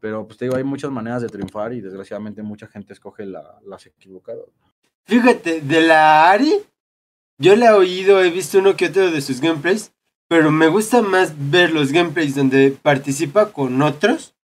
[0.05, 3.59] Pero pues te digo, hay muchas maneras de triunfar y desgraciadamente mucha gente escoge la,
[3.65, 4.45] las equivocadas.
[5.05, 6.53] Fíjate, de la Ari,
[7.39, 9.95] yo le he oído, he visto uno que otro de sus gameplays,
[10.29, 14.37] pero me gusta más ver los gameplays donde participa con otros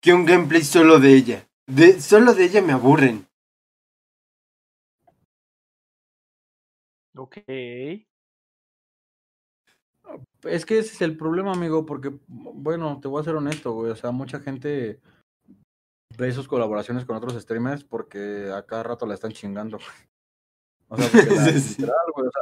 [0.00, 1.48] que un gameplay solo de ella.
[1.66, 3.26] De, solo de ella me aburren.
[7.16, 7.38] Ok.
[10.46, 13.90] Es que ese es el problema, amigo, porque, bueno, te voy a ser honesto, güey.
[13.90, 15.00] O sea, mucha gente
[16.16, 19.78] ve sus colaboraciones con otros streamers porque a cada rato la están chingando.
[20.86, 21.08] O sea,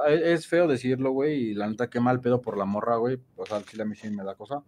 [0.08, 3.18] e, es feo decirlo, güey, y la neta, qué mal pedo por la morra, güey.
[3.36, 4.62] O sea, sí, a mí sí me da cosa.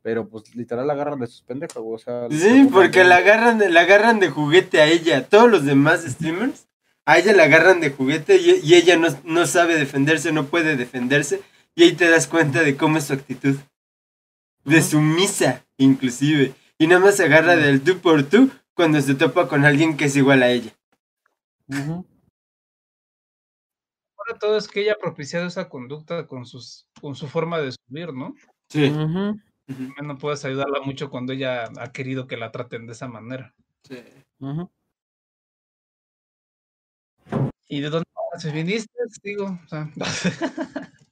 [0.00, 1.96] Pero, pues, literal, la agarran de sus pendejos, güey.
[1.96, 5.28] O sea, sí, porque la agarran, de, la agarran de juguete a ella.
[5.28, 6.68] Todos los demás streamers,
[7.04, 10.76] a ella la agarran de juguete y, y ella no, no sabe defenderse, no puede
[10.76, 11.42] defenderse
[11.78, 13.56] y ahí te das cuenta de cómo es su actitud.
[14.64, 16.52] De sumisa, inclusive.
[16.76, 20.06] Y nada más se agarra del tú por tú cuando se topa con alguien que
[20.06, 20.72] es igual a ella.
[21.70, 22.04] Ahora
[24.40, 28.12] todo es que ella ha propiciado esa conducta con, sus, con su forma de subir,
[28.12, 28.34] ¿no?
[28.68, 28.90] Sí.
[28.90, 33.54] No puedes ayudarla mucho cuando ella ha querido que la traten de esa manera.
[33.84, 34.02] Sí.
[37.68, 38.08] ¿Y de dónde
[38.52, 38.92] viniste?
[39.22, 39.88] Digo, o sea.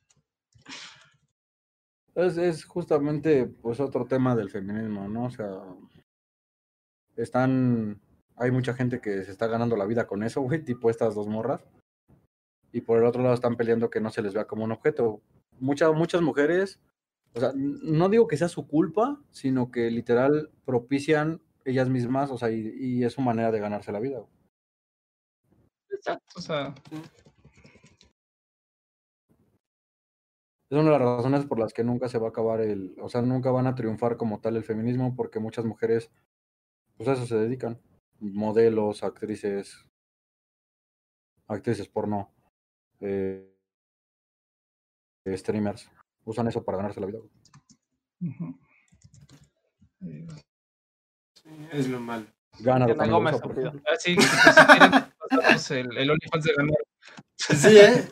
[2.17, 5.27] Es, es justamente pues otro tema del feminismo, ¿no?
[5.27, 5.63] O sea,
[7.17, 8.01] están
[8.37, 11.27] hay mucha gente que se está ganando la vida con eso, güey, tipo estas dos
[11.27, 11.65] morras.
[12.73, 15.23] Y por el otro lado están peleando que no se les vea como un objeto.
[15.59, 16.79] Muchas, muchas mujeres,
[17.35, 22.37] o sea, no digo que sea su culpa, sino que literal propician ellas mismas, o
[22.37, 24.19] sea, y, y es su manera de ganarse la vida.
[24.19, 24.31] güey.
[25.91, 26.75] Exacto, o sea,
[30.69, 33.09] Es una de las razones por las que nunca se va a acabar el, o
[33.09, 36.11] sea, nunca van a triunfar como tal el feminismo, porque muchas mujeres,
[36.97, 37.81] pues a eso se dedican.
[38.19, 39.85] Modelos, actrices,
[41.47, 42.33] actrices porno,
[43.01, 43.53] eh,
[45.29, 45.89] streamers,
[46.25, 47.19] usan eso para ganarse la vida.
[50.01, 50.27] Eh,
[51.73, 52.27] Es lo malo.
[52.59, 53.69] Gánalo Ana Gómez, usa, por estúpido.
[53.69, 53.93] ejemplo.
[53.93, 54.91] ah, sí, pues, si quieren,
[55.31, 56.79] pasamos el, el OnlyFans de ganar.
[57.37, 58.09] Sí, ¿eh?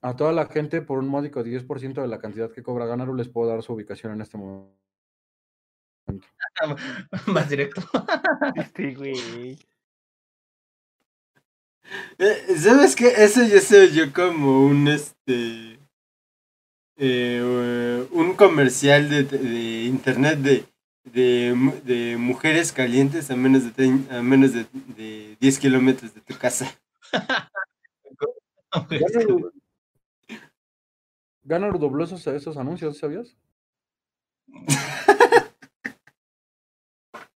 [0.00, 3.28] A toda la gente, por un módico 10% de la cantidad que cobra Ganaru, les
[3.28, 4.76] puedo dar su ubicación en este momento.
[7.26, 7.82] Más directo.
[8.76, 9.58] Sí, güey.
[12.18, 13.08] Eh, ¿Sabes qué?
[13.08, 15.78] Eso ya se oyó como un este.
[16.96, 20.64] eh, un comercial de, de internet de,
[21.04, 24.66] de, de mujeres calientes a menos de, a menos de,
[24.96, 26.72] de 10 kilómetros de tu casa.
[31.48, 33.34] Ganaru dobló esos, esos anuncios, ¿sabías?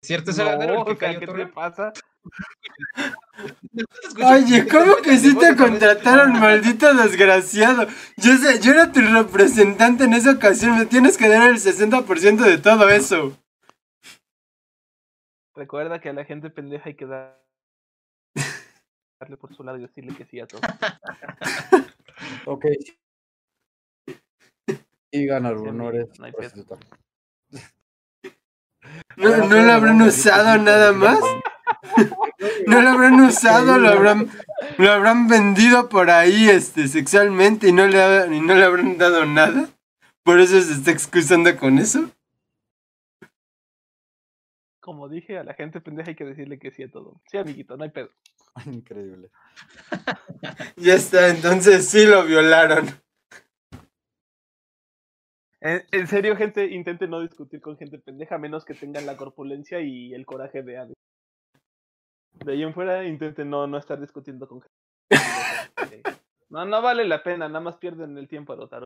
[0.03, 0.31] ¿Cierto?
[0.33, 1.93] Es el ganador el No, que o sea, cayó ¿qué te pasa?
[4.35, 7.87] Oye, ¿cómo que sí te contrataron, maldito desgraciado?
[8.17, 12.45] Yo sé, yo era tu representante en esa ocasión, me tienes que dar el 60%
[12.45, 13.37] de todo eso.
[15.55, 17.41] Recuerda que a la gente pendeja hay que dar-
[19.21, 20.61] darle por su lado y decirle que sí a todo.
[22.47, 22.65] Ok.
[25.11, 26.41] Y Ganaru, Sí, no amigo, eres no hay pedo.
[26.51, 26.79] prostituta.
[29.17, 31.19] ¿No, no lo habrán usado nada más?
[32.67, 33.79] ¿No lo habrán usado?
[33.79, 34.31] ¿Lo habrán,
[34.79, 38.99] lo habrán vendido por ahí este, sexualmente y no, le ha- y no le habrán
[38.99, 39.69] dado nada?
[40.23, 42.11] ¿Por eso se está excusando con eso?
[44.81, 47.21] Como dije, a la gente pendeja hay que decirle que sí a todo.
[47.31, 48.11] Sí, amiguito, no hay pedo.
[48.67, 49.31] Increíble.
[50.77, 52.87] Ya está, entonces sí lo violaron.
[55.61, 59.17] En, en serio, gente, intenten no discutir con gente pendeja, a menos que tengan la
[59.17, 60.97] corpulencia y el coraje de Hades.
[62.45, 64.75] De ahí en fuera, intenten no, no estar discutiendo con gente
[66.49, 68.85] No, no vale la pena, nada más pierden el tiempo a dotar.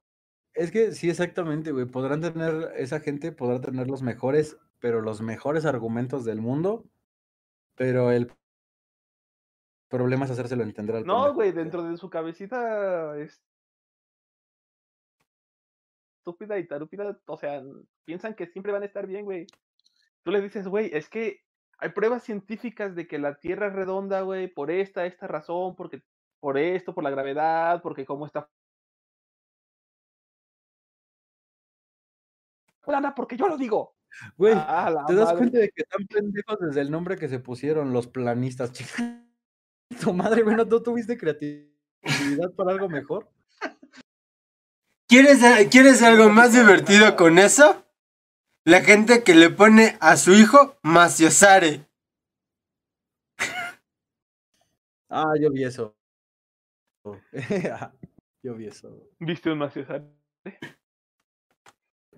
[0.53, 1.87] Es que sí, exactamente, güey.
[1.87, 6.85] Podrán tener, esa gente podrá tener los mejores, pero los mejores argumentos del mundo,
[7.75, 8.33] pero el
[9.89, 13.41] problema es hacérselo entender al No, güey, dentro de su cabecita es
[16.25, 17.63] estúpida y tarúpida, o sea,
[18.07, 19.47] piensan que siempre van a estar bien, güey.
[20.23, 21.43] Tú les dices, güey, es que
[21.79, 26.03] hay pruebas científicas de que la Tierra es redonda, güey, por esta, esta razón, porque
[26.41, 28.49] por esto, por la gravedad, porque cómo está
[32.87, 33.97] plana, porque yo lo digo.
[34.39, 35.39] Güey, Ah, ¿te das madre.
[35.39, 39.21] cuenta de que están pendejos desde el nombre que se pusieron, los planistas, chica?
[40.11, 43.29] Tu madre, güey, ¿no tú tuviste creatividad para algo mejor?
[45.15, 47.87] ¿Quieres, ¿Quieres algo más divertido con eso?
[48.65, 51.87] La gente que le pone a su hijo Maciosare.
[55.09, 55.97] Ah, yo vi eso.
[58.43, 59.09] yo vi eso.
[59.21, 60.05] ¿Viste un maciosar?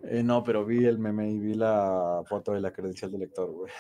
[0.05, 3.51] Eh, no, pero vi el meme y vi la foto de la credencial del lector,
[3.51, 3.71] güey.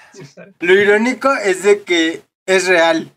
[0.61, 3.11] Lo irónico es de que es real.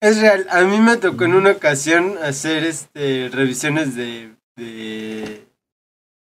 [0.00, 0.48] Es real.
[0.50, 5.46] A mí me tocó en una ocasión hacer este revisiones de, de,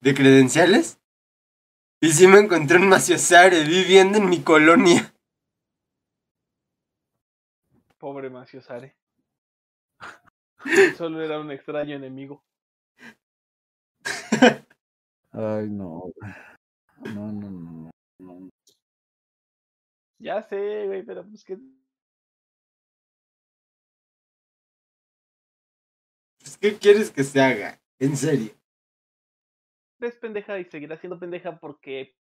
[0.01, 0.99] de credenciales.
[2.01, 5.13] Y sí me encontré un Maciosare viviendo en mi colonia.
[7.97, 8.97] Pobre maciosare.
[10.97, 12.43] Solo era un extraño enemigo.
[15.31, 16.11] Ay, no.
[17.15, 18.49] no, no, no, no.
[20.19, 21.57] Ya sé, güey, pero pues que
[26.39, 27.82] Pues, ¿Qué quieres que se haga?
[28.03, 28.51] En serio.
[30.01, 32.17] es pendeja y seguirá siendo pendeja porque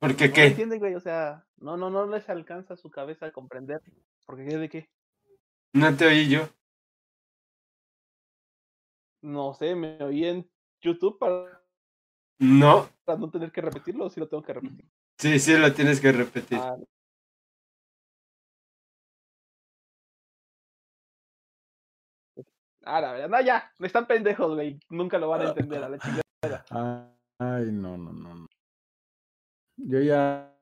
[0.00, 0.46] ¿Porque no qué?
[0.46, 3.80] entienden, güey, o sea, no, no, no les alcanza su cabeza a comprender.
[4.26, 4.90] ¿Porque qué de qué?
[5.72, 6.48] No te oí yo.
[9.20, 10.50] No sé, me oí en
[10.80, 11.62] YouTube para,
[12.40, 12.88] No.
[13.04, 14.84] para no tener que repetirlo o si lo tengo que repetir.
[15.18, 16.58] Sí, sí lo tienes que repetir.
[16.58, 16.76] Ah,
[22.84, 25.98] Ah, la verdad, no, ya, están pendejos, güey, nunca lo van a entender a la
[26.42, 26.64] chingada.
[27.38, 28.34] Ay, no, no, no.
[28.34, 28.46] no.
[29.76, 30.52] Yo ya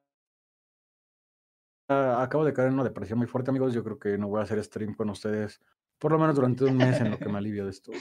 [1.91, 3.75] acabo de caer en una depresión muy fuerte, amigos.
[3.75, 5.61] Yo creo que no voy a hacer stream con ustedes,
[5.99, 7.93] por lo menos durante un mes en lo que me alivio de esto.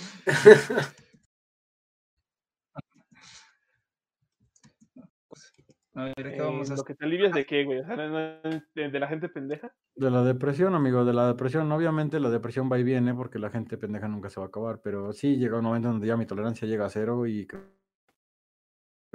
[5.99, 7.79] A ver, ¿qué Eh, vamos a lo que te alivias de qué, güey.
[7.79, 8.41] O sea, no- no-
[8.75, 9.73] de, de la gente pendeja.
[9.95, 11.71] De la depresión, amigo, de la depresión.
[11.71, 14.81] Obviamente la depresión va y viene porque la gente pendeja nunca se va a acabar,
[14.81, 17.63] pero sí llega un momento donde ya mi tolerancia llega a cero y creo,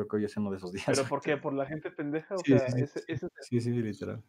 [0.08, 0.84] que hoy es uno de esos días.
[0.86, 1.36] ¿Pero por qué?
[1.36, 2.34] ¿Por la gente pendeja?
[2.34, 4.22] O Sí, sea, sí, ese, sí, ese- sí, sí, literal.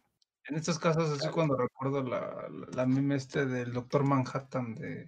[0.48, 5.06] En estos casos, así cuando recuerdo la, la, la meme este del Doctor Manhattan de.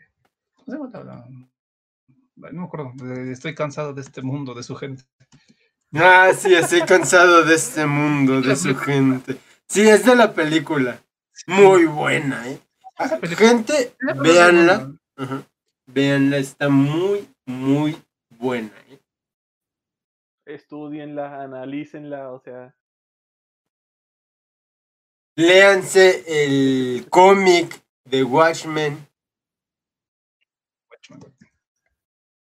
[0.55, 0.91] ¿Cómo se llama?
[1.05, 1.29] La-
[2.37, 2.93] la- no me acuerdo.
[2.97, 5.05] de estoy cansado de este mundo, de su gente.
[5.95, 9.37] Ah, sí, estoy cansado de este mundo, de su gente.
[9.69, 11.01] Sí, es de la película.
[11.47, 12.61] Muy buena, ¿eh?
[13.37, 14.93] Gente, véanla.
[15.17, 15.43] Ajá.
[15.87, 17.97] Véanla, está muy, muy
[18.29, 18.99] buena, ¿eh?
[20.49, 22.75] estudienla, analícenla, o sea.
[25.37, 29.08] Léanse el cómic de Watchmen.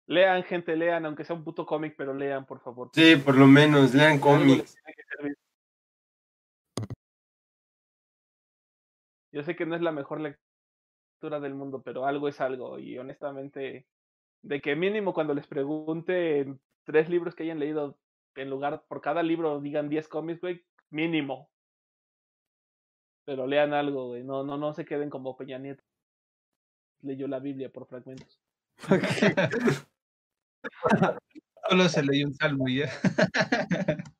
[0.07, 2.91] Lean, gente, lean, aunque sea un puto cómic, pero lean, por favor.
[2.93, 4.77] Sí, por lo menos, lean cómics.
[9.31, 12.77] Yo sé que no es la mejor lectura del mundo, pero algo es algo.
[12.77, 13.87] Y honestamente,
[14.43, 17.97] de que mínimo cuando les pregunte tres libros que hayan leído,
[18.35, 21.49] en lugar por cada libro digan 10 cómics, güey, mínimo.
[23.25, 24.23] Pero lean algo, güey.
[24.23, 25.83] No, no, no se queden como Peña Nieto.
[27.01, 28.39] Leyó la Biblia por fragmentos.
[31.69, 32.89] Solo se leyó un salmo y ya.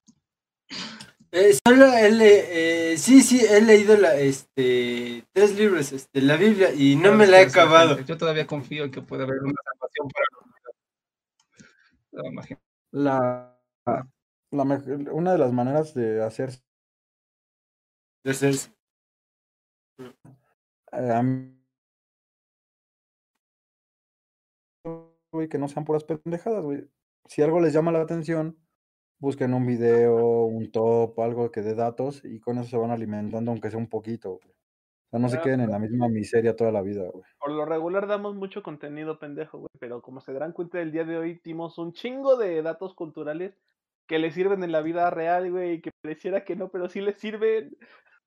[1.32, 6.74] Eh, solo él, eh, sí, sí, he leído la, este, tres libros, este, la Biblia,
[6.74, 8.00] y no me la he acabado.
[8.00, 10.26] Yo todavía confío en que puede haber una salvación para
[12.12, 12.60] la humanidad.
[12.92, 13.60] La,
[14.52, 16.52] la una de las maneras de hacer
[18.24, 18.56] De ser-
[20.94, 21.55] eh, a mí-
[25.36, 26.90] güey, que no sean puras pendejadas, güey.
[27.26, 28.58] Si algo les llama la atención,
[29.20, 33.52] busquen un video, un top, algo que dé datos y con eso se van alimentando,
[33.52, 34.40] aunque sea un poquito.
[34.42, 34.50] güey.
[34.50, 37.24] O sea, no se queden en la misma miseria toda la vida, güey.
[37.40, 41.06] Por lo regular damos mucho contenido pendejo, güey, pero como se darán cuenta el día
[41.06, 43.58] de hoy, dimos un chingo de datos culturales
[44.08, 47.02] que les sirven en la vida real, güey, y que pareciera que no, pero sí
[47.02, 47.78] les sirven.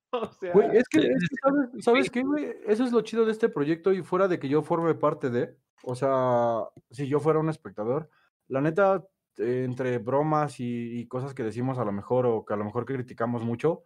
[0.13, 2.57] O sea, Güey, es que, es que, ¿sabes, ¿sabes qué, güey?
[2.67, 5.55] Eso es lo chido de este proyecto y fuera de que yo forme parte de,
[5.83, 8.09] o sea, si yo fuera un espectador,
[8.47, 9.07] la neta,
[9.37, 12.65] eh, entre bromas y, y cosas que decimos a lo mejor o que a lo
[12.65, 13.85] mejor criticamos mucho,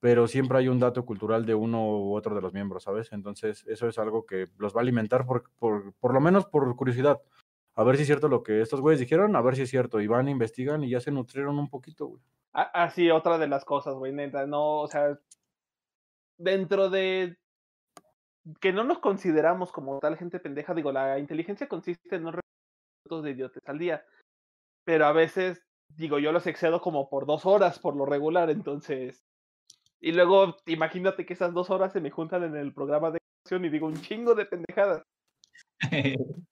[0.00, 3.12] pero siempre hay un dato cultural de uno u otro de los miembros, ¿sabes?
[3.12, 6.74] Entonces, eso es algo que los va a alimentar por, por, por lo menos por
[6.76, 7.20] curiosidad.
[7.74, 10.00] A ver si es cierto lo que estos güeyes dijeron, a ver si es cierto.
[10.00, 12.22] Y van, investigan y ya se nutrieron un poquito, güey.
[12.52, 15.18] Ah, ah, sí, otra de las cosas, güey, neta, no, o sea,
[16.38, 17.36] dentro de
[18.60, 22.32] que no nos consideramos como tal gente pendeja, digo, la inteligencia consiste en no
[23.04, 24.04] minutos de idiotes al día,
[24.84, 29.24] pero a veces, digo, yo los excedo como por dos horas por lo regular, entonces,
[30.00, 33.64] y luego imagínate que esas dos horas se me juntan en el programa de acción
[33.64, 35.02] y digo un chingo de pendejadas.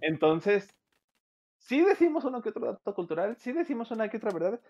[0.00, 0.70] Entonces,
[1.58, 4.60] sí decimos uno que otro dato cultural, sí decimos una que otra verdad,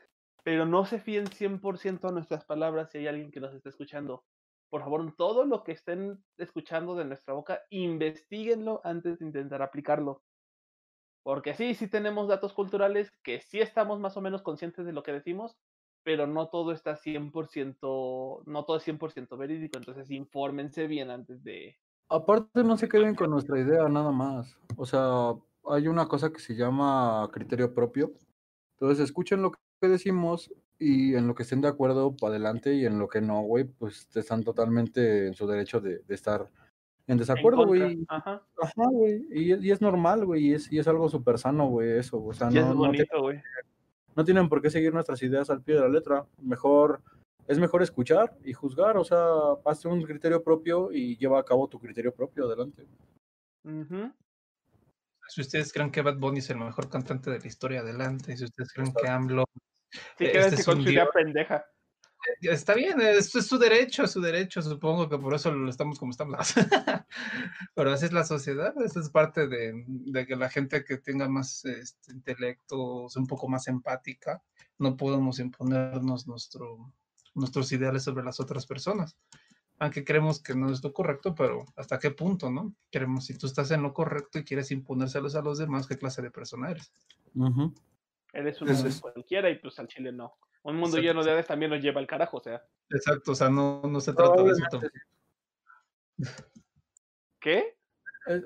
[0.43, 4.25] pero no se fíen 100% a nuestras palabras si hay alguien que nos está escuchando.
[4.71, 10.23] Por favor, todo lo que estén escuchando de nuestra boca, investiguenlo antes de intentar aplicarlo.
[11.23, 15.03] Porque sí, sí tenemos datos culturales que sí estamos más o menos conscientes de lo
[15.03, 15.57] que decimos,
[16.03, 21.77] pero no todo está 100%, no todo es 100% verídico, entonces infórmense bien antes de...
[22.09, 24.59] Aparte, no se queden con nuestra idea nada más.
[24.77, 25.35] O sea,
[25.65, 28.13] hay una cosa que se llama criterio propio.
[28.81, 32.87] Entonces, escuchen lo que decimos y en lo que estén de acuerdo, para adelante, y
[32.87, 36.49] en lo que no, güey, pues están totalmente en su derecho de, de estar
[37.07, 38.05] en desacuerdo, güey.
[38.09, 38.43] Ajá.
[38.61, 39.27] Ajá, güey.
[39.31, 42.23] Y, es- y es normal, güey, y es, y es algo súper sano, güey, eso.
[42.23, 43.43] O sea, es no, no, tienen, bonito, güey.
[44.15, 46.27] no tienen por qué seguir nuestras ideas al pie de la letra.
[46.43, 47.01] Mejor,
[47.47, 49.19] es mejor escuchar y juzgar, o sea,
[49.65, 52.87] hazte un criterio propio y lleva a cabo tu criterio propio, adelante.
[55.29, 58.37] Si ustedes creen que Bad Bunny es el mejor cantante de la historia, adelante.
[58.37, 59.45] Si ustedes creen que AMLO
[59.91, 61.65] Sí, Eh, quédense este es con su idea pendeja.
[62.41, 65.71] Ya Está bien, es, es su derecho, es su derecho, supongo que por eso lo
[65.71, 66.53] estamos como estamos.
[67.75, 71.29] Pero así es la sociedad, eso es parte de, de que la gente que tenga
[71.29, 74.43] más este, intelecto, sea un poco más empática,
[74.79, 76.93] no podemos imponernos nuestro,
[77.35, 79.17] nuestros ideales sobre las otras personas.
[79.79, 82.75] Aunque creemos que no es lo correcto, pero ¿hasta qué punto, no?
[82.91, 86.21] Queremos, si tú estás en lo correcto y quieres imponérselos a los demás, ¿qué clase
[86.21, 86.93] de persona eres?
[88.33, 89.01] Eres un es.
[89.01, 90.35] cualquiera y pues al chile no.
[90.63, 91.31] Un mundo Exacto, lleno de.
[91.33, 92.63] Hades también nos lleva al carajo, o sea.
[92.91, 94.93] Exacto, o sea, no, no se trata de eso tampoco.
[97.41, 97.77] ¿Qué?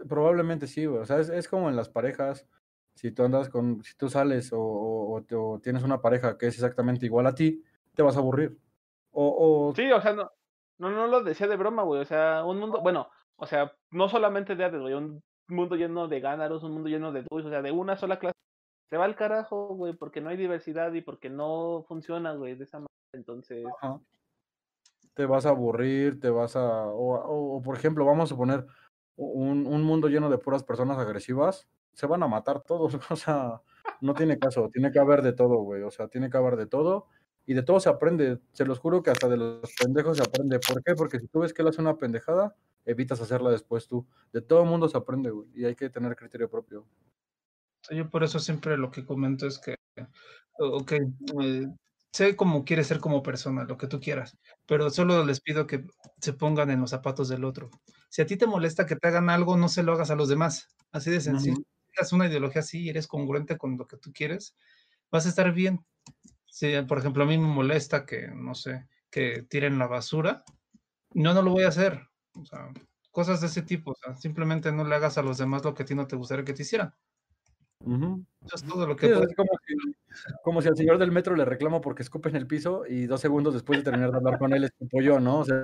[0.09, 1.01] Probablemente sí, güey.
[1.03, 2.47] O sea, es, es como en las parejas.
[2.95, 6.37] Si tú andas con, si tú sales o, o- o te- o tienes una pareja
[6.37, 7.63] que es exactamente igual a ti,
[7.95, 8.59] te vas a aburrir.
[9.13, 10.31] O, o Sí, o sea, no,
[10.79, 12.03] no, no lo decía de broma, güey.
[12.03, 16.07] O sea, un mundo, bueno, o sea, no solamente de Hades, güey, un mundo lleno
[16.07, 18.37] de Gánaros, un mundo lleno de Dulces, o sea, de una sola clase.
[18.93, 22.65] Se va al carajo, güey, porque no hay diversidad y porque no funciona, güey, de
[22.65, 22.93] esa manera.
[23.15, 23.65] Entonces.
[25.15, 26.89] Te vas a aburrir, te vas a...
[26.89, 27.15] O,
[27.57, 28.67] o- por ejemplo, vamos a suponer
[29.17, 33.63] un, un mundo lleno de puras personas agresivas, se van a matar todos, o sea,
[34.03, 36.67] no tiene caso, tiene que haber de todo, güey, o sea, tiene que haber de
[36.67, 37.07] todo
[37.47, 40.61] y de todo se aprende, se los juro que hasta de los pendejos se aprende.
[40.61, 40.95] ¿Por qué?
[40.95, 42.55] Porque si tú ves que él hace una pendejada,
[42.85, 44.07] evitas hacerla después tú.
[44.35, 46.87] De todo mundo se aprende, güey, y hay que tener criterio propio.
[47.91, 49.77] Yo por eso siempre lo que comento es que,
[50.59, 50.93] ok,
[51.43, 51.67] eh,
[52.13, 55.85] sé cómo quieres ser como persona, lo que tú quieras, pero solo les pido que
[56.21, 57.71] se pongan en los zapatos del otro.
[58.09, 60.29] Si a ti te molesta que te hagan algo, no se lo hagas a los
[60.29, 60.69] demás.
[60.93, 61.55] Así de sencillo.
[61.55, 61.63] Ujú.
[61.63, 64.57] Si tienes una ideología así y eres congruente con lo que tú quieres,
[65.11, 65.85] vas a estar bien.
[66.47, 70.45] Si, por ejemplo, a mí me molesta que, no sé, que tiren la basura,
[71.15, 72.01] no, no lo voy a hacer.
[72.35, 72.71] O sea,
[73.11, 73.93] cosas de ese tipo.
[73.93, 76.17] O sea, simplemente no le hagas a los demás lo que a ti no te
[76.17, 76.95] gustaría que te hicieran.
[77.85, 79.75] Eso es todo lo Sí, que es como si,
[80.43, 83.21] como si al señor del metro le reclamo porque escupe en el piso y dos
[83.21, 85.41] segundos después de terminar de hablar con él escupo yo, ¿no?
[85.41, 85.63] O sea,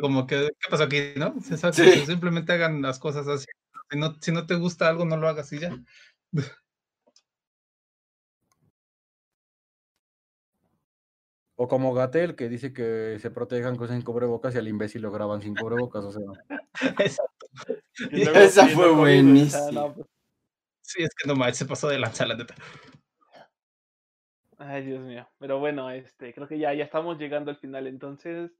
[0.00, 1.00] Como que, ¿qué pasó aquí?
[1.16, 1.34] ¿No?
[1.50, 1.90] Exacto, Sí.
[2.00, 3.46] que simplemente hagan las cosas así.
[3.90, 5.70] Si no, si no te gusta algo, no lo hagas y ya.
[11.58, 15.10] o como Gatel que dice que se protejan con sin cubrebocas y al imbécil lo
[15.10, 16.22] graban sin cubrebocas, o sea.
[16.98, 17.46] Exacto.
[18.10, 19.70] y luego Esa fue buenísima.
[19.72, 20.06] no, pues,
[20.86, 22.54] Sí, es que no manches, se pasó de lanza, la neta.
[24.56, 25.28] Ay, Dios mío.
[25.38, 27.88] Pero bueno, este, creo que ya, ya estamos llegando al final.
[27.88, 28.52] Entonces,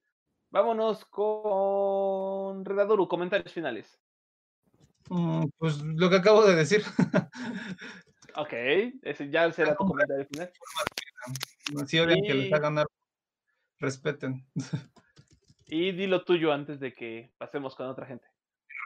[0.50, 4.00] vámonos con Redadoru, comentarios finales.
[5.08, 6.82] Mm, Pues lo que acabo de decir.
[8.34, 8.52] Ok,
[9.02, 10.50] ese ya será tu comentario final.
[11.86, 12.90] Si odian que les hagan algo,
[13.78, 14.44] respeten.
[15.66, 18.26] Y di lo tuyo antes de que pasemos con otra gente.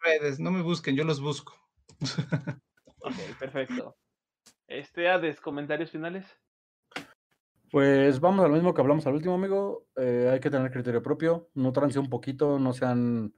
[0.05, 1.55] Redes, no me busquen, yo los busco.
[3.03, 3.97] Ok, perfecto.
[4.67, 6.27] Este, Hades, comentarios finales.
[7.71, 9.87] Pues vamos a lo mismo que hablamos al último, amigo.
[9.97, 13.35] eh, hay que tener criterio propio, no trance un poquito, no sean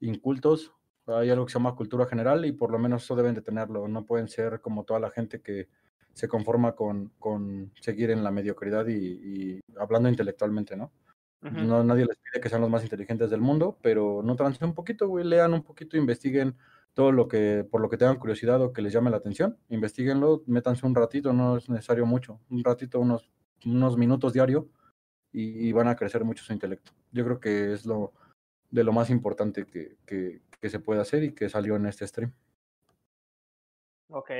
[0.00, 0.74] incultos.
[1.06, 3.88] Hay algo que se llama cultura general y por lo menos eso deben de tenerlo.
[3.88, 5.68] No pueden ser como toda la gente que
[6.12, 10.92] se conforma con, con seguir en la mediocridad y, y hablando intelectualmente, ¿no?
[11.40, 14.74] No, nadie les pide que sean los más inteligentes del mundo, pero no trancen un
[14.74, 16.54] poquito, güey, lean un poquito, investiguen
[16.94, 20.42] todo lo que, por lo que tengan curiosidad o que les llame la atención, investiguenlo,
[20.46, 23.30] métanse un ratito, no es necesario mucho, un ratito, unos,
[23.64, 24.68] unos minutos diario
[25.32, 26.92] y, y van a crecer mucho su intelecto.
[27.12, 28.12] Yo creo que es lo
[28.70, 32.06] de lo más importante que, que, que se puede hacer y que salió en este
[32.06, 32.32] stream.
[34.08, 34.30] Ok.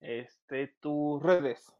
[0.00, 1.72] Este, tus redes.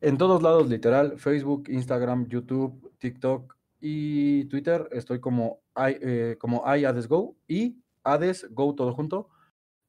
[0.00, 6.62] En todos lados, literal, Facebook, Instagram, YouTube, TikTok y Twitter, estoy como, I, eh, como
[6.66, 9.28] iAdesGo y AdesGo todo junto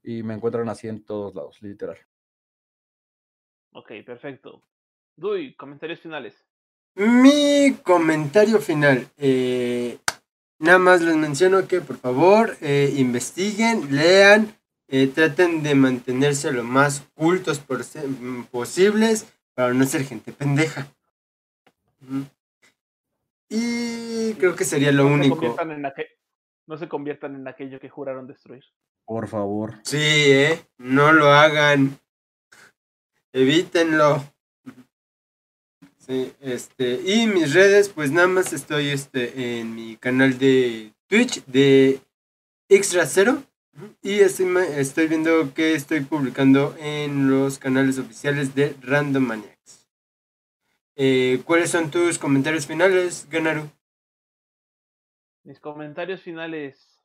[0.03, 1.97] y me encuentran así en todos lados, literal.
[3.73, 4.61] Ok, perfecto.
[5.15, 6.45] Dui, comentarios finales.
[6.95, 9.07] Mi comentario final.
[9.17, 9.97] eh,
[10.59, 14.55] nada más les menciono que por favor eh, investiguen, lean,
[14.87, 20.87] eh, traten de mantenerse lo más cultos por mm, posibles para no ser gente pendeja.
[23.53, 25.35] Y creo que sería lo no Se único.
[25.35, 26.07] conviertan en aque-
[26.67, 28.63] No se conviertan en aquello que juraron destruir.
[29.05, 29.79] Por favor.
[29.83, 31.99] Sí, eh, no lo hagan.
[33.33, 34.23] Evítenlo.
[35.97, 41.43] Sí, este, y mis redes, pues nada más estoy este en mi canal de Twitch
[41.45, 41.99] de
[42.69, 43.43] Extra Cero.
[44.01, 44.47] Y estoy,
[44.77, 49.50] estoy viendo que estoy publicando en los canales oficiales de Random Maniacs.
[50.95, 53.69] Eh, ¿Cuáles son tus comentarios finales, Ganaru?
[55.43, 57.01] Mis comentarios finales.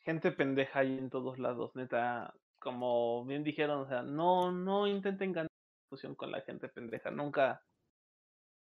[0.00, 2.34] Gente pendeja ahí en todos lados, neta.
[2.58, 5.50] Como bien dijeron, o sea, no, no intenten ganar
[5.82, 7.10] discusión con la gente pendeja.
[7.10, 7.62] Nunca,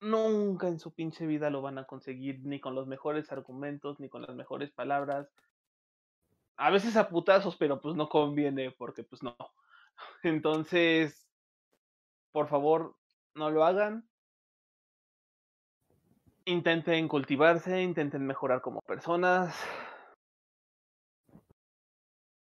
[0.00, 4.10] nunca en su pinche vida lo van a conseguir, ni con los mejores argumentos, ni
[4.10, 5.28] con las mejores palabras.
[6.56, 9.34] A veces a putazos, pero pues no conviene, porque pues no.
[10.22, 11.26] Entonces,
[12.32, 12.99] por favor,
[13.34, 14.08] no lo hagan.
[16.44, 19.54] Intenten cultivarse, intenten mejorar como personas.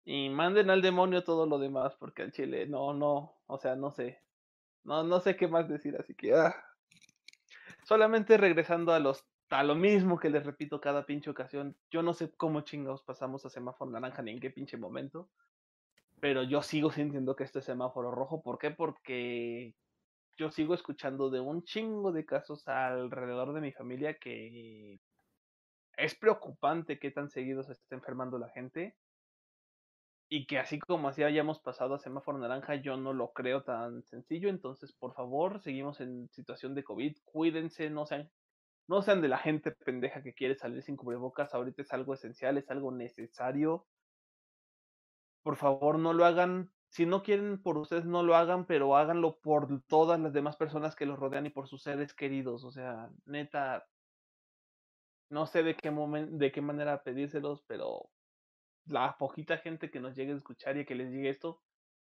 [0.04, 3.90] Y manden al demonio todo lo demás, porque al chile, no, no, o sea, no
[3.90, 4.20] sé.
[4.82, 6.34] No, no sé qué más decir, así que.
[6.34, 6.54] ah.
[7.84, 11.76] Solamente regresando a los a lo mismo que les repito cada pinche ocasión.
[11.90, 15.28] Yo no sé cómo chingados pasamos a semáforo naranja ni en qué pinche momento.
[16.20, 18.42] Pero yo sigo sintiendo que este es semáforo rojo.
[18.42, 18.70] ¿Por qué?
[18.70, 19.74] Porque
[20.36, 25.00] yo sigo escuchando de un chingo de casos alrededor de mi familia que
[25.96, 28.96] es preocupante qué tan seguido se está enfermando la gente.
[30.28, 34.02] Y que así como así hayamos pasado a semáforo naranja, yo no lo creo tan
[34.02, 34.48] sencillo.
[34.48, 37.16] Entonces, por favor, seguimos en situación de COVID.
[37.24, 38.30] Cuídense, no sean,
[38.88, 41.54] no sean de la gente pendeja que quiere salir sin cubrebocas.
[41.54, 43.86] Ahorita es algo esencial, es algo necesario.
[45.42, 46.73] Por favor, no lo hagan.
[46.94, 50.94] Si no quieren por ustedes, no lo hagan, pero háganlo por todas las demás personas
[50.94, 52.62] que los rodean y por sus seres queridos.
[52.62, 53.84] O sea, neta,
[55.28, 58.10] no sé de qué momento, de qué manera pedírselos, pero
[58.86, 61.60] la poquita gente que nos llegue a escuchar y que les llegue esto,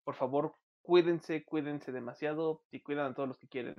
[0.04, 3.74] por favor, cuídense, cuídense demasiado y cuidan a todos los que quieren.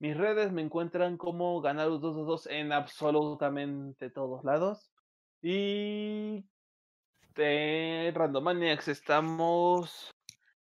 [0.00, 4.90] Mis redes me encuentran como Ganaros 222 en absolutamente todos lados.
[5.40, 6.44] Y
[7.36, 10.10] de Randomaniacs estamos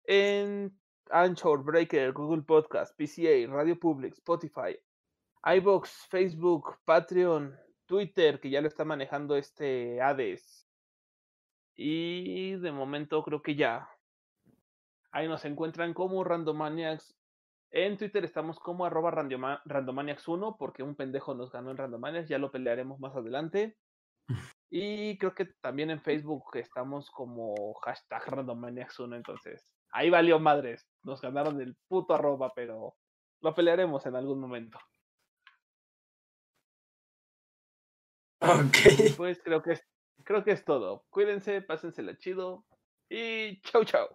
[0.08, 0.76] en
[1.12, 4.78] Anchor, Breaker, Google Podcast, PCA, Radio Public, Spotify,
[5.44, 7.56] iBox, Facebook, Patreon,
[7.86, 10.68] Twitter, que ya lo está manejando este Hades.
[11.76, 13.90] Y de momento creo que ya.
[15.12, 17.16] Ahí nos encuentran como Randomaniacs.
[17.72, 22.38] En Twitter estamos como arroba randoma- randomaniacs1 porque un pendejo nos ganó en Randomaniacs, ya
[22.38, 23.78] lo pelearemos más adelante.
[24.70, 30.88] Y creo que también en Facebook estamos como hashtag randomaniacs1, entonces ahí valió madres.
[31.04, 32.96] Nos ganaron el puto arroba, pero
[33.42, 34.80] lo pelearemos en algún momento.
[38.40, 39.18] Ok.
[39.18, 39.84] Pues creo que es,
[40.24, 41.06] creo que es todo.
[41.10, 42.64] Cuídense, pásensela chido
[43.10, 44.08] y chau chau.